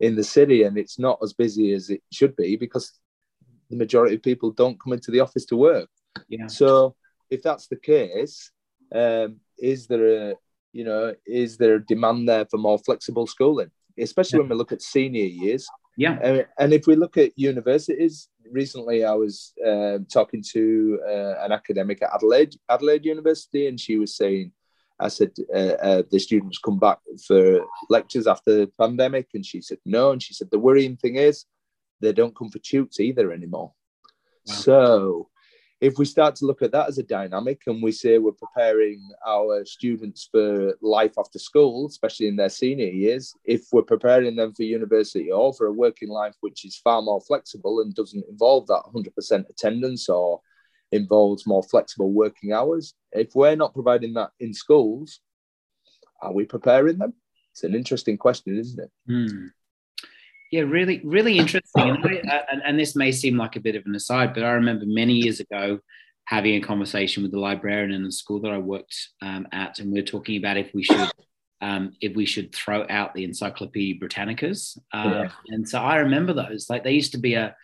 in 0.00 0.16
the 0.16 0.24
city, 0.24 0.64
and 0.64 0.76
it's 0.76 0.98
not 0.98 1.20
as 1.22 1.32
busy 1.32 1.72
as 1.72 1.88
it 1.88 2.02
should 2.10 2.34
be 2.34 2.56
because 2.56 2.98
the 3.72 3.78
majority 3.84 4.14
of 4.14 4.22
people 4.22 4.50
don't 4.52 4.80
come 4.80 4.92
into 4.92 5.10
the 5.10 5.20
office 5.20 5.46
to 5.46 5.56
work. 5.56 5.88
Yeah. 6.28 6.46
So 6.46 6.94
if 7.30 7.42
that's 7.42 7.66
the 7.66 7.80
case, 7.92 8.52
um, 8.94 9.40
is 9.58 9.86
there 9.86 10.06
a 10.30 10.34
you 10.72 10.84
know 10.84 11.14
is 11.26 11.56
there 11.56 11.76
a 11.76 11.86
demand 11.92 12.28
there 12.28 12.46
for 12.50 12.58
more 12.58 12.78
flexible 12.78 13.26
schooling, 13.26 13.70
especially 13.98 14.36
yeah. 14.36 14.42
when 14.42 14.50
we 14.50 14.56
look 14.56 14.72
at 14.72 14.82
senior 14.82 15.24
years? 15.24 15.66
Yeah. 15.96 16.18
Uh, 16.22 16.42
and 16.58 16.72
if 16.72 16.86
we 16.86 16.96
look 16.96 17.16
at 17.16 17.38
universities, 17.50 18.28
recently 18.50 19.04
I 19.04 19.14
was 19.14 19.52
uh, 19.66 19.98
talking 20.12 20.42
to 20.52 21.00
uh, 21.06 21.34
an 21.44 21.52
academic 21.52 22.02
at 22.02 22.10
Adelaide 22.14 22.54
Adelaide 22.68 23.06
University, 23.06 23.66
and 23.66 23.80
she 23.80 23.96
was 23.96 24.14
saying. 24.14 24.52
I 25.00 25.08
said, 25.08 25.32
uh, 25.52 25.76
uh, 25.88 26.02
the 26.12 26.20
students 26.20 26.58
come 26.58 26.78
back 26.78 26.98
for 27.26 27.66
lectures 27.90 28.28
after 28.28 28.52
the 28.58 28.70
pandemic. 28.78 29.26
And 29.34 29.44
she 29.44 29.60
said, 29.60 29.78
no. 29.84 30.12
And 30.12 30.22
she 30.22 30.32
said, 30.32 30.48
the 30.52 30.60
worrying 30.60 30.96
thing 30.96 31.16
is 31.16 31.44
they 32.02 32.12
don't 32.12 32.36
come 32.36 32.50
for 32.50 32.58
tutes 32.58 33.00
either 33.00 33.32
anymore. 33.32 33.72
Wow. 34.46 34.54
So 34.54 35.28
if 35.80 35.98
we 35.98 36.04
start 36.04 36.36
to 36.36 36.46
look 36.46 36.62
at 36.62 36.70
that 36.70 36.88
as 36.88 36.98
a 36.98 37.02
dynamic 37.02 37.62
and 37.66 37.82
we 37.82 37.90
say 37.90 38.18
we're 38.18 38.32
preparing 38.32 39.00
our 39.26 39.64
students 39.64 40.28
for 40.30 40.76
life 40.80 41.14
after 41.18 41.40
school, 41.40 41.88
especially 41.88 42.28
in 42.28 42.36
their 42.36 42.48
senior 42.48 42.86
years, 42.86 43.34
if 43.44 43.62
we're 43.72 43.82
preparing 43.82 44.36
them 44.36 44.54
for 44.54 44.62
university 44.62 45.32
or 45.32 45.52
for 45.52 45.66
a 45.66 45.72
working 45.72 46.08
life 46.08 46.36
which 46.40 46.64
is 46.64 46.76
far 46.76 47.02
more 47.02 47.20
flexible 47.20 47.80
and 47.80 47.96
doesn't 47.96 48.24
involve 48.28 48.68
that 48.68 48.84
100% 48.94 49.48
attendance 49.50 50.08
or 50.08 50.40
involves 50.92 51.48
more 51.48 51.64
flexible 51.64 52.12
working 52.12 52.52
hours, 52.52 52.94
if 53.10 53.34
we're 53.34 53.56
not 53.56 53.74
providing 53.74 54.14
that 54.14 54.30
in 54.38 54.54
schools, 54.54 55.18
are 56.20 56.32
we 56.32 56.44
preparing 56.44 56.98
them? 56.98 57.14
It's 57.50 57.64
an 57.64 57.74
interesting 57.74 58.16
question, 58.16 58.56
isn't 58.56 58.78
it? 58.78 58.90
Mm. 59.10 59.50
Yeah, 60.52 60.62
really, 60.62 61.00
really 61.02 61.38
interesting. 61.38 61.88
And, 61.88 62.04
I, 62.04 62.42
and, 62.52 62.62
and, 62.62 62.78
this 62.78 62.94
may 62.94 63.10
seem 63.10 63.38
like 63.38 63.56
a 63.56 63.60
bit 63.60 63.74
of 63.74 63.86
an 63.86 63.94
aside, 63.94 64.34
but 64.34 64.44
I 64.44 64.50
remember 64.50 64.84
many 64.86 65.14
years 65.14 65.40
ago 65.40 65.78
having 66.26 66.56
a 66.56 66.60
conversation 66.60 67.22
with 67.22 67.32
the 67.32 67.38
librarian 67.38 67.90
in 67.90 68.04
the 68.04 68.12
school 68.12 68.38
that 68.42 68.52
I 68.52 68.58
worked 68.58 68.94
um, 69.22 69.48
at, 69.50 69.78
and 69.78 69.90
we 69.90 69.98
are 69.98 70.04
talking 70.04 70.36
about 70.36 70.58
if 70.58 70.70
we 70.74 70.84
should 70.84 71.10
um, 71.62 71.94
if 72.02 72.14
we 72.14 72.26
should 72.26 72.54
throw 72.54 72.84
out 72.90 73.14
the 73.14 73.24
Encyclopedia 73.24 73.98
Britannicas. 73.98 74.78
Uh, 74.92 75.22
yeah. 75.24 75.30
And 75.48 75.66
so 75.66 75.80
I 75.80 75.96
remember 75.96 76.34
those. 76.34 76.68
Like 76.68 76.84
they 76.84 76.92
used 76.92 77.12
to 77.12 77.18
be 77.18 77.32
a 77.32 77.56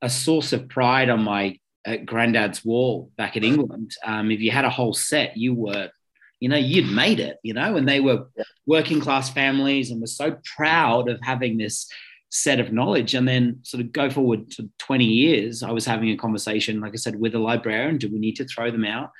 a 0.00 0.08
source 0.08 0.52
of 0.52 0.68
pride 0.68 1.10
on 1.10 1.24
my 1.24 1.58
uh, 1.88 1.96
granddad's 2.04 2.64
wall 2.64 3.10
back 3.16 3.36
in 3.36 3.42
England. 3.42 3.96
Um, 4.04 4.30
if 4.30 4.38
you 4.38 4.52
had 4.52 4.64
a 4.64 4.70
whole 4.70 4.94
set, 4.94 5.36
you 5.36 5.54
were 5.54 5.90
you 6.38 6.48
know, 6.48 6.56
you'd 6.56 6.88
made 6.88 7.18
it, 7.18 7.38
you 7.42 7.52
know, 7.52 7.76
and 7.76 7.88
they 7.88 7.98
were 7.98 8.28
working 8.64 9.00
class 9.00 9.28
families 9.28 9.90
and 9.90 10.00
were 10.00 10.06
so 10.06 10.38
proud 10.56 11.08
of 11.08 11.18
having 11.20 11.58
this 11.58 11.90
set 12.30 12.60
of 12.60 12.72
knowledge. 12.72 13.14
And 13.14 13.26
then 13.26 13.60
sort 13.62 13.82
of 13.82 13.92
go 13.92 14.10
forward 14.10 14.50
to 14.52 14.68
20 14.78 15.04
years, 15.04 15.62
I 15.62 15.70
was 15.70 15.86
having 15.86 16.10
a 16.10 16.16
conversation, 16.16 16.80
like 16.80 16.92
I 16.92 16.96
said, 16.96 17.18
with 17.18 17.34
a 17.34 17.38
librarian. 17.38 17.98
Do 17.98 18.10
we 18.10 18.18
need 18.18 18.36
to 18.36 18.44
throw 18.44 18.70
them 18.70 18.84
out? 18.84 19.10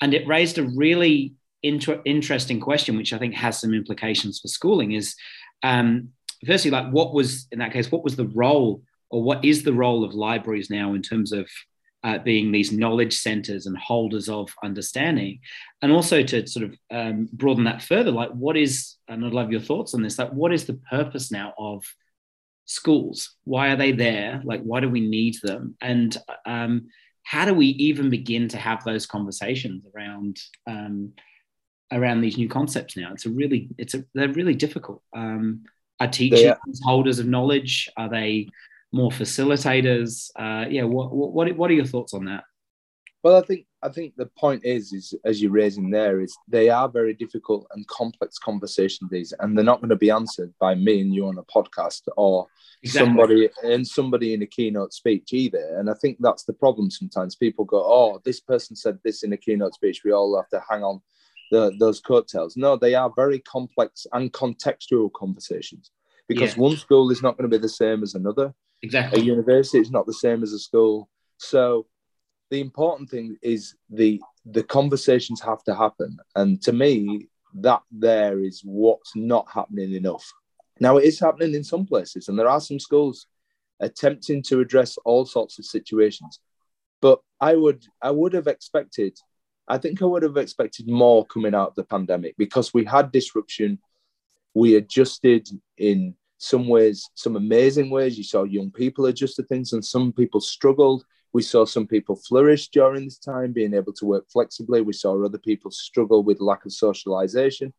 And 0.00 0.14
it 0.14 0.26
raised 0.26 0.58
a 0.58 0.68
really 0.76 1.34
inter- 1.62 2.02
interesting 2.04 2.60
question, 2.60 2.96
which 2.96 3.12
I 3.12 3.18
think 3.18 3.34
has 3.34 3.60
some 3.60 3.74
implications 3.74 4.40
for 4.40 4.48
schooling 4.48 4.92
is 4.92 5.14
um, 5.62 6.10
firstly, 6.46 6.70
like 6.70 6.90
what 6.90 7.14
was, 7.14 7.46
in 7.52 7.58
that 7.60 7.72
case, 7.72 7.90
what 7.90 8.04
was 8.04 8.16
the 8.16 8.28
role 8.28 8.82
or 9.10 9.22
what 9.22 9.44
is 9.44 9.62
the 9.62 9.72
role 9.72 10.04
of 10.04 10.14
libraries 10.14 10.70
now 10.70 10.94
in 10.94 11.02
terms 11.02 11.32
of 11.32 11.48
uh, 12.02 12.18
being 12.18 12.52
these 12.52 12.70
knowledge 12.70 13.16
centers 13.16 13.64
and 13.64 13.78
holders 13.78 14.28
of 14.28 14.50
understanding 14.62 15.38
and 15.80 15.90
also 15.90 16.22
to 16.22 16.46
sort 16.46 16.66
of 16.66 16.76
um, 16.90 17.28
broaden 17.32 17.64
that 17.64 17.80
further 17.80 18.10
like 18.10 18.30
what 18.32 18.58
is 18.58 18.96
and 19.08 19.24
i'd 19.24 19.32
love 19.32 19.50
your 19.50 19.60
thoughts 19.60 19.94
on 19.94 20.02
this 20.02 20.18
like 20.18 20.30
what 20.30 20.52
is 20.52 20.66
the 20.66 20.78
purpose 20.90 21.32
now 21.32 21.54
of 21.56 21.82
schools? 22.64 23.36
Why 23.44 23.70
are 23.70 23.76
they 23.76 23.92
there? 23.92 24.40
Like 24.44 24.62
why 24.62 24.80
do 24.80 24.88
we 24.88 25.00
need 25.00 25.36
them? 25.42 25.76
And 25.80 26.16
um, 26.46 26.88
how 27.22 27.44
do 27.44 27.54
we 27.54 27.66
even 27.66 28.10
begin 28.10 28.48
to 28.48 28.58
have 28.58 28.84
those 28.84 29.06
conversations 29.06 29.84
around 29.94 30.38
um, 30.66 31.12
around 31.92 32.20
these 32.20 32.38
new 32.38 32.48
concepts 32.48 32.96
now? 32.96 33.12
It's 33.12 33.26
a 33.26 33.30
really 33.30 33.68
it's 33.78 33.94
a 33.94 34.04
they're 34.14 34.32
really 34.32 34.54
difficult. 34.54 35.02
Um, 35.14 35.64
are 36.00 36.08
teachers 36.08 36.44
are. 36.44 36.58
holders 36.82 37.18
of 37.18 37.26
knowledge? 37.26 37.88
Are 37.96 38.08
they 38.08 38.48
more 38.92 39.10
facilitators? 39.10 40.30
Uh, 40.38 40.68
yeah 40.68 40.84
what, 40.84 41.14
what 41.14 41.56
what 41.56 41.70
are 41.70 41.74
your 41.74 41.86
thoughts 41.86 42.14
on 42.14 42.26
that 42.26 42.44
well, 43.24 43.36
I 43.36 43.40
think 43.40 43.66
I 43.82 43.88
think 43.88 44.14
the 44.16 44.26
point 44.38 44.66
is, 44.66 44.92
is 44.92 45.14
as 45.24 45.40
you're 45.40 45.50
raising 45.50 45.90
there, 45.90 46.20
is 46.20 46.36
they 46.46 46.68
are 46.68 46.90
very 46.90 47.14
difficult 47.14 47.66
and 47.74 47.86
complex 47.88 48.38
conversations. 48.38 49.10
These, 49.10 49.32
and 49.40 49.56
they're 49.56 49.64
not 49.64 49.80
going 49.80 49.88
to 49.88 49.96
be 49.96 50.10
answered 50.10 50.52
by 50.60 50.74
me 50.74 51.00
and 51.00 51.14
you 51.14 51.26
on 51.26 51.38
a 51.38 51.42
podcast 51.44 52.02
or 52.18 52.46
exactly. 52.82 53.06
somebody 53.06 53.48
and 53.62 53.86
somebody 53.86 54.34
in 54.34 54.42
a 54.42 54.46
keynote 54.46 54.92
speech 54.92 55.32
either. 55.32 55.78
And 55.78 55.88
I 55.88 55.94
think 55.94 56.18
that's 56.20 56.44
the 56.44 56.52
problem. 56.52 56.90
Sometimes 56.90 57.34
people 57.34 57.64
go, 57.64 57.82
"Oh, 57.82 58.20
this 58.26 58.40
person 58.40 58.76
said 58.76 58.98
this 59.02 59.22
in 59.22 59.32
a 59.32 59.38
keynote 59.38 59.72
speech. 59.72 60.02
We 60.04 60.12
all 60.12 60.36
have 60.36 60.50
to 60.50 60.62
hang 60.70 60.84
on 60.84 61.00
the, 61.50 61.72
those 61.80 62.00
coattails." 62.00 62.58
No, 62.58 62.76
they 62.76 62.94
are 62.94 63.10
very 63.16 63.38
complex 63.38 64.06
and 64.12 64.34
contextual 64.34 65.10
conversations 65.14 65.90
because 66.28 66.56
yeah. 66.56 66.62
one 66.62 66.76
school 66.76 67.10
is 67.10 67.22
not 67.22 67.38
going 67.38 67.50
to 67.50 67.58
be 67.58 67.62
the 67.62 67.70
same 67.70 68.02
as 68.02 68.14
another. 68.14 68.54
Exactly. 68.82 69.22
A 69.22 69.24
university 69.24 69.78
is 69.78 69.90
not 69.90 70.04
the 70.04 70.12
same 70.12 70.42
as 70.42 70.52
a 70.52 70.58
school. 70.58 71.08
So 71.38 71.86
the 72.50 72.60
important 72.60 73.10
thing 73.10 73.36
is 73.42 73.74
the 73.90 74.20
the 74.46 74.62
conversations 74.62 75.40
have 75.40 75.62
to 75.64 75.74
happen. 75.74 76.18
And 76.36 76.60
to 76.62 76.72
me 76.72 77.28
that 77.54 77.82
there 77.90 78.40
is 78.40 78.60
what's 78.64 79.14
not 79.14 79.46
happening 79.50 79.94
enough. 79.94 80.30
Now 80.80 80.96
it 80.98 81.04
is 81.04 81.20
happening 81.20 81.54
in 81.54 81.64
some 81.64 81.86
places 81.86 82.28
and 82.28 82.38
there 82.38 82.48
are 82.48 82.60
some 82.60 82.78
schools 82.78 83.26
attempting 83.80 84.42
to 84.44 84.60
address 84.60 84.96
all 85.04 85.24
sorts 85.24 85.58
of 85.58 85.64
situations. 85.64 86.40
But 87.00 87.20
i 87.40 87.54
would 87.54 87.84
i 88.02 88.10
would 88.10 88.32
have 88.32 88.46
expected 88.46 89.18
i 89.66 89.76
think 89.76 90.00
i 90.00 90.04
would 90.04 90.22
have 90.22 90.36
expected 90.36 90.88
more 90.88 91.26
coming 91.26 91.54
out 91.54 91.70
of 91.70 91.74
the 91.74 91.84
pandemic 91.84 92.34
because 92.38 92.72
we 92.74 92.84
had 92.84 93.12
disruption. 93.12 93.78
We 94.54 94.76
adjusted 94.76 95.48
in 95.76 96.14
some 96.38 96.68
ways 96.68 97.08
some 97.14 97.36
amazing 97.36 97.90
ways. 97.90 98.18
You 98.18 98.24
saw 98.24 98.44
young 98.44 98.70
people 98.70 99.06
adjust 99.06 99.36
to 99.36 99.42
things 99.44 99.72
and 99.72 99.84
some 99.84 100.12
people 100.12 100.40
struggled 100.40 101.04
we 101.34 101.42
saw 101.42 101.64
some 101.64 101.86
people 101.86 102.14
flourish 102.14 102.68
during 102.68 103.04
this 103.04 103.18
time, 103.18 103.52
being 103.52 103.74
able 103.74 103.92
to 103.94 104.06
work 104.06 104.24
flexibly. 104.32 104.80
We 104.80 104.92
saw 104.92 105.22
other 105.22 105.36
people 105.36 105.72
struggle 105.72 106.22
with 106.22 106.40
lack 106.40 106.64
of 106.64 106.72
socialization. 106.72 107.74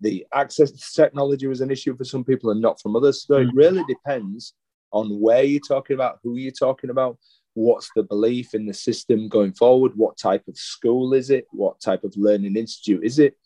The 0.00 0.26
access 0.32 0.70
to 0.72 0.94
technology 0.94 1.46
was 1.46 1.60
an 1.60 1.70
issue 1.70 1.94
for 1.94 2.04
some 2.04 2.24
people 2.24 2.50
and 2.50 2.62
not 2.62 2.80
from 2.80 2.96
others. 2.96 3.26
So 3.26 3.36
it 3.36 3.48
mm. 3.48 3.56
really 3.56 3.84
depends 3.86 4.54
on 4.90 5.20
where 5.20 5.42
you're 5.42 5.60
talking 5.60 5.94
about, 5.94 6.18
who 6.22 6.36
you're 6.36 6.50
talking 6.50 6.88
about, 6.88 7.18
what's 7.52 7.90
the 7.94 8.04
belief 8.04 8.54
in 8.54 8.64
the 8.64 8.72
system 8.72 9.28
going 9.28 9.52
forward, 9.52 9.92
what 9.94 10.16
type 10.16 10.48
of 10.48 10.56
school 10.56 11.12
is 11.12 11.28
it, 11.28 11.46
what 11.50 11.80
type 11.80 12.04
of 12.04 12.14
learning 12.16 12.56
institute 12.56 13.04
is 13.04 13.18
it, 13.18 13.36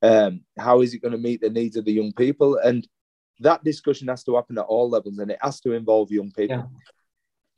um, 0.00 0.40
how 0.58 0.80
is 0.80 0.94
it 0.94 1.02
going 1.02 1.12
to 1.12 1.18
meet 1.18 1.42
the 1.42 1.50
needs 1.50 1.76
of 1.76 1.84
the 1.84 1.92
young 1.92 2.12
people, 2.12 2.56
and 2.56 2.88
that 3.40 3.62
discussion 3.64 4.08
has 4.08 4.24
to 4.24 4.36
happen 4.36 4.56
at 4.56 4.64
all 4.64 4.88
levels, 4.88 5.18
and 5.18 5.30
it 5.30 5.38
has 5.42 5.60
to 5.60 5.72
involve 5.72 6.10
young 6.10 6.30
people. 6.30 6.56
Yeah. 6.56 6.64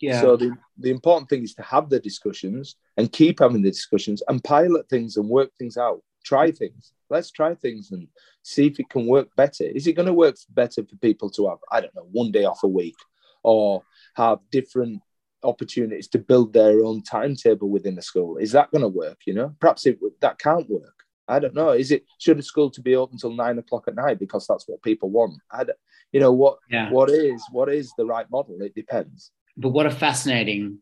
Yeah. 0.00 0.20
So 0.20 0.36
the, 0.36 0.56
the 0.78 0.90
important 0.90 1.28
thing 1.28 1.42
is 1.42 1.54
to 1.54 1.62
have 1.62 1.90
the 1.90 2.00
discussions 2.00 2.76
and 2.96 3.12
keep 3.12 3.40
having 3.40 3.62
the 3.62 3.70
discussions 3.70 4.22
and 4.28 4.42
pilot 4.42 4.88
things 4.88 5.16
and 5.16 5.28
work 5.28 5.50
things 5.58 5.76
out. 5.76 6.02
Try 6.24 6.50
things. 6.50 6.92
Let's 7.10 7.30
try 7.30 7.54
things 7.54 7.90
and 7.92 8.08
see 8.42 8.66
if 8.66 8.78
it 8.78 8.88
can 8.88 9.06
work 9.06 9.28
better. 9.36 9.64
Is 9.64 9.86
it 9.86 9.94
going 9.94 10.06
to 10.06 10.14
work 10.14 10.36
better 10.50 10.82
for 10.84 10.96
people 10.96 11.30
to 11.30 11.48
have, 11.48 11.58
I 11.70 11.80
don't 11.80 11.94
know, 11.94 12.08
one 12.12 12.30
day 12.30 12.44
off 12.44 12.62
a 12.62 12.68
week 12.68 12.96
or 13.42 13.82
have 14.16 14.38
different 14.50 15.02
opportunities 15.42 16.08
to 16.08 16.18
build 16.18 16.52
their 16.52 16.84
own 16.84 17.02
timetable 17.02 17.68
within 17.68 17.94
the 17.94 18.02
school? 18.02 18.36
Is 18.36 18.52
that 18.52 18.70
going 18.70 18.82
to 18.82 18.88
work? 18.88 19.18
You 19.26 19.34
know, 19.34 19.54
perhaps 19.60 19.86
it 19.86 19.98
that 20.20 20.38
can't 20.38 20.68
work. 20.70 20.94
I 21.28 21.38
don't 21.38 21.54
know. 21.54 21.70
Is 21.70 21.92
it 21.92 22.04
should 22.18 22.38
a 22.38 22.42
school 22.42 22.70
to 22.70 22.80
be 22.80 22.96
open 22.96 23.14
until 23.14 23.32
nine 23.32 23.58
o'clock 23.58 23.84
at 23.86 23.94
night 23.94 24.18
because 24.18 24.46
that's 24.46 24.66
what 24.66 24.82
people 24.82 25.10
want? 25.10 25.34
I 25.50 25.64
don't, 25.64 25.78
you 26.12 26.20
know 26.20 26.32
what 26.32 26.58
yeah. 26.68 26.90
what 26.90 27.08
is 27.08 27.42
what 27.52 27.68
is 27.68 27.92
the 27.96 28.04
right 28.04 28.28
model? 28.30 28.58
It 28.60 28.74
depends 28.74 29.30
but 29.56 29.70
what 29.70 29.86
a 29.86 29.90
fascinating 29.90 30.78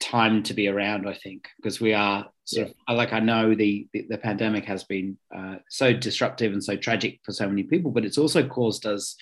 time 0.00 0.42
to 0.44 0.54
be 0.54 0.68
around, 0.68 1.08
I 1.08 1.14
think, 1.14 1.48
because 1.56 1.80
we 1.80 1.94
are 1.94 2.26
sort 2.44 2.68
yeah. 2.68 2.72
of 2.88 2.96
like 2.96 3.12
I 3.12 3.20
know 3.20 3.54
the, 3.54 3.88
the, 3.92 4.06
the 4.08 4.18
pandemic 4.18 4.64
has 4.66 4.84
been 4.84 5.16
uh, 5.34 5.56
so 5.68 5.92
disruptive 5.92 6.52
and 6.52 6.62
so 6.62 6.76
tragic 6.76 7.20
for 7.24 7.32
so 7.32 7.48
many 7.48 7.62
people, 7.62 7.90
but 7.90 8.04
it's 8.04 8.18
also 8.18 8.46
caused 8.46 8.86
us 8.86 9.16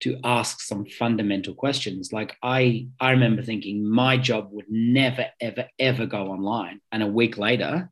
to 0.00 0.18
ask 0.24 0.60
some 0.60 0.84
fundamental 0.84 1.54
questions. 1.54 2.12
Like 2.12 2.36
I 2.42 2.88
I 3.00 3.12
remember 3.12 3.42
thinking 3.42 3.88
my 3.88 4.16
job 4.16 4.48
would 4.50 4.66
never 4.68 5.26
ever 5.40 5.68
ever 5.78 6.06
go 6.06 6.28
online, 6.28 6.80
and 6.90 7.02
a 7.02 7.06
week 7.06 7.38
later, 7.38 7.90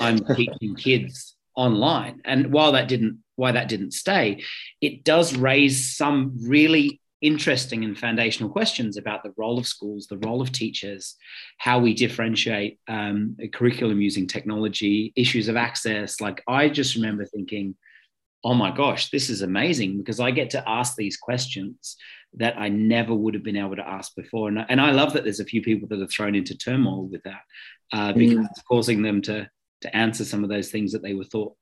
I'm 0.00 0.18
teaching 0.36 0.74
kids 0.76 1.36
online. 1.54 2.20
And 2.24 2.52
while 2.52 2.72
that 2.72 2.88
didn't 2.88 3.22
why 3.36 3.52
that 3.52 3.68
didn't 3.68 3.92
stay, 3.92 4.42
it 4.80 5.04
does 5.04 5.36
raise 5.36 5.96
some 5.96 6.36
really 6.42 7.00
interesting 7.22 7.84
and 7.84 7.98
foundational 7.98 8.50
questions 8.50 8.96
about 8.96 9.22
the 9.22 9.32
role 9.36 9.58
of 9.58 9.66
schools, 9.66 10.06
the 10.06 10.18
role 10.18 10.42
of 10.42 10.52
teachers, 10.52 11.16
how 11.58 11.78
we 11.78 11.94
differentiate 11.94 12.78
um, 12.88 13.36
a 13.40 13.48
curriculum 13.48 14.00
using 14.00 14.26
technology, 14.26 15.12
issues 15.16 15.48
of 15.48 15.56
access. 15.56 16.20
Like 16.20 16.42
I 16.48 16.68
just 16.68 16.96
remember 16.96 17.24
thinking, 17.24 17.76
oh 18.44 18.54
my 18.54 18.70
gosh, 18.70 19.10
this 19.10 19.30
is 19.30 19.42
amazing 19.42 19.98
because 19.98 20.20
I 20.20 20.32
get 20.32 20.50
to 20.50 20.68
ask 20.68 20.96
these 20.96 21.16
questions 21.16 21.96
that 22.34 22.58
I 22.58 22.68
never 22.68 23.14
would 23.14 23.34
have 23.34 23.44
been 23.44 23.56
able 23.56 23.76
to 23.76 23.88
ask 23.88 24.14
before. 24.16 24.48
And, 24.48 24.64
and 24.68 24.80
I 24.80 24.90
love 24.90 25.12
that 25.12 25.22
there's 25.22 25.40
a 25.40 25.44
few 25.44 25.62
people 25.62 25.86
that 25.88 26.02
are 26.02 26.06
thrown 26.06 26.34
into 26.34 26.56
turmoil 26.56 27.06
with 27.06 27.22
that 27.22 27.42
uh, 27.92 28.12
because 28.12 28.38
mm. 28.38 28.46
it's 28.50 28.62
causing 28.62 29.02
them 29.02 29.22
to, 29.22 29.48
to 29.82 29.96
answer 29.96 30.24
some 30.24 30.42
of 30.42 30.50
those 30.50 30.70
things 30.70 30.92
that 30.92 31.02
they 31.02 31.14
were 31.14 31.24
thought 31.24 31.54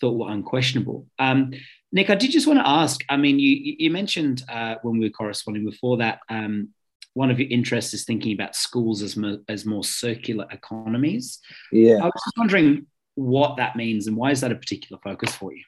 thought 0.00 0.18
were 0.18 0.30
unquestionable. 0.30 1.06
Um, 1.18 1.52
Nick, 1.94 2.10
I 2.10 2.16
did 2.16 2.32
just 2.32 2.48
want 2.48 2.58
to 2.58 2.68
ask. 2.68 3.02
I 3.08 3.16
mean, 3.16 3.38
you 3.38 3.76
you 3.78 3.88
mentioned 3.88 4.42
uh, 4.48 4.74
when 4.82 4.98
we 4.98 5.06
were 5.06 5.10
corresponding 5.10 5.64
before 5.64 5.96
that 5.98 6.18
um, 6.28 6.70
one 7.14 7.30
of 7.30 7.38
your 7.38 7.48
interests 7.48 7.94
is 7.94 8.04
thinking 8.04 8.34
about 8.34 8.56
schools 8.56 9.00
as 9.00 9.16
more, 9.16 9.38
as 9.48 9.64
more 9.64 9.84
circular 9.84 10.44
economies. 10.50 11.38
Yeah, 11.70 11.98
I 11.98 12.06
was 12.06 12.22
just 12.26 12.36
wondering 12.36 12.86
what 13.14 13.56
that 13.58 13.76
means 13.76 14.08
and 14.08 14.16
why 14.16 14.32
is 14.32 14.40
that 14.40 14.50
a 14.50 14.56
particular 14.56 15.00
focus 15.04 15.32
for 15.36 15.54
you? 15.54 15.62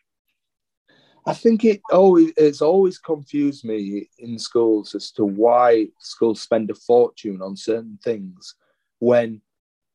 I 1.29 1.33
think 1.33 1.65
it 1.65 1.81
always 1.93 2.33
it's 2.37 2.61
always 2.61 2.99
confused 2.99 3.65
me 3.65 4.09
in 4.19 4.37
schools 4.37 4.97
as 4.97 5.13
to 5.13 5.25
why 5.25 5.87
schools 6.01 6.43
spend 6.43 6.71
a 6.71 6.75
fortune 6.75 7.41
on 7.41 7.57
certain 7.57 8.01
things 8.03 8.57
when 8.99 9.41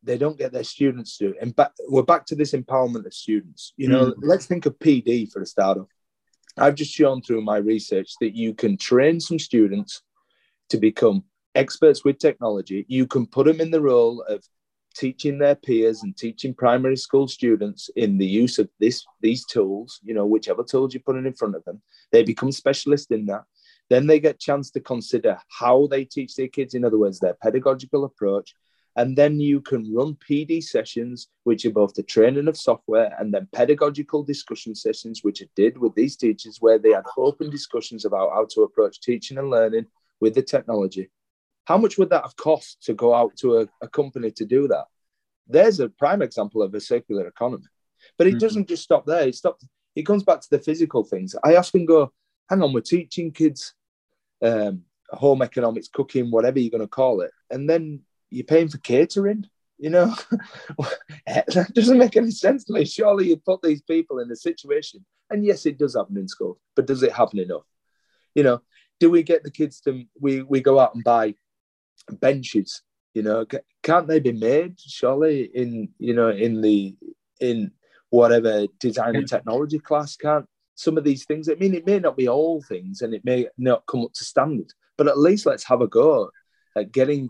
they 0.02 0.18
don't 0.18 0.38
get 0.38 0.54
their 0.54 0.64
students 0.64 1.18
to. 1.18 1.36
And 1.42 1.54
back, 1.54 1.72
we're 1.90 2.04
back 2.04 2.26
to 2.28 2.36
this 2.36 2.54
empowerment 2.54 3.06
of 3.06 3.14
students. 3.14 3.74
You 3.76 3.90
know, 3.90 4.06
mm. 4.06 4.14
let's 4.22 4.46
think 4.46 4.66
of 4.66 4.80
PD 4.80 5.30
for 5.30 5.40
the 5.40 5.46
start 5.46 5.78
of. 5.78 5.88
I've 6.58 6.76
just 6.76 6.94
shown 6.94 7.22
through 7.22 7.42
my 7.42 7.58
research 7.58 8.12
that 8.22 8.36
you 8.36 8.54
can 8.54 8.78
train 8.78 9.20
some 9.20 9.40
students 9.40 10.02
to 10.70 10.78
become 10.78 11.24
experts 11.56 12.04
with 12.04 12.20
technology. 12.20 12.86
You 12.88 13.08
can 13.08 13.26
put 13.26 13.46
them 13.48 13.62
in 13.62 13.72
the 13.72 13.82
role 13.82 14.24
of 14.28 14.44
teaching 14.96 15.38
their 15.38 15.56
peers 15.56 16.04
and 16.04 16.16
teaching 16.18 16.54
primary 16.54 16.98
school 16.98 17.28
students 17.28 17.90
in 17.96 18.18
the 18.18 18.26
use 18.26 18.60
of 18.60 18.70
this 18.80 19.06
these 19.22 19.46
tools 19.46 20.02
you 20.04 20.14
know 20.14 20.26
whichever 20.26 20.64
tools 20.64 20.94
you're 20.94 21.02
putting 21.06 21.26
in 21.26 21.34
front 21.34 21.56
of 21.56 21.64
them. 21.64 21.82
They 22.12 22.24
become 22.24 22.52
specialists 22.52 23.12
in 23.12 23.26
that. 23.28 23.44
Then 23.90 24.08
they 24.08 24.20
get 24.20 24.40
chance 24.40 24.72
to 24.72 24.80
consider 24.80 25.38
how 25.60 25.88
they 25.88 26.06
teach 26.06 26.36
their 26.36 26.48
kids. 26.48 26.74
In 26.74 26.86
other 26.86 26.98
words 26.98 27.20
their 27.20 27.36
pedagogical 27.42 28.04
approach 28.04 28.54
and 28.98 29.18
then 29.18 29.40
you 29.40 29.62
can 29.62 29.94
run 29.94 30.16
pd 30.16 30.62
sessions 30.62 31.30
which 31.44 31.66
are 31.66 31.72
both 31.72 31.94
the 31.94 32.04
training 32.04 32.48
of 32.48 32.58
software 32.58 33.16
and 33.20 33.34
then 33.34 33.48
pedagogical 33.54 34.24
discussion 34.24 34.76
sessions 34.76 35.24
which 35.24 35.42
i 35.42 35.48
did 35.56 35.78
with 35.78 35.94
these 35.96 36.16
teachers 36.16 36.58
where 36.60 36.80
they 36.80 36.92
had 36.92 37.06
open 37.18 37.50
discussions 37.50 38.06
about 38.06 38.32
how 38.34 38.46
to 38.50 38.62
approach 38.62 39.02
teaching 39.02 39.38
and 39.38 39.50
learning 39.50 39.86
with 40.20 40.36
the 40.36 40.42
technology 40.42 41.10
how 41.66 41.78
much 41.78 41.98
would 41.98 42.10
that 42.10 42.24
have 42.24 42.36
cost 42.36 42.82
to 42.84 42.94
go 42.94 43.14
out 43.14 43.36
to 43.38 43.60
a, 43.60 43.68
a 43.82 43.88
company 43.88 44.32
to 44.32 44.46
do 44.46 44.68
that? 44.68 44.86
There's 45.48 45.80
a 45.80 45.90
prime 45.90 46.22
example 46.22 46.62
of 46.62 46.74
a 46.74 46.82
circular 46.82 47.28
economy. 47.28 47.66
But 48.18 48.28
it 48.28 48.32
mm-hmm. 48.32 48.40
doesn't 48.40 48.68
just 48.68 48.84
stop 48.84 49.06
there. 49.06 49.28
It 49.28 49.36
stops. 49.36 49.66
It 49.96 50.06
comes 50.06 50.24
back 50.24 50.42
to 50.42 50.48
the 50.50 50.60
physical 50.60 51.04
things. 51.04 51.36
I 51.44 51.56
often 51.56 51.86
go, 51.86 52.12
hang 52.50 52.64
on, 52.64 52.74
we're 52.74 52.82
teaching 52.82 53.32
kids 53.32 53.74
um, 54.42 54.82
home 55.10 55.42
economics, 55.42 55.88
cooking, 55.88 56.32
whatever 56.32 56.60
you're 56.60 56.72
going 56.72 56.82
to 56.82 56.88
call 56.88 57.22
it, 57.22 57.32
and 57.50 57.70
then 57.70 58.02
you're 58.32 58.46
paying 58.46 58.70
for 58.70 58.80
catering. 58.80 59.46
You 59.78 59.90
know, 59.90 60.16
eh, 61.28 61.42
that 61.48 61.74
doesn't 61.74 61.98
make 61.98 62.16
any 62.16 62.32
sense 62.32 62.64
to 62.66 62.74
me. 62.74 62.86
Surely 62.86 63.30
you 63.30 63.38
put 63.38 63.62
these 63.62 63.82
people 63.82 64.20
in 64.20 64.32
a 64.32 64.36
situation, 64.36 65.06
and 65.30 65.44
yes, 65.44 65.66
it 65.66 65.78
does 65.78 65.96
happen 65.96 66.18
in 66.18 66.28
school, 66.28 66.60
but 66.76 66.86
does 66.86 67.02
it 67.02 67.14
happen 67.14 67.40
enough? 67.40 67.66
You 68.36 68.44
know, 68.44 68.62
do 69.00 69.10
we 69.10 69.24
get 69.24 69.44
the 69.44 69.52
kids 69.52 69.82
to 69.82 70.06
we 70.20 70.44
we 70.44 70.62
go 70.62 70.80
out 70.80 70.94
and 70.94 71.04
buy 71.04 71.34
benches 72.12 72.84
you 73.14 73.22
know 73.22 73.46
can't 73.84 74.08
they 74.08 74.20
be 74.20 74.32
made 74.32 74.80
surely 74.80 75.50
in 75.54 75.90
you 76.00 76.14
know 76.14 76.30
in 76.30 76.62
the 76.62 76.96
in 77.40 77.72
whatever 78.10 78.66
design 78.80 79.16
and 79.16 79.28
technology 79.28 79.80
class 79.80 80.16
can't 80.16 80.46
some 80.76 80.98
of 80.98 81.04
these 81.04 81.26
things 81.26 81.50
i 81.50 81.56
mean 81.56 81.74
it 81.74 81.86
may 81.86 82.00
not 82.00 82.16
be 82.16 82.28
all 82.28 82.62
things 82.62 83.02
and 83.02 83.14
it 83.14 83.26
may 83.26 83.48
not 83.58 83.86
come 83.88 84.02
up 84.02 84.14
to 84.14 84.24
standard 84.24 84.72
but 84.98 85.08
at 85.08 85.18
least 85.18 85.46
let's 85.46 85.64
have 85.64 85.82
a 85.82 85.88
go 85.88 86.30
at 86.78 86.92
getting 86.92 87.28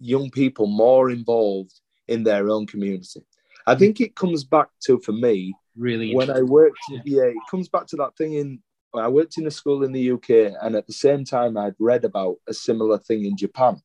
young 0.00 0.30
people 0.30 0.66
more 0.66 1.10
involved 1.10 1.80
in 2.08 2.24
their 2.24 2.50
own 2.50 2.66
community 2.66 3.24
i 3.66 3.74
think 3.74 4.00
it 4.00 4.16
comes 4.16 4.44
back 4.44 4.68
to 4.80 4.98
for 5.00 5.12
me 5.12 5.54
really 5.76 6.14
when 6.14 6.30
i 6.30 6.42
worked 6.42 6.78
yeah 7.04 7.24
it 7.24 7.36
comes 7.50 7.68
back 7.68 7.86
to 7.86 7.96
that 7.96 8.16
thing 8.16 8.34
in 8.34 8.60
I 8.98 9.08
worked 9.08 9.38
in 9.38 9.46
a 9.46 9.50
school 9.50 9.84
in 9.84 9.92
the 9.92 10.10
UK, 10.10 10.56
and 10.60 10.74
at 10.74 10.86
the 10.86 10.92
same 10.92 11.24
time, 11.24 11.56
I'd 11.56 11.76
read 11.78 12.04
about 12.04 12.36
a 12.48 12.54
similar 12.54 12.98
thing 12.98 13.24
in 13.24 13.36
Japan. 13.36 13.80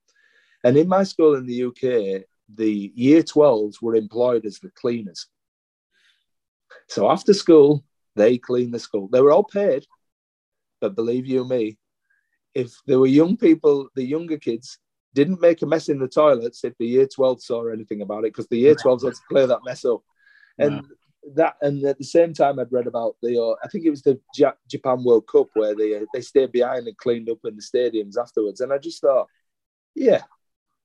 And 0.64 0.78
in 0.78 0.88
my 0.88 1.04
school 1.04 1.36
in 1.36 1.46
the 1.46 1.66
UK, 1.66 2.26
the 2.54 2.92
year 2.96 3.22
12s 3.22 3.82
were 3.82 3.96
employed 3.96 4.46
as 4.46 4.60
the 4.60 4.72
cleaners. 4.72 5.28
So 6.90 7.10
after 7.10 7.34
school, 7.34 7.84
they 8.16 8.38
cleaned 8.38 8.74
the 8.74 8.80
school. 8.80 9.08
They 9.12 9.22
were 9.22 9.32
all 9.32 9.44
paid, 9.44 9.86
but 10.82 10.96
believe 10.96 11.28
you 11.28 11.46
me, 11.46 11.78
if 12.54 12.74
there 12.88 13.00
were 13.00 13.08
young 13.08 13.38
people, 13.38 13.90
the 13.96 14.04
younger 14.04 14.38
kids 14.38 14.80
didn't 15.16 15.42
make 15.42 15.62
a 15.62 15.66
mess 15.66 15.90
in 15.90 15.98
the 15.98 16.08
toilets 16.08 16.64
if 16.64 16.78
the 16.78 16.86
year 16.86 17.08
12 17.08 17.42
saw 17.42 17.68
anything 17.68 18.02
about 18.02 18.26
it, 18.26 18.34
because 18.34 18.48
the 18.50 18.60
year 18.60 18.76
12s 18.76 19.06
had 19.06 19.14
to 19.14 19.22
clear 19.30 19.48
that 19.48 19.66
mess 19.66 19.86
up. 19.86 20.02
And 20.60 20.76
wow. 20.76 20.84
that, 21.36 21.56
and 21.62 21.84
at 21.86 21.98
the 21.98 22.04
same 22.04 22.34
time, 22.34 22.60
I'd 22.60 22.72
read 22.72 22.86
about 22.86 23.16
the, 23.22 23.42
uh, 23.42 23.56
I 23.64 23.70
think 23.70 23.86
it 23.86 23.90
was 23.90 24.04
the 24.04 24.20
Japan 24.70 25.04
World 25.04 25.28
Cup 25.28 25.48
where 25.54 25.74
they 25.74 25.96
uh, 25.96 26.06
they 26.14 26.22
stayed 26.22 26.52
behind 26.52 26.88
and 26.88 26.98
cleaned 26.98 27.30
up 27.30 27.40
in 27.46 27.56
the 27.56 27.62
stadiums 27.62 28.18
afterwards. 28.22 28.62
And 28.62 28.72
I 28.72 28.78
just 28.78 29.02
thought, 29.02 29.28
yeah, 29.96 30.22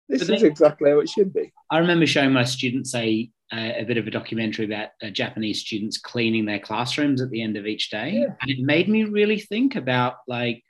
this 0.08 0.22
is 0.22 0.42
exactly 0.42 0.90
how 0.90 1.00
it 1.00 1.08
should 1.08 1.32
be. 1.32 1.52
I 1.70 1.78
remember 1.78 2.06
showing 2.06 2.32
my 2.32 2.44
students 2.44 2.94
a 2.94 3.30
a 3.52 3.82
bit 3.82 3.98
of 3.98 4.06
a 4.06 4.12
documentary 4.12 4.64
about 4.64 4.90
uh, 5.02 5.10
Japanese 5.10 5.60
students 5.60 5.98
cleaning 5.98 6.44
their 6.44 6.60
classrooms 6.60 7.20
at 7.20 7.30
the 7.30 7.42
end 7.42 7.56
of 7.56 7.66
each 7.66 7.90
day, 7.90 8.12
yeah. 8.12 8.34
and 8.40 8.50
it 8.50 8.60
made 8.60 8.88
me 8.88 9.04
really 9.04 9.40
think 9.40 9.74
about 9.74 10.18
like 10.28 10.62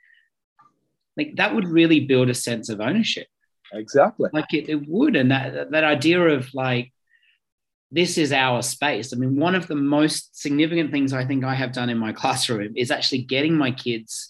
like 1.17 1.35
that 1.35 1.53
would 1.53 1.67
really 1.67 2.01
build 2.01 2.29
a 2.29 2.33
sense 2.33 2.69
of 2.69 2.81
ownership. 2.81 3.27
Exactly. 3.73 4.29
Like 4.33 4.53
it, 4.53 4.69
it 4.69 4.87
would, 4.87 5.15
and 5.15 5.31
that 5.31 5.71
that 5.71 5.83
idea 5.83 6.21
of 6.21 6.53
like 6.53 6.91
this 7.91 8.17
is 8.17 8.31
our 8.31 8.61
space. 8.61 9.13
I 9.13 9.17
mean, 9.17 9.37
one 9.37 9.55
of 9.55 9.67
the 9.67 9.75
most 9.75 10.39
significant 10.39 10.91
things 10.91 11.13
I 11.13 11.25
think 11.25 11.43
I 11.43 11.55
have 11.55 11.73
done 11.73 11.89
in 11.89 11.97
my 11.97 12.13
classroom 12.21 12.73
is 12.75 12.91
actually 12.91 13.23
getting 13.23 13.55
my 13.55 13.71
kids 13.71 14.29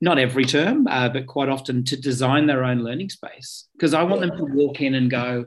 not 0.00 0.18
every 0.18 0.44
term, 0.44 0.86
uh, 0.86 1.08
but 1.08 1.26
quite 1.26 1.48
often 1.48 1.84
to 1.84 1.96
design 1.96 2.46
their 2.46 2.64
own 2.64 2.80
learning 2.80 3.08
space. 3.08 3.68
Because 3.72 3.94
I 3.94 4.02
want 4.02 4.20
them 4.20 4.36
to 4.36 4.44
walk 4.44 4.80
in 4.82 4.94
and 4.94 5.10
go, 5.10 5.46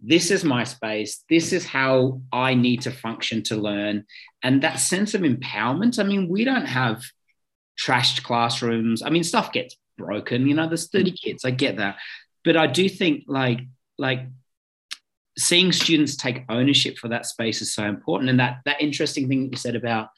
this 0.00 0.32
is 0.32 0.42
my 0.42 0.64
space. 0.64 1.22
This 1.30 1.52
is 1.52 1.64
how 1.64 2.20
I 2.32 2.54
need 2.54 2.82
to 2.82 2.90
function 2.90 3.44
to 3.44 3.56
learn. 3.56 4.04
And 4.42 4.62
that 4.62 4.80
sense 4.80 5.14
of 5.14 5.20
empowerment. 5.20 6.00
I 6.00 6.02
mean, 6.02 6.28
we 6.28 6.44
don't 6.44 6.66
have 6.66 7.04
trashed 7.80 8.24
classrooms. 8.24 9.02
I 9.02 9.10
mean, 9.10 9.22
stuff 9.22 9.52
gets 9.52 9.76
broken. 9.96 10.48
You 10.48 10.54
know, 10.54 10.66
there's 10.66 10.88
30 10.88 11.12
kids. 11.12 11.44
I 11.44 11.52
get 11.52 11.76
that. 11.76 11.96
But 12.44 12.56
I 12.56 12.66
do 12.66 12.88
think 12.88 13.24
like, 13.26 13.60
like, 13.98 14.20
seeing 15.38 15.72
students 15.72 16.16
take 16.16 16.44
ownership 16.48 16.98
for 16.98 17.08
that 17.08 17.24
space 17.24 17.62
is 17.62 17.74
so 17.74 17.84
important 17.84 18.28
and 18.28 18.38
that 18.38 18.58
that 18.66 18.82
interesting 18.82 19.28
thing 19.28 19.44
that 19.44 19.52
you 19.52 19.56
said 19.56 19.74
about 19.74 20.08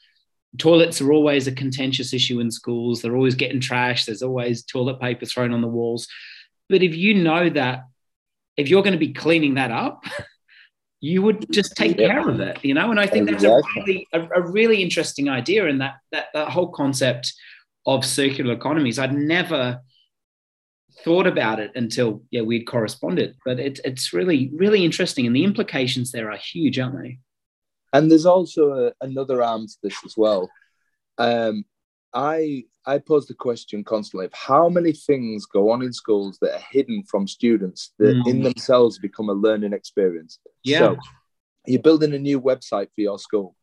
toilets 0.57 1.01
are 1.01 1.11
always 1.11 1.47
a 1.47 1.51
contentious 1.51 2.13
issue 2.13 2.39
in 2.39 2.51
schools. 2.51 3.01
They're 3.01 3.15
always 3.15 3.35
getting 3.35 3.59
trashed. 3.59 4.05
There's 4.05 4.21
always 4.21 4.63
toilet 4.63 4.99
paper 4.99 5.25
thrown 5.25 5.53
on 5.53 5.61
the 5.61 5.67
walls. 5.67 6.07
But 6.69 6.83
if 6.83 6.95
you 6.95 7.13
know 7.13 7.49
that, 7.49 7.83
if 8.57 8.69
you're 8.69 8.83
going 8.83 8.93
to 8.93 8.99
be 8.99 9.13
cleaning 9.13 9.55
that 9.55 9.71
up, 9.71 10.03
you 11.01 11.21
would 11.21 11.51
just 11.51 11.75
take 11.75 11.99
yeah. 11.99 12.07
care 12.07 12.29
of 12.29 12.39
it, 12.39 12.63
you 12.63 12.73
know. 12.73 12.89
And 12.89 12.99
I 12.99 13.05
think 13.05 13.29
exactly. 13.29 13.49
that's 13.49 13.67
a 13.67 13.79
really, 13.79 14.07
a, 14.13 14.41
a, 14.41 14.51
really 14.51 14.81
interesting 14.81 15.29
idea, 15.29 15.67
and 15.67 15.81
that 15.81 15.95
that 16.11 16.27
that 16.33 16.49
whole 16.49 16.69
concept 16.69 17.33
of 17.85 18.05
circular 18.05 18.53
economies. 18.53 18.97
I'd 18.97 19.13
never 19.13 19.81
thought 21.03 21.27
about 21.27 21.59
it 21.59 21.71
until 21.75 22.23
yeah 22.31 22.41
we'd 22.41 22.65
corresponded, 22.67 23.35
but 23.45 23.59
it's 23.59 23.81
it's 23.83 24.13
really 24.13 24.51
really 24.55 24.85
interesting, 24.85 25.25
and 25.25 25.35
the 25.35 25.43
implications 25.43 26.11
there 26.11 26.31
are 26.31 26.37
huge, 26.37 26.79
aren't 26.79 27.01
they? 27.01 27.19
And 27.93 28.11
there's 28.11 28.25
also 28.25 28.71
a, 28.73 28.93
another 29.01 29.41
arm 29.41 29.67
to 29.67 29.75
this 29.81 29.97
as 30.05 30.15
well. 30.17 30.49
Um, 31.17 31.65
I 32.13 32.65
I 32.85 32.99
pose 32.99 33.25
the 33.27 33.33
question 33.33 33.83
constantly 33.83 34.25
of 34.25 34.33
how 34.33 34.69
many 34.69 34.93
things 34.93 35.45
go 35.45 35.71
on 35.71 35.81
in 35.81 35.91
schools 35.91 36.37
that 36.41 36.55
are 36.55 36.65
hidden 36.71 37.03
from 37.03 37.27
students 37.27 37.93
that 37.99 38.15
mm. 38.15 38.27
in 38.27 38.43
themselves 38.43 38.99
become 38.99 39.29
a 39.29 39.33
learning 39.33 39.73
experience. 39.73 40.39
Yeah. 40.63 40.79
So 40.79 40.97
you're 41.65 41.81
building 41.81 42.13
a 42.13 42.19
new 42.19 42.39
website 42.39 42.87
for 42.93 43.01
your 43.01 43.19
school. 43.19 43.55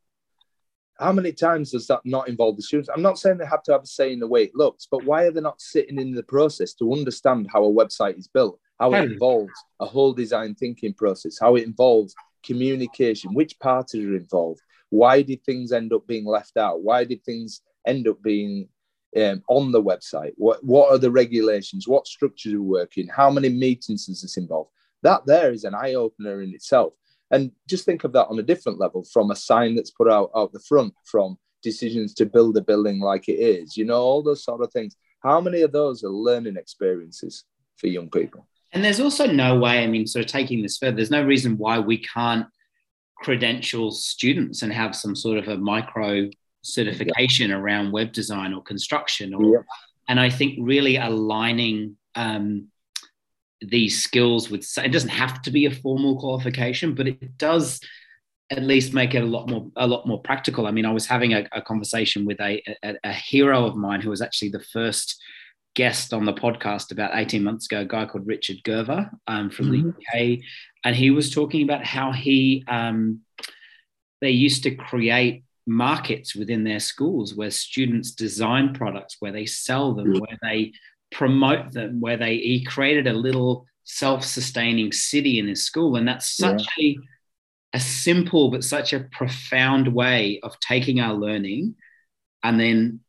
How 0.98 1.12
many 1.12 1.32
times 1.32 1.70
does 1.70 1.86
that 1.86 2.00
not 2.04 2.28
involve 2.28 2.56
the 2.56 2.62
students? 2.62 2.90
I'm 2.94 3.02
not 3.02 3.18
saying 3.18 3.38
they 3.38 3.46
have 3.46 3.62
to 3.64 3.72
have 3.72 3.82
a 3.82 3.86
say 3.86 4.12
in 4.12 4.20
the 4.20 4.26
way 4.26 4.44
it 4.44 4.54
looks, 4.54 4.86
but 4.90 5.04
why 5.04 5.24
are 5.24 5.30
they 5.30 5.40
not 5.40 5.60
sitting 5.60 5.98
in 5.98 6.12
the 6.12 6.22
process 6.22 6.74
to 6.74 6.92
understand 6.92 7.48
how 7.52 7.64
a 7.64 7.72
website 7.72 8.18
is 8.18 8.28
built, 8.28 8.58
how 8.78 8.92
it 8.92 9.10
involves 9.10 9.52
a 9.80 9.86
whole 9.86 10.12
design 10.12 10.54
thinking 10.54 10.94
process, 10.94 11.38
how 11.40 11.56
it 11.56 11.64
involves 11.64 12.14
communication, 12.42 13.34
which 13.34 13.58
parties 13.58 14.04
are 14.04 14.16
involved, 14.16 14.60
why 14.90 15.22
did 15.22 15.42
things 15.44 15.72
end 15.72 15.92
up 15.92 16.06
being 16.06 16.26
left 16.26 16.56
out, 16.56 16.82
why 16.82 17.04
did 17.04 17.24
things 17.24 17.62
end 17.86 18.06
up 18.06 18.22
being 18.22 18.68
um, 19.16 19.42
on 19.48 19.72
the 19.72 19.82
website, 19.82 20.32
what 20.36 20.64
what 20.64 20.90
are 20.90 20.98
the 20.98 21.10
regulations, 21.10 21.88
what 21.88 22.06
structures 22.06 22.54
are 22.54 22.62
working, 22.62 23.08
how 23.08 23.30
many 23.30 23.48
meetings 23.48 24.06
does 24.06 24.22
this 24.22 24.36
involve? 24.36 24.68
That 25.02 25.26
there 25.26 25.52
is 25.52 25.64
an 25.64 25.74
eye 25.74 25.94
opener 25.94 26.42
in 26.42 26.54
itself. 26.54 26.94
And 27.32 27.50
just 27.68 27.84
think 27.84 28.04
of 28.04 28.12
that 28.12 28.28
on 28.28 28.38
a 28.38 28.42
different 28.42 28.78
level 28.78 29.04
from 29.12 29.30
a 29.30 29.36
sign 29.36 29.74
that's 29.74 29.90
put 29.90 30.08
out 30.08 30.30
out 30.36 30.52
the 30.52 30.60
front, 30.60 30.94
from 31.04 31.38
decisions 31.62 32.14
to 32.14 32.26
build 32.26 32.56
a 32.56 32.60
building 32.60 33.00
like 33.00 33.28
it 33.28 33.40
is. 33.40 33.76
You 33.76 33.84
know, 33.84 34.00
all 34.00 34.22
those 34.22 34.44
sort 34.44 34.62
of 34.62 34.72
things. 34.72 34.96
How 35.22 35.40
many 35.40 35.62
of 35.62 35.72
those 35.72 36.04
are 36.04 36.08
learning 36.08 36.56
experiences 36.56 37.44
for 37.76 37.86
young 37.86 38.10
people? 38.10 38.46
And 38.72 38.84
there's 38.84 39.00
also 39.00 39.26
no 39.26 39.58
way, 39.58 39.84
I 39.84 39.86
mean, 39.86 40.06
sort 40.06 40.24
of 40.24 40.30
taking 40.30 40.62
this 40.62 40.78
further, 40.78 40.96
there's 40.96 41.10
no 41.10 41.24
reason 41.24 41.58
why 41.58 41.78
we 41.78 41.98
can't 41.98 42.46
credential 43.22 43.90
students 43.90 44.62
and 44.62 44.72
have 44.72 44.96
some 44.96 45.14
sort 45.14 45.38
of 45.38 45.48
a 45.48 45.56
micro 45.56 46.28
certification 46.62 47.50
yeah. 47.50 47.56
around 47.56 47.92
web 47.92 48.12
design 48.12 48.52
or 48.52 48.62
construction 48.62 49.32
or 49.34 49.44
yeah. 49.44 49.58
and 50.08 50.20
i 50.20 50.28
think 50.28 50.58
really 50.60 50.96
aligning 50.96 51.96
um, 52.14 52.68
these 53.68 54.02
skills 54.02 54.50
with 54.50 54.66
it 54.78 54.92
doesn't 54.92 55.10
have 55.10 55.40
to 55.42 55.50
be 55.50 55.66
a 55.66 55.70
formal 55.70 56.18
qualification 56.18 56.94
but 56.94 57.06
it 57.06 57.38
does 57.38 57.80
at 58.50 58.62
least 58.62 58.92
make 58.92 59.14
it 59.14 59.22
a 59.22 59.26
lot 59.26 59.48
more 59.48 59.70
a 59.76 59.86
lot 59.86 60.06
more 60.06 60.20
practical 60.20 60.66
i 60.66 60.70
mean 60.70 60.86
i 60.86 60.92
was 60.92 61.06
having 61.06 61.32
a, 61.32 61.46
a 61.52 61.62
conversation 61.62 62.24
with 62.24 62.40
a, 62.40 62.62
a, 62.82 62.94
a 63.04 63.12
hero 63.12 63.64
of 63.64 63.76
mine 63.76 64.00
who 64.00 64.10
was 64.10 64.22
actually 64.22 64.50
the 64.50 64.64
first 64.72 65.22
guest 65.74 66.12
on 66.12 66.24
the 66.24 66.32
podcast 66.32 66.90
about 66.90 67.12
18 67.14 67.42
months 67.42 67.66
ago, 67.66 67.80
a 67.80 67.84
guy 67.84 68.04
called 68.06 68.26
Richard 68.26 68.62
Gerver 68.64 69.10
um, 69.26 69.50
from 69.50 69.70
mm-hmm. 69.70 69.90
the 69.90 70.38
UK. 70.38 70.44
And 70.84 70.94
he 70.94 71.10
was 71.10 71.30
talking 71.30 71.62
about 71.62 71.84
how 71.84 72.12
he, 72.12 72.64
um, 72.68 73.20
they 74.20 74.30
used 74.30 74.62
to 74.64 74.74
create 74.74 75.44
markets 75.66 76.34
within 76.34 76.64
their 76.64 76.80
schools 76.80 77.34
where 77.34 77.50
students 77.50 78.12
design 78.12 78.74
products, 78.74 79.16
where 79.20 79.32
they 79.32 79.46
sell 79.46 79.94
them, 79.94 80.12
where 80.12 80.38
they 80.42 80.72
promote 81.12 81.72
them, 81.72 82.00
where 82.00 82.16
they, 82.16 82.38
he 82.38 82.64
created 82.64 83.06
a 83.06 83.12
little 83.12 83.66
self 83.84 84.24
sustaining 84.24 84.92
city 84.92 85.38
in 85.38 85.48
his 85.48 85.64
school. 85.64 85.96
And 85.96 86.06
that's 86.06 86.36
such 86.36 86.66
yeah. 86.76 86.98
a, 87.74 87.76
a 87.76 87.80
simple 87.80 88.50
but 88.50 88.64
such 88.64 88.92
a 88.92 89.00
profound 89.00 89.88
way 89.88 90.40
of 90.42 90.58
taking 90.60 91.00
our 91.00 91.14
learning 91.14 91.76
and 92.42 92.58
then 92.58 93.00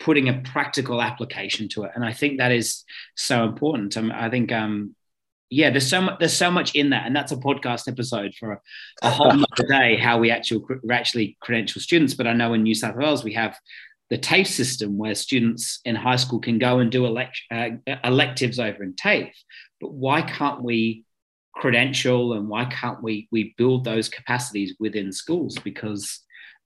putting 0.00 0.28
a 0.28 0.40
practical 0.40 1.00
application 1.00 1.68
to 1.68 1.84
it. 1.84 1.92
And 1.94 2.04
I 2.04 2.12
think 2.12 2.38
that 2.38 2.52
is 2.52 2.84
so 3.16 3.44
important. 3.44 3.96
Um, 3.96 4.10
I 4.10 4.30
think, 4.30 4.50
um, 4.50 4.96
yeah, 5.50 5.70
there's 5.70 5.88
so 5.88 6.00
much, 6.00 6.18
there's 6.18 6.36
so 6.36 6.50
much 6.50 6.74
in 6.74 6.90
that, 6.90 7.06
and 7.06 7.14
that's 7.14 7.32
a 7.32 7.36
podcast 7.36 7.86
episode 7.86 8.34
for 8.38 8.52
a, 8.52 8.60
a 9.02 9.10
whole 9.10 9.30
other 9.32 9.68
day. 9.68 9.96
How 9.96 10.18
we 10.18 10.30
actually 10.30 10.64
we're 10.82 10.94
actually 10.94 11.36
credential 11.40 11.82
students, 11.82 12.14
but 12.14 12.26
I 12.26 12.32
know 12.32 12.54
in 12.54 12.62
New 12.62 12.74
South 12.74 12.96
Wales 12.96 13.24
we 13.24 13.34
have 13.34 13.58
the 14.10 14.18
TAFE 14.18 14.48
system 14.48 14.98
where 14.98 15.14
students 15.14 15.80
in 15.84 15.94
high 15.94 16.16
school 16.16 16.40
can 16.40 16.58
go 16.58 16.80
and 16.80 16.90
do 16.90 17.06
elect, 17.06 17.40
uh, 17.50 17.70
electives 18.04 18.58
over 18.58 18.82
in 18.82 18.94
TAFE. 18.94 19.32
But 19.80 19.92
why 19.92 20.22
can't 20.22 20.62
we 20.62 21.04
credential 21.54 22.32
and 22.34 22.48
why 22.48 22.64
can't 22.66 23.02
we 23.02 23.28
we 23.30 23.54
build 23.56 23.84
those 23.84 24.08
capacities 24.08 24.74
within 24.80 25.12
schools? 25.12 25.56
Because 25.58 26.20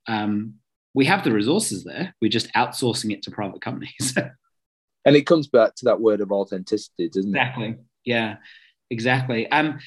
um, 0.09 0.55
we 0.95 1.05
have 1.05 1.22
the 1.22 1.32
resources 1.32 1.84
there. 1.84 2.14
We're 2.20 2.30
just 2.30 2.53
outsourcing 2.55 3.12
it 3.12 3.22
to 3.24 3.30
private 3.30 3.61
companies. 3.61 4.14
and 5.05 5.16
it 5.16 5.26
comes 5.26 5.47
back 5.47 5.74
to 5.76 5.86
that 5.86 6.01
word 6.01 6.20
of 6.20 6.32
authenticity, 6.32 7.09
doesn't 7.09 7.30
exactly. 7.30 7.64
it? 7.64 7.68
Exactly. 7.68 7.84
Yeah, 8.05 8.36
exactly. 8.90 9.51
Um, 9.51 9.78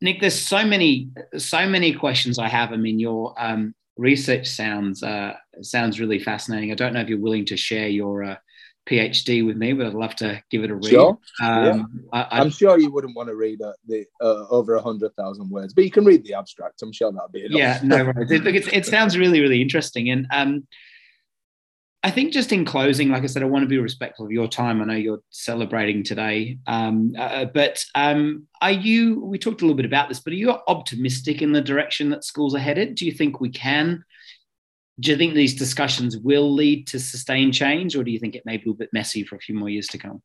Nick, 0.00 0.20
there's 0.20 0.40
so 0.40 0.64
many, 0.64 1.10
so 1.36 1.68
many 1.68 1.92
questions 1.92 2.38
I 2.38 2.48
have. 2.48 2.72
I 2.72 2.76
mean, 2.76 2.98
your 2.98 3.34
um, 3.36 3.74
research 3.96 4.48
sounds 4.48 5.02
uh, 5.02 5.34
sounds 5.60 6.00
really 6.00 6.18
fascinating. 6.18 6.72
I 6.72 6.74
don't 6.74 6.92
know 6.92 7.00
if 7.00 7.08
you're 7.08 7.18
willing 7.18 7.46
to 7.46 7.56
share 7.56 7.88
your 7.88 8.22
uh, 8.22 8.36
PhD 8.88 9.46
with 9.46 9.56
me, 9.56 9.72
but 9.72 9.86
I'd 9.86 9.94
love 9.94 10.16
to 10.16 10.42
give 10.50 10.64
it 10.64 10.70
a 10.70 10.74
read. 10.74 10.86
Sure. 10.86 11.18
Um, 11.42 12.04
yeah. 12.12 12.26
I, 12.30 12.40
am 12.40 12.50
sure 12.50 12.78
you 12.78 12.90
wouldn't 12.90 13.14
want 13.14 13.28
to 13.28 13.36
read 13.36 13.62
uh, 13.62 13.72
the 13.86 14.04
uh, 14.20 14.46
over 14.48 14.74
a 14.74 14.82
hundred 14.82 15.14
thousand 15.14 15.50
words, 15.50 15.72
but 15.72 15.84
you 15.84 15.90
can 15.90 16.04
read 16.04 16.24
the 16.24 16.34
abstract. 16.34 16.82
I'm 16.82 16.92
sure 16.92 17.12
that'll 17.12 17.28
be 17.28 17.44
enough. 17.44 17.58
Yeah, 17.58 17.80
no 17.84 18.04
worries. 18.04 18.30
it, 18.30 18.72
it 18.72 18.86
sounds 18.86 19.16
really, 19.16 19.40
really 19.40 19.62
interesting, 19.62 20.10
and 20.10 20.26
um, 20.32 20.66
I 22.04 22.10
think 22.10 22.32
just 22.32 22.52
in 22.52 22.64
closing, 22.64 23.10
like 23.10 23.22
I 23.22 23.26
said, 23.26 23.42
I 23.42 23.46
want 23.46 23.62
to 23.62 23.68
be 23.68 23.78
respectful 23.78 24.26
of 24.26 24.32
your 24.32 24.48
time. 24.48 24.82
I 24.82 24.84
know 24.86 24.94
you're 24.94 25.22
celebrating 25.30 26.02
today, 26.02 26.58
um, 26.66 27.12
uh, 27.16 27.44
but 27.44 27.84
um, 27.94 28.48
are 28.60 28.72
you? 28.72 29.24
We 29.24 29.38
talked 29.38 29.62
a 29.62 29.64
little 29.64 29.76
bit 29.76 29.86
about 29.86 30.08
this, 30.08 30.18
but 30.18 30.32
are 30.32 30.36
you 30.36 30.50
optimistic 30.66 31.42
in 31.42 31.52
the 31.52 31.60
direction 31.60 32.10
that 32.10 32.24
schools 32.24 32.54
are 32.56 32.58
headed? 32.58 32.96
Do 32.96 33.06
you 33.06 33.12
think 33.12 33.40
we 33.40 33.50
can? 33.50 34.04
do 35.00 35.10
you 35.10 35.16
think 35.16 35.34
these 35.34 35.54
discussions 35.54 36.18
will 36.18 36.52
lead 36.52 36.86
to 36.88 37.00
sustained 37.00 37.54
change, 37.54 37.96
or 37.96 38.04
do 38.04 38.10
you 38.10 38.18
think 38.18 38.34
it 38.34 38.44
may 38.44 38.56
be 38.56 38.70
a 38.70 38.74
bit 38.74 38.90
messy 38.92 39.24
for 39.24 39.36
a 39.36 39.40
few 39.40 39.54
more 39.54 39.68
years 39.68 39.86
to 39.88 39.98
come? 39.98 40.22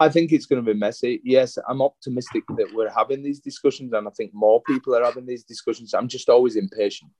I 0.00 0.08
think 0.08 0.32
it's 0.32 0.46
going 0.46 0.62
to 0.62 0.74
be 0.74 0.78
messy. 0.78 1.20
Yes, 1.24 1.56
I'm 1.68 1.80
optimistic 1.80 2.42
that 2.56 2.74
we're 2.74 2.90
having 2.90 3.22
these 3.22 3.40
discussions, 3.40 3.92
and 3.92 4.06
I 4.06 4.10
think 4.10 4.32
more 4.34 4.62
people 4.62 4.94
are 4.96 5.04
having 5.04 5.26
these 5.26 5.44
discussions. 5.44 5.94
I'm 5.94 6.08
just 6.08 6.28
always 6.28 6.56
impatient. 6.56 7.12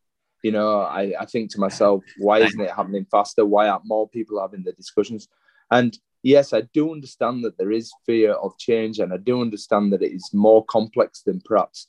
You 0.44 0.52
know, 0.52 0.80
I, 0.80 1.12
I 1.18 1.24
think 1.24 1.50
to 1.52 1.60
myself, 1.60 2.04
why 2.18 2.40
isn't 2.40 2.60
it 2.60 2.70
happening 2.70 3.06
faster? 3.10 3.44
Why 3.44 3.68
aren't 3.68 3.86
more 3.86 4.08
people 4.08 4.40
having 4.40 4.62
the 4.62 4.72
discussions? 4.72 5.26
And 5.70 5.98
yes, 6.22 6.52
I 6.52 6.62
do 6.72 6.92
understand 6.92 7.44
that 7.44 7.58
there 7.58 7.72
is 7.72 7.90
fear 8.06 8.32
of 8.32 8.56
change, 8.58 8.98
and 9.00 9.12
I 9.12 9.16
do 9.16 9.40
understand 9.40 9.92
that 9.92 10.02
it 10.02 10.12
is 10.12 10.30
more 10.32 10.64
complex 10.66 11.22
than 11.22 11.40
perhaps 11.44 11.88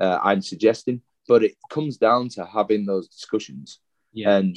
uh, 0.00 0.18
I'm 0.22 0.42
suggesting. 0.42 1.02
But 1.28 1.44
it 1.44 1.54
comes 1.70 1.98
down 1.98 2.30
to 2.30 2.44
having 2.44 2.86
those 2.86 3.06
discussions 3.06 3.78
yeah. 4.12 4.36
And 4.36 4.56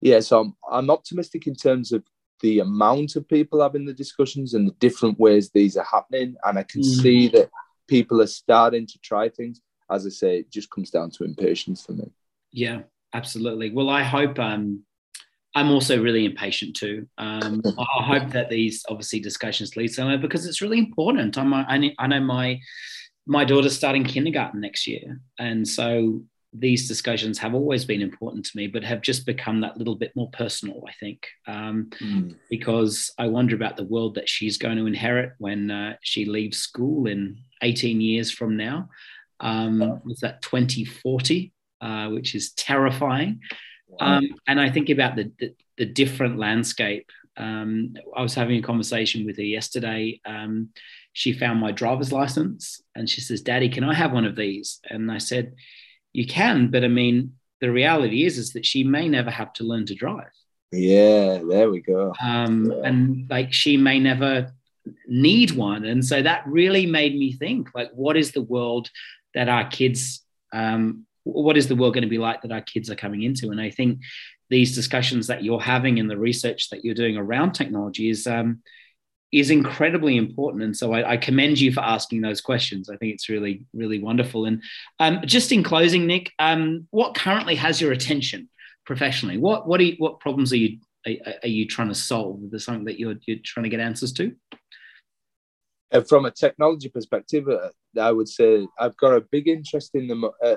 yeah, 0.00 0.20
so 0.20 0.40
I'm, 0.40 0.54
I'm 0.70 0.90
optimistic 0.90 1.46
in 1.46 1.54
terms 1.54 1.92
of 1.92 2.04
the 2.40 2.60
amount 2.60 3.16
of 3.16 3.28
people 3.28 3.62
having 3.62 3.84
the 3.84 3.92
discussions 3.92 4.54
and 4.54 4.68
the 4.68 4.74
different 4.74 5.18
ways 5.18 5.50
these 5.50 5.76
are 5.76 5.84
happening. 5.84 6.36
And 6.44 6.58
I 6.58 6.62
can 6.62 6.82
mm. 6.82 7.02
see 7.02 7.28
that 7.28 7.50
people 7.88 8.20
are 8.20 8.26
starting 8.26 8.86
to 8.86 8.98
try 9.00 9.28
things. 9.28 9.60
As 9.90 10.06
I 10.06 10.10
say, 10.10 10.38
it 10.38 10.52
just 10.52 10.70
comes 10.70 10.90
down 10.90 11.10
to 11.12 11.24
impatience 11.24 11.84
for 11.84 11.92
me. 11.92 12.10
Yeah, 12.52 12.82
absolutely. 13.12 13.70
Well, 13.70 13.88
I 13.88 14.02
hope 14.02 14.38
um, 14.38 14.84
I'm 15.54 15.70
also 15.70 16.00
really 16.00 16.24
impatient 16.24 16.76
too. 16.76 17.06
Um, 17.18 17.62
I 17.78 18.02
hope 18.02 18.30
that 18.30 18.50
these 18.50 18.84
obviously 18.88 19.20
discussions 19.20 19.76
lead 19.76 19.88
somewhere 19.88 20.18
because 20.18 20.46
it's 20.46 20.62
really 20.62 20.78
important. 20.78 21.38
I'm, 21.38 21.52
I, 21.54 21.94
I 21.98 22.06
know 22.06 22.20
my 22.20 22.60
my 23.26 23.44
daughter's 23.44 23.76
starting 23.76 24.04
kindergarten 24.04 24.60
next 24.60 24.86
year, 24.86 25.20
and 25.38 25.66
so 25.68 26.22
these 26.52 26.88
discussions 26.88 27.38
have 27.38 27.54
always 27.54 27.84
been 27.84 28.00
important 28.00 28.44
to 28.46 28.56
me, 28.56 28.66
but 28.66 28.82
have 28.82 29.02
just 29.02 29.26
become 29.26 29.60
that 29.60 29.76
little 29.76 29.96
bit 29.96 30.12
more 30.16 30.30
personal, 30.30 30.82
I 30.88 30.92
think, 30.92 31.26
um, 31.46 31.90
mm. 32.00 32.34
because 32.48 33.12
I 33.18 33.26
wonder 33.26 33.54
about 33.54 33.76
the 33.76 33.84
world 33.84 34.14
that 34.14 34.28
she's 34.28 34.56
going 34.56 34.78
to 34.78 34.86
inherit 34.86 35.32
when 35.38 35.70
uh, 35.70 35.96
she 36.00 36.24
leaves 36.24 36.58
school 36.58 37.06
in 37.06 37.36
18 37.62 38.00
years 38.00 38.30
from 38.30 38.56
now. 38.56 38.88
Um, 39.40 40.00
was 40.04 40.20
that 40.20 40.42
2040, 40.42 41.52
uh, 41.80 42.08
which 42.08 42.34
is 42.34 42.52
terrifying. 42.52 43.40
Um, 44.00 44.28
and 44.46 44.60
I 44.60 44.70
think 44.70 44.90
about 44.90 45.16
the, 45.16 45.32
the, 45.38 45.54
the 45.78 45.86
different 45.86 46.38
landscape. 46.38 47.10
Um, 47.36 47.94
I 48.16 48.22
was 48.22 48.34
having 48.34 48.58
a 48.58 48.66
conversation 48.66 49.24
with 49.24 49.36
her 49.36 49.42
yesterday. 49.42 50.20
Um, 50.24 50.70
she 51.12 51.32
found 51.32 51.60
my 51.60 51.72
driver's 51.72 52.12
license 52.12 52.82
and 52.94 53.08
she 53.08 53.20
says, 53.20 53.40
Daddy, 53.42 53.68
can 53.68 53.84
I 53.84 53.94
have 53.94 54.12
one 54.12 54.24
of 54.24 54.36
these? 54.36 54.80
And 54.88 55.10
I 55.10 55.18
said, 55.18 55.54
you 56.12 56.26
can, 56.26 56.70
but 56.70 56.84
I 56.84 56.88
mean, 56.88 57.34
the 57.60 57.70
reality 57.70 58.24
is 58.24 58.38
is 58.38 58.52
that 58.52 58.66
she 58.66 58.84
may 58.84 59.08
never 59.08 59.30
have 59.30 59.52
to 59.54 59.64
learn 59.64 59.86
to 59.86 59.94
drive. 59.94 60.30
Yeah, 60.70 61.40
there 61.48 61.70
we 61.70 61.80
go. 61.80 62.12
Um, 62.20 62.70
yeah. 62.70 62.88
And 62.88 63.30
like 63.30 63.52
she 63.52 63.76
may 63.76 63.98
never 63.98 64.52
need 65.06 65.52
one, 65.52 65.84
and 65.84 66.04
so 66.04 66.22
that 66.22 66.46
really 66.46 66.86
made 66.86 67.18
me 67.18 67.32
think: 67.32 67.70
like, 67.74 67.90
what 67.92 68.16
is 68.16 68.32
the 68.32 68.42
world 68.42 68.90
that 69.34 69.48
our 69.48 69.68
kids? 69.68 70.22
Um, 70.52 71.06
what 71.24 71.56
is 71.56 71.68
the 71.68 71.76
world 71.76 71.94
going 71.94 72.02
to 72.02 72.08
be 72.08 72.18
like 72.18 72.42
that 72.42 72.52
our 72.52 72.60
kids 72.60 72.90
are 72.90 72.96
coming 72.96 73.22
into? 73.22 73.50
And 73.50 73.60
I 73.60 73.70
think 73.70 74.00
these 74.50 74.74
discussions 74.74 75.26
that 75.26 75.44
you're 75.44 75.60
having 75.60 75.98
and 75.98 76.10
the 76.10 76.18
research 76.18 76.70
that 76.70 76.84
you're 76.84 76.94
doing 76.94 77.16
around 77.16 77.52
technology 77.52 78.10
is 78.10 78.26
um, 78.26 78.62
is 79.30 79.50
incredibly 79.50 80.16
important. 80.16 80.62
And 80.62 80.76
so 80.76 80.92
I, 80.92 81.12
I, 81.12 81.16
commend 81.18 81.60
you 81.60 81.70
for 81.70 81.80
asking 81.80 82.22
those 82.22 82.40
questions. 82.40 82.88
I 82.88 82.96
think 82.96 83.12
it's 83.12 83.28
really, 83.28 83.62
really 83.74 83.98
wonderful. 83.98 84.46
And 84.46 84.62
um, 85.00 85.20
just 85.26 85.52
in 85.52 85.62
closing, 85.62 86.06
Nick, 86.06 86.32
um, 86.38 86.86
what 86.92 87.14
currently 87.14 87.54
has 87.56 87.78
your 87.78 87.92
attention 87.92 88.48
professionally? 88.86 89.36
What 89.36 89.68
what, 89.68 89.80
you, 89.80 89.96
what 89.98 90.20
problems 90.20 90.52
are 90.52 90.56
you 90.56 90.78
are, 91.06 91.34
are, 91.42 91.48
you 91.48 91.66
trying 91.66 91.88
to 91.88 91.94
solve? 91.94 92.42
Is 92.44 92.50
there 92.50 92.58
something 92.58 92.86
that 92.86 92.98
you're, 92.98 93.16
you're 93.26 93.38
trying 93.44 93.64
to 93.64 93.70
get 93.70 93.80
answers 93.80 94.12
to? 94.14 94.34
Uh, 95.92 96.00
from 96.02 96.26
a 96.26 96.30
technology 96.30 96.88
perspective, 96.88 97.48
uh, 97.48 97.70
I 98.00 98.12
would 98.12 98.28
say 98.28 98.66
I've 98.78 98.96
got 98.96 99.14
a 99.14 99.20
big 99.20 99.48
interest 99.48 99.94
in 99.94 100.06
the 100.06 100.30
uh, 100.44 100.56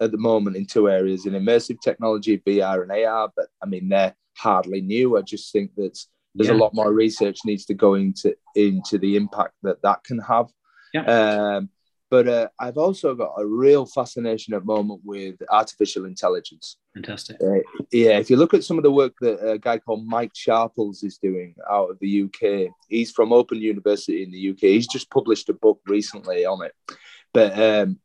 at 0.00 0.10
the 0.10 0.18
moment 0.18 0.56
in 0.56 0.66
two 0.66 0.88
areas: 0.88 1.26
in 1.26 1.32
immersive 1.32 1.80
technology, 1.82 2.38
VR 2.38 2.82
and 2.82 2.92
AR. 2.92 3.30
But 3.34 3.46
I 3.62 3.66
mean, 3.66 3.88
they're 3.88 4.14
hardly 4.36 4.80
new. 4.80 5.16
I 5.16 5.22
just 5.22 5.52
think 5.52 5.74
that 5.76 5.98
there's 6.34 6.48
yeah. 6.48 6.54
a 6.54 6.62
lot 6.62 6.74
more 6.74 6.92
research 6.92 7.38
needs 7.44 7.64
to 7.66 7.74
go 7.74 7.94
into 7.94 8.36
into 8.54 8.98
the 8.98 9.16
impact 9.16 9.54
that 9.62 9.82
that 9.82 10.04
can 10.04 10.18
have. 10.18 10.46
Yeah. 10.92 11.04
Um, 11.56 11.70
but 12.08 12.28
uh, 12.28 12.48
I've 12.60 12.78
also 12.78 13.14
got 13.14 13.34
a 13.36 13.46
real 13.46 13.84
fascination 13.84 14.54
at 14.54 14.60
the 14.60 14.66
moment 14.66 15.00
with 15.04 15.36
artificial 15.50 16.04
intelligence. 16.04 16.76
Fantastic. 16.94 17.36
Uh, 17.42 17.60
yeah, 17.90 18.18
if 18.18 18.30
you 18.30 18.36
look 18.36 18.54
at 18.54 18.62
some 18.62 18.78
of 18.78 18.84
the 18.84 18.92
work 18.92 19.14
that 19.20 19.44
a 19.44 19.58
guy 19.58 19.78
called 19.78 20.06
Mike 20.06 20.30
Sharples 20.34 21.02
is 21.02 21.18
doing 21.18 21.56
out 21.68 21.90
of 21.90 21.98
the 22.00 22.22
UK, 22.22 22.72
he's 22.88 23.10
from 23.10 23.32
Open 23.32 23.60
University 23.60 24.22
in 24.22 24.30
the 24.30 24.50
UK. 24.50 24.60
He's 24.60 24.86
just 24.86 25.10
published 25.10 25.48
a 25.48 25.54
book 25.54 25.80
recently 25.86 26.46
on 26.46 26.64
it. 26.64 26.72
But 27.34 27.58
um, 27.58 27.98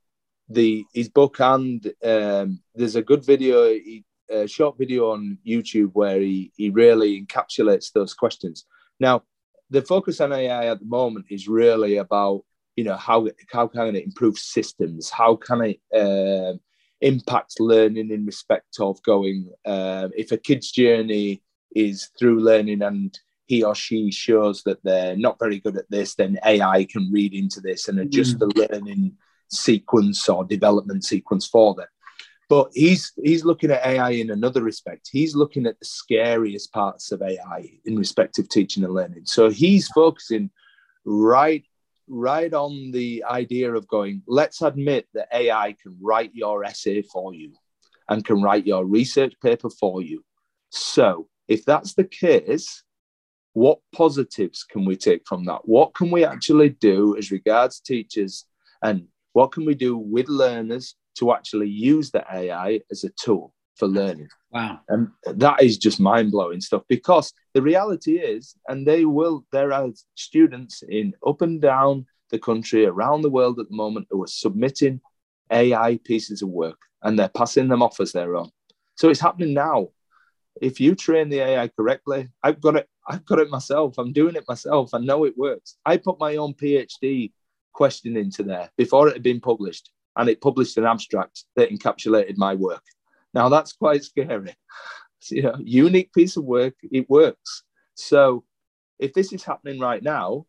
the 0.54 0.86
his 0.94 1.10
book 1.10 1.40
and 1.40 1.86
um, 2.04 2.62
there's 2.76 2.96
a 2.96 3.02
good 3.02 3.26
video 3.26 3.66
he 3.70 4.04
a 4.32 4.48
short 4.48 4.78
video 4.78 5.12
on 5.12 5.38
YouTube 5.46 5.92
where 5.94 6.20
he, 6.20 6.52
he 6.56 6.70
really 6.70 7.22
encapsulates 7.22 7.92
those 7.92 8.14
questions. 8.14 8.66
Now, 9.00 9.24
the 9.70 9.82
focus 9.82 10.22
on 10.22 10.34
AI 10.34 10.68
at 10.68 10.80
the 10.80 10.86
moment 10.86 11.26
is 11.30 11.48
really 11.48 11.98
about, 11.98 12.44
you 12.76 12.84
know, 12.84 12.96
how, 12.96 13.28
how 13.52 13.68
can 13.68 13.96
it 13.96 14.06
improve 14.06 14.38
systems? 14.38 15.10
How 15.10 15.36
can 15.36 15.62
it 15.62 15.80
uh, 15.94 16.58
impact 17.02 17.60
learning 17.60 18.12
in 18.12 18.26
respect 18.26 18.80
of 18.80 19.02
going, 19.04 19.50
uh, 19.66 20.10
if 20.16 20.32
a 20.32 20.38
kid's 20.38 20.72
journey 20.72 21.44
is 21.76 22.10
through 22.18 22.40
learning 22.40 22.82
and 22.82 23.18
he 23.48 23.64
or 23.64 23.76
she 23.76 24.12
shows 24.12 24.64
that 24.64 24.82
they're 24.84 25.18
not 25.18 25.40
very 25.40 25.60
good 25.60 25.78
at 25.78 25.90
this, 25.90 26.16
then 26.16 26.40
AI 26.46 26.86
can 26.86 27.12
read 27.12 27.34
into 27.34 27.60
this 27.60 27.88
and 27.88 28.00
adjust 28.00 28.38
mm. 28.38 28.40
the 28.40 28.68
learning 28.72 29.14
sequence 29.52 30.28
or 30.30 30.44
development 30.44 31.04
sequence 31.04 31.48
for 31.48 31.76
them. 31.76 31.88
But 32.50 32.72
he's 32.74 33.14
he's 33.24 33.46
looking 33.46 33.72
at 33.72 33.86
AI 33.86 34.10
in 34.10 34.30
another 34.30 34.62
respect. 34.62 35.10
He's 35.12 35.36
looking 35.36 35.66
at 35.66 35.80
the 35.80 35.86
scariest 35.86 36.74
parts 36.74 37.12
of 37.12 37.22
AI 37.22 37.70
in 37.86 37.96
respect 37.96 38.40
of 38.40 38.50
teaching 38.50 38.84
and 38.84 38.94
learning. 38.94 39.26
So 39.26 39.50
he's 39.50 39.88
focusing 39.90 40.50
right 41.06 41.64
right 42.08 42.54
on 42.54 42.92
the 42.92 43.24
idea 43.24 43.74
of 43.74 43.88
going, 43.88 44.22
let's 44.28 44.62
admit 44.62 45.08
that 45.14 45.30
AI 45.34 45.76
can 45.82 45.98
write 46.02 46.32
your 46.34 46.66
essay 46.66 47.02
for 47.02 47.34
you 47.34 47.54
and 48.10 48.26
can 48.26 48.42
write 48.42 48.68
your 48.68 48.86
research 48.86 49.34
paper 49.42 49.70
for 49.70 50.02
you. 50.02 50.24
So 50.72 51.30
if 51.48 51.64
that's 51.64 51.94
the 51.94 52.04
case, 52.04 52.84
what 53.54 53.80
positives 53.96 54.64
can 54.64 54.84
we 54.86 54.98
take 54.98 55.22
from 55.26 55.46
that? 55.46 55.62
What 55.64 55.94
can 55.94 56.12
we 56.12 56.26
actually 56.26 56.70
do 56.70 57.18
as 57.18 57.32
regards 57.32 57.80
teachers 57.80 58.46
and 58.82 59.08
what 59.34 59.52
can 59.52 59.66
we 59.66 59.76
do 59.76 59.98
with 59.98 60.28
learners 60.28 60.96
to 61.16 61.34
actually 61.34 61.70
use 61.70 62.12
the 62.12 62.24
AI 62.32 62.82
as 62.92 63.04
a 63.04 63.10
tool 63.10 63.54
for 63.76 63.88
learning? 63.88 64.28
Wow. 64.52 64.80
And 64.90 65.10
that 65.26 65.62
is 65.62 65.78
just 65.78 66.00
mind 66.00 66.32
blowing 66.32 66.62
stuff 66.62 66.84
because 66.88 67.34
the 67.54 67.62
reality 67.62 68.18
is, 68.18 68.56
and 68.68 68.86
they 68.86 69.06
will, 69.06 69.46
there 69.52 69.72
are 69.72 69.90
students 70.16 70.84
in 70.88 71.14
up 71.26 71.42
and 71.42 71.62
down 71.62 72.06
the 72.30 72.40
country, 72.40 72.86
around 72.86 73.22
the 73.22 73.30
world 73.30 73.60
at 73.60 73.70
the 73.70 73.76
moment, 73.76 74.08
who 74.10 74.24
are 74.24 74.28
submitting 74.28 75.02
AI 75.52 76.00
pieces 76.04 76.42
of 76.42 76.50
work 76.50 76.80
and 77.04 77.18
they're 77.18 77.30
passing 77.30 77.68
them 77.68 77.82
off 77.82 78.00
as 78.00 78.12
their 78.12 78.36
own. 78.36 78.50
So 78.96 79.10
it's 79.10 79.20
happening 79.20 79.54
now. 79.54 79.90
If 80.62 80.80
you 80.80 80.96
train 80.96 81.30
the 81.30 81.40
AI 81.40 81.70
correctly, 81.70 82.30
I've 82.44 82.62
got 82.62 82.76
it, 82.76 82.88
I've 83.08 83.26
got 83.26 83.40
it 83.40 83.50
myself. 83.50 83.98
I'm 83.98 84.14
doing 84.14 84.36
it 84.36 84.46
myself. 84.48 84.94
I 84.94 85.00
know 85.00 85.24
it 85.24 85.38
works. 85.38 85.78
I 85.86 85.98
put 85.98 86.20
my 86.20 86.36
own 86.36 86.54
PhD 86.54 87.32
question 87.74 88.18
into 88.18 88.44
there 88.44 88.70
before 88.78 89.08
it 89.08 89.14
had 89.14 89.24
been 89.24 89.42
published, 89.42 89.92
and 90.16 90.30
it 90.30 90.42
published 90.42 90.78
an 90.78 90.86
abstract 90.86 91.46
that 91.56 91.70
encapsulated 91.70 92.38
my 92.38 92.56
work. 92.56 92.84
Now 93.34 93.50
that's 93.50 93.74
quite 93.74 94.04
scary. 94.04 94.56
you 95.30 95.44
know, 95.44 95.56
unique 95.60 96.14
piece 96.14 96.38
of 96.38 96.44
work, 96.44 96.76
it 96.84 97.10
works. 97.10 97.64
So 97.96 98.44
if 99.00 99.14
this 99.14 99.34
is 99.34 99.44
happening 99.44 99.80
right 99.80 100.02
now, 100.02 100.46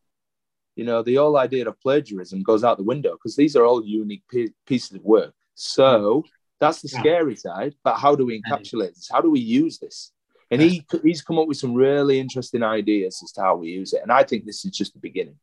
you 0.76 0.84
know, 0.84 1.02
the 1.02 1.16
whole 1.16 1.36
idea 1.36 1.68
of 1.68 1.80
plagiarism 1.80 2.42
goes 2.42 2.64
out 2.64 2.78
the 2.78 2.84
window 2.84 3.12
because 3.12 3.36
these 3.36 3.56
are 3.56 3.64
all 3.64 3.84
unique 3.84 4.22
pieces 4.66 4.96
of 4.96 5.04
work. 5.04 5.34
So 5.54 6.24
that's 6.60 6.80
the 6.80 6.88
scary 6.88 7.36
side. 7.36 7.74
But 7.84 7.96
how 7.96 8.14
do 8.14 8.24
we 8.24 8.40
encapsulate 8.40 8.94
this? 8.94 9.08
How 9.12 9.20
do 9.20 9.30
we 9.30 9.40
use 9.40 9.78
this? 9.78 10.12
And 10.50 10.60
he 10.60 10.84
he's 11.02 11.22
come 11.22 11.38
up 11.38 11.48
with 11.48 11.56
some 11.56 11.74
really 11.74 12.20
interesting 12.20 12.62
ideas 12.62 13.20
as 13.22 13.32
to 13.32 13.40
how 13.40 13.56
we 13.56 13.68
use 13.68 13.92
it. 13.94 14.02
And 14.02 14.12
I 14.12 14.22
think 14.22 14.44
this 14.44 14.64
is 14.64 14.70
just 14.70 14.92
the 14.92 14.98
beginning. 14.98 15.36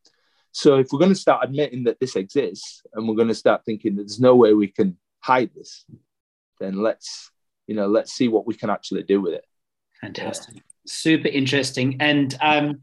So 0.52 0.78
if 0.78 0.88
we're 0.91 1.00
going 1.00 1.14
to 1.14 1.20
start 1.20 1.45
admitting 1.45 1.84
that 1.86 2.00
this 2.00 2.16
exists 2.16 2.82
and 2.93 3.08
we're 3.08 3.16
going 3.16 3.28
to 3.28 3.36
start 3.36 3.64
thinking 3.66 3.95
that 3.95 4.04
there's 4.04 4.20
no 4.20 4.36
way 4.36 4.54
we 4.54 4.68
can 4.68 4.97
hide 5.22 5.52
this, 5.56 5.86
then 6.60 6.82
let's 6.82 7.32
you 7.68 7.76
know 7.76 7.88
let's 7.88 8.14
see 8.14 8.28
what 8.28 8.47
we 8.47 8.56
can 8.56 8.70
actually 8.70 9.04
do 9.04 9.22
with 9.22 9.34
it. 9.34 9.45
Fantastic, 10.02 10.56
yeah. 10.56 10.62
super 10.86 11.28
interesting. 11.28 11.97
And 12.00 12.36
um, 12.41 12.82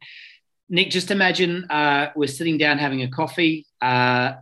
Nick, 0.69 0.91
just 0.91 1.11
imagine 1.11 1.65
uh, 1.71 2.11
we're 2.15 2.29
sitting 2.29 2.59
down 2.59 2.79
having 2.79 3.03
a 3.03 3.09
coffee, 3.09 3.67
uh, 3.83 4.35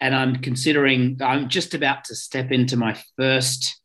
and 0.00 0.14
I'm 0.14 0.36
considering 0.36 1.18
I'm 1.20 1.48
just 1.48 1.74
about 1.74 2.04
to 2.04 2.14
step 2.14 2.52
into 2.52 2.76
my 2.76 2.96
first 3.16 3.80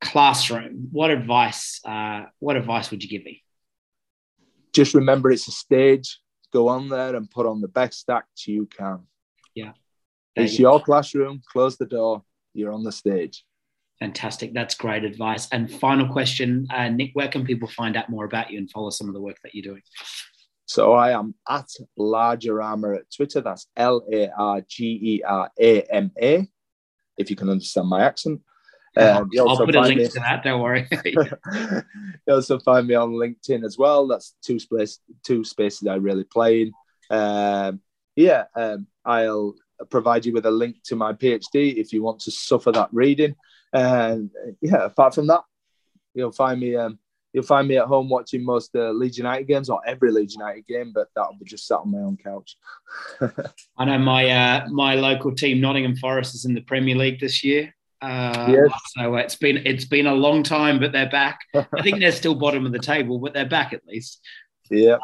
classroom. 0.00 0.88
What 0.90 1.10
advice? 1.10 1.80
Uh, 1.84 2.24
what 2.38 2.56
advice 2.56 2.90
would 2.90 3.02
you 3.02 3.10
give 3.10 3.24
me? 3.24 3.42
Just 4.72 4.94
remember, 4.94 5.30
it's 5.30 5.48
a 5.48 5.52
stage 5.52 6.18
go 6.52 6.68
on 6.68 6.88
there 6.88 7.16
and 7.16 7.30
put 7.30 7.46
on 7.46 7.60
the 7.60 7.68
best 7.68 8.08
act 8.10 8.46
you 8.46 8.66
can. 8.66 9.00
Yeah. 9.54 9.72
It's 10.34 10.58
your 10.58 10.80
classroom, 10.80 11.42
close 11.50 11.76
the 11.76 11.86
door, 11.86 12.22
you're 12.54 12.72
on 12.72 12.84
the 12.84 12.92
stage. 12.92 13.44
Fantastic. 14.00 14.52
That's 14.52 14.74
great 14.74 15.04
advice. 15.04 15.48
And 15.52 15.70
final 15.70 16.08
question, 16.08 16.66
uh, 16.74 16.88
Nick, 16.88 17.10
where 17.12 17.28
can 17.28 17.44
people 17.44 17.68
find 17.68 17.96
out 17.96 18.08
more 18.08 18.24
about 18.24 18.50
you 18.50 18.58
and 18.58 18.70
follow 18.70 18.90
some 18.90 19.08
of 19.08 19.14
the 19.14 19.20
work 19.20 19.36
that 19.44 19.54
you're 19.54 19.62
doing? 19.62 19.82
So 20.66 20.92
I 20.94 21.12
am 21.12 21.34
at 21.48 21.68
Largerama 21.98 22.96
at 22.96 23.12
Twitter. 23.14 23.40
That's 23.40 23.66
L 23.76 24.04
A 24.10 24.30
R 24.30 24.62
G 24.66 24.98
E 25.02 25.22
R 25.22 25.50
A 25.60 25.82
M 25.82 26.10
A, 26.20 26.48
if 27.18 27.30
you 27.30 27.36
can 27.36 27.50
understand 27.50 27.88
my 27.88 28.02
accent. 28.02 28.40
Um, 28.96 29.30
I'll 29.38 29.56
put 29.56 29.74
a 29.74 29.80
link 29.80 30.00
me, 30.00 30.08
to 30.08 30.20
that. 30.20 30.44
Don't 30.44 30.60
worry. 30.60 30.86
you 31.04 32.34
also 32.34 32.58
find 32.58 32.86
me 32.86 32.94
on 32.94 33.12
LinkedIn 33.12 33.64
as 33.64 33.78
well. 33.78 34.06
That's 34.06 34.34
two 34.42 34.58
space 34.58 34.98
two 35.24 35.44
spaces 35.44 35.88
I 35.88 35.94
really 35.94 36.24
play 36.24 36.62
in. 36.62 36.72
Um, 37.10 37.80
yeah, 38.16 38.44
um, 38.54 38.86
I'll 39.04 39.54
provide 39.90 40.26
you 40.26 40.32
with 40.32 40.46
a 40.46 40.50
link 40.50 40.76
to 40.84 40.96
my 40.96 41.12
PhD 41.12 41.76
if 41.76 41.92
you 41.92 42.02
want 42.02 42.20
to 42.20 42.30
suffer 42.30 42.70
that 42.72 42.90
reading. 42.92 43.34
And 43.72 44.30
yeah, 44.60 44.84
apart 44.84 45.14
from 45.14 45.26
that, 45.28 45.42
you'll 46.14 46.32
find 46.32 46.60
me. 46.60 46.76
Um, 46.76 46.98
you'll 47.32 47.44
find 47.44 47.66
me 47.66 47.78
at 47.78 47.86
home 47.86 48.10
watching 48.10 48.44
most 48.44 48.74
uh, 48.74 48.90
Leeds 48.90 49.16
United 49.16 49.48
games 49.48 49.70
or 49.70 49.80
every 49.86 50.12
Leeds 50.12 50.34
United 50.34 50.66
game, 50.66 50.92
but 50.94 51.08
that'll 51.16 51.38
be 51.38 51.46
just 51.46 51.66
sat 51.66 51.78
on 51.78 51.90
my 51.90 51.98
own 51.98 52.18
couch. 52.18 52.56
I 53.78 53.86
know 53.86 53.98
my 53.98 54.28
uh, 54.28 54.68
my 54.68 54.94
local 54.96 55.34
team, 55.34 55.60
Nottingham 55.60 55.96
Forest, 55.96 56.34
is 56.34 56.44
in 56.44 56.54
the 56.54 56.60
Premier 56.60 56.96
League 56.96 57.20
this 57.20 57.42
year. 57.42 57.74
Uh, 58.02 58.48
yes. 58.50 58.70
So 58.96 59.14
it's 59.14 59.36
been 59.36 59.58
it's 59.64 59.84
been 59.84 60.06
a 60.06 60.14
long 60.14 60.42
time, 60.42 60.80
but 60.80 60.92
they're 60.92 61.08
back. 61.08 61.40
I 61.54 61.82
think 61.82 62.00
they're 62.00 62.12
still 62.12 62.34
bottom 62.34 62.66
of 62.66 62.72
the 62.72 62.80
table, 62.80 63.18
but 63.18 63.32
they're 63.32 63.48
back 63.48 63.72
at 63.72 63.86
least. 63.86 64.20
Yeah. 64.70 64.96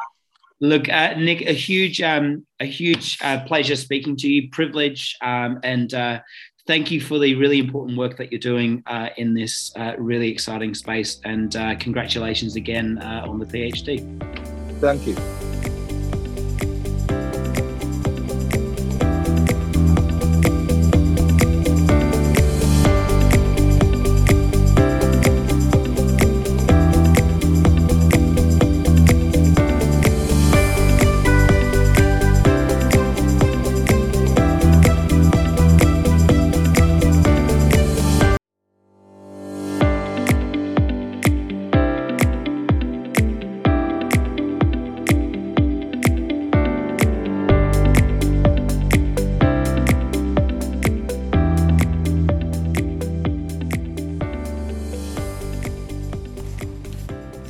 Look, 0.61 0.89
uh, 0.89 1.15
Nick, 1.15 1.43
a 1.43 1.53
huge 1.53 2.03
um, 2.03 2.45
a 2.59 2.65
huge 2.65 3.19
uh, 3.23 3.45
pleasure 3.45 3.77
speaking 3.77 4.17
to 4.17 4.29
you. 4.29 4.51
Privilege, 4.51 5.17
um, 5.23 5.61
and 5.63 5.95
uh, 5.95 6.21
thank 6.67 6.91
you 6.91 7.01
for 7.01 7.21
the 7.21 7.37
really 7.37 7.61
important 7.61 7.97
work 7.97 8.17
that 8.17 8.33
you're 8.33 8.41
doing 8.41 8.83
uh, 8.87 9.11
in 9.17 9.35
this 9.35 9.73
uh, 9.77 9.93
really 9.99 10.29
exciting 10.29 10.75
space. 10.75 11.21
And 11.25 11.53
congratulations 11.79 12.57
again 12.57 12.99
on 12.99 13.39
the 13.39 13.47
PhD. 13.47 14.03
Thank 14.81 15.07
you. 15.07 15.48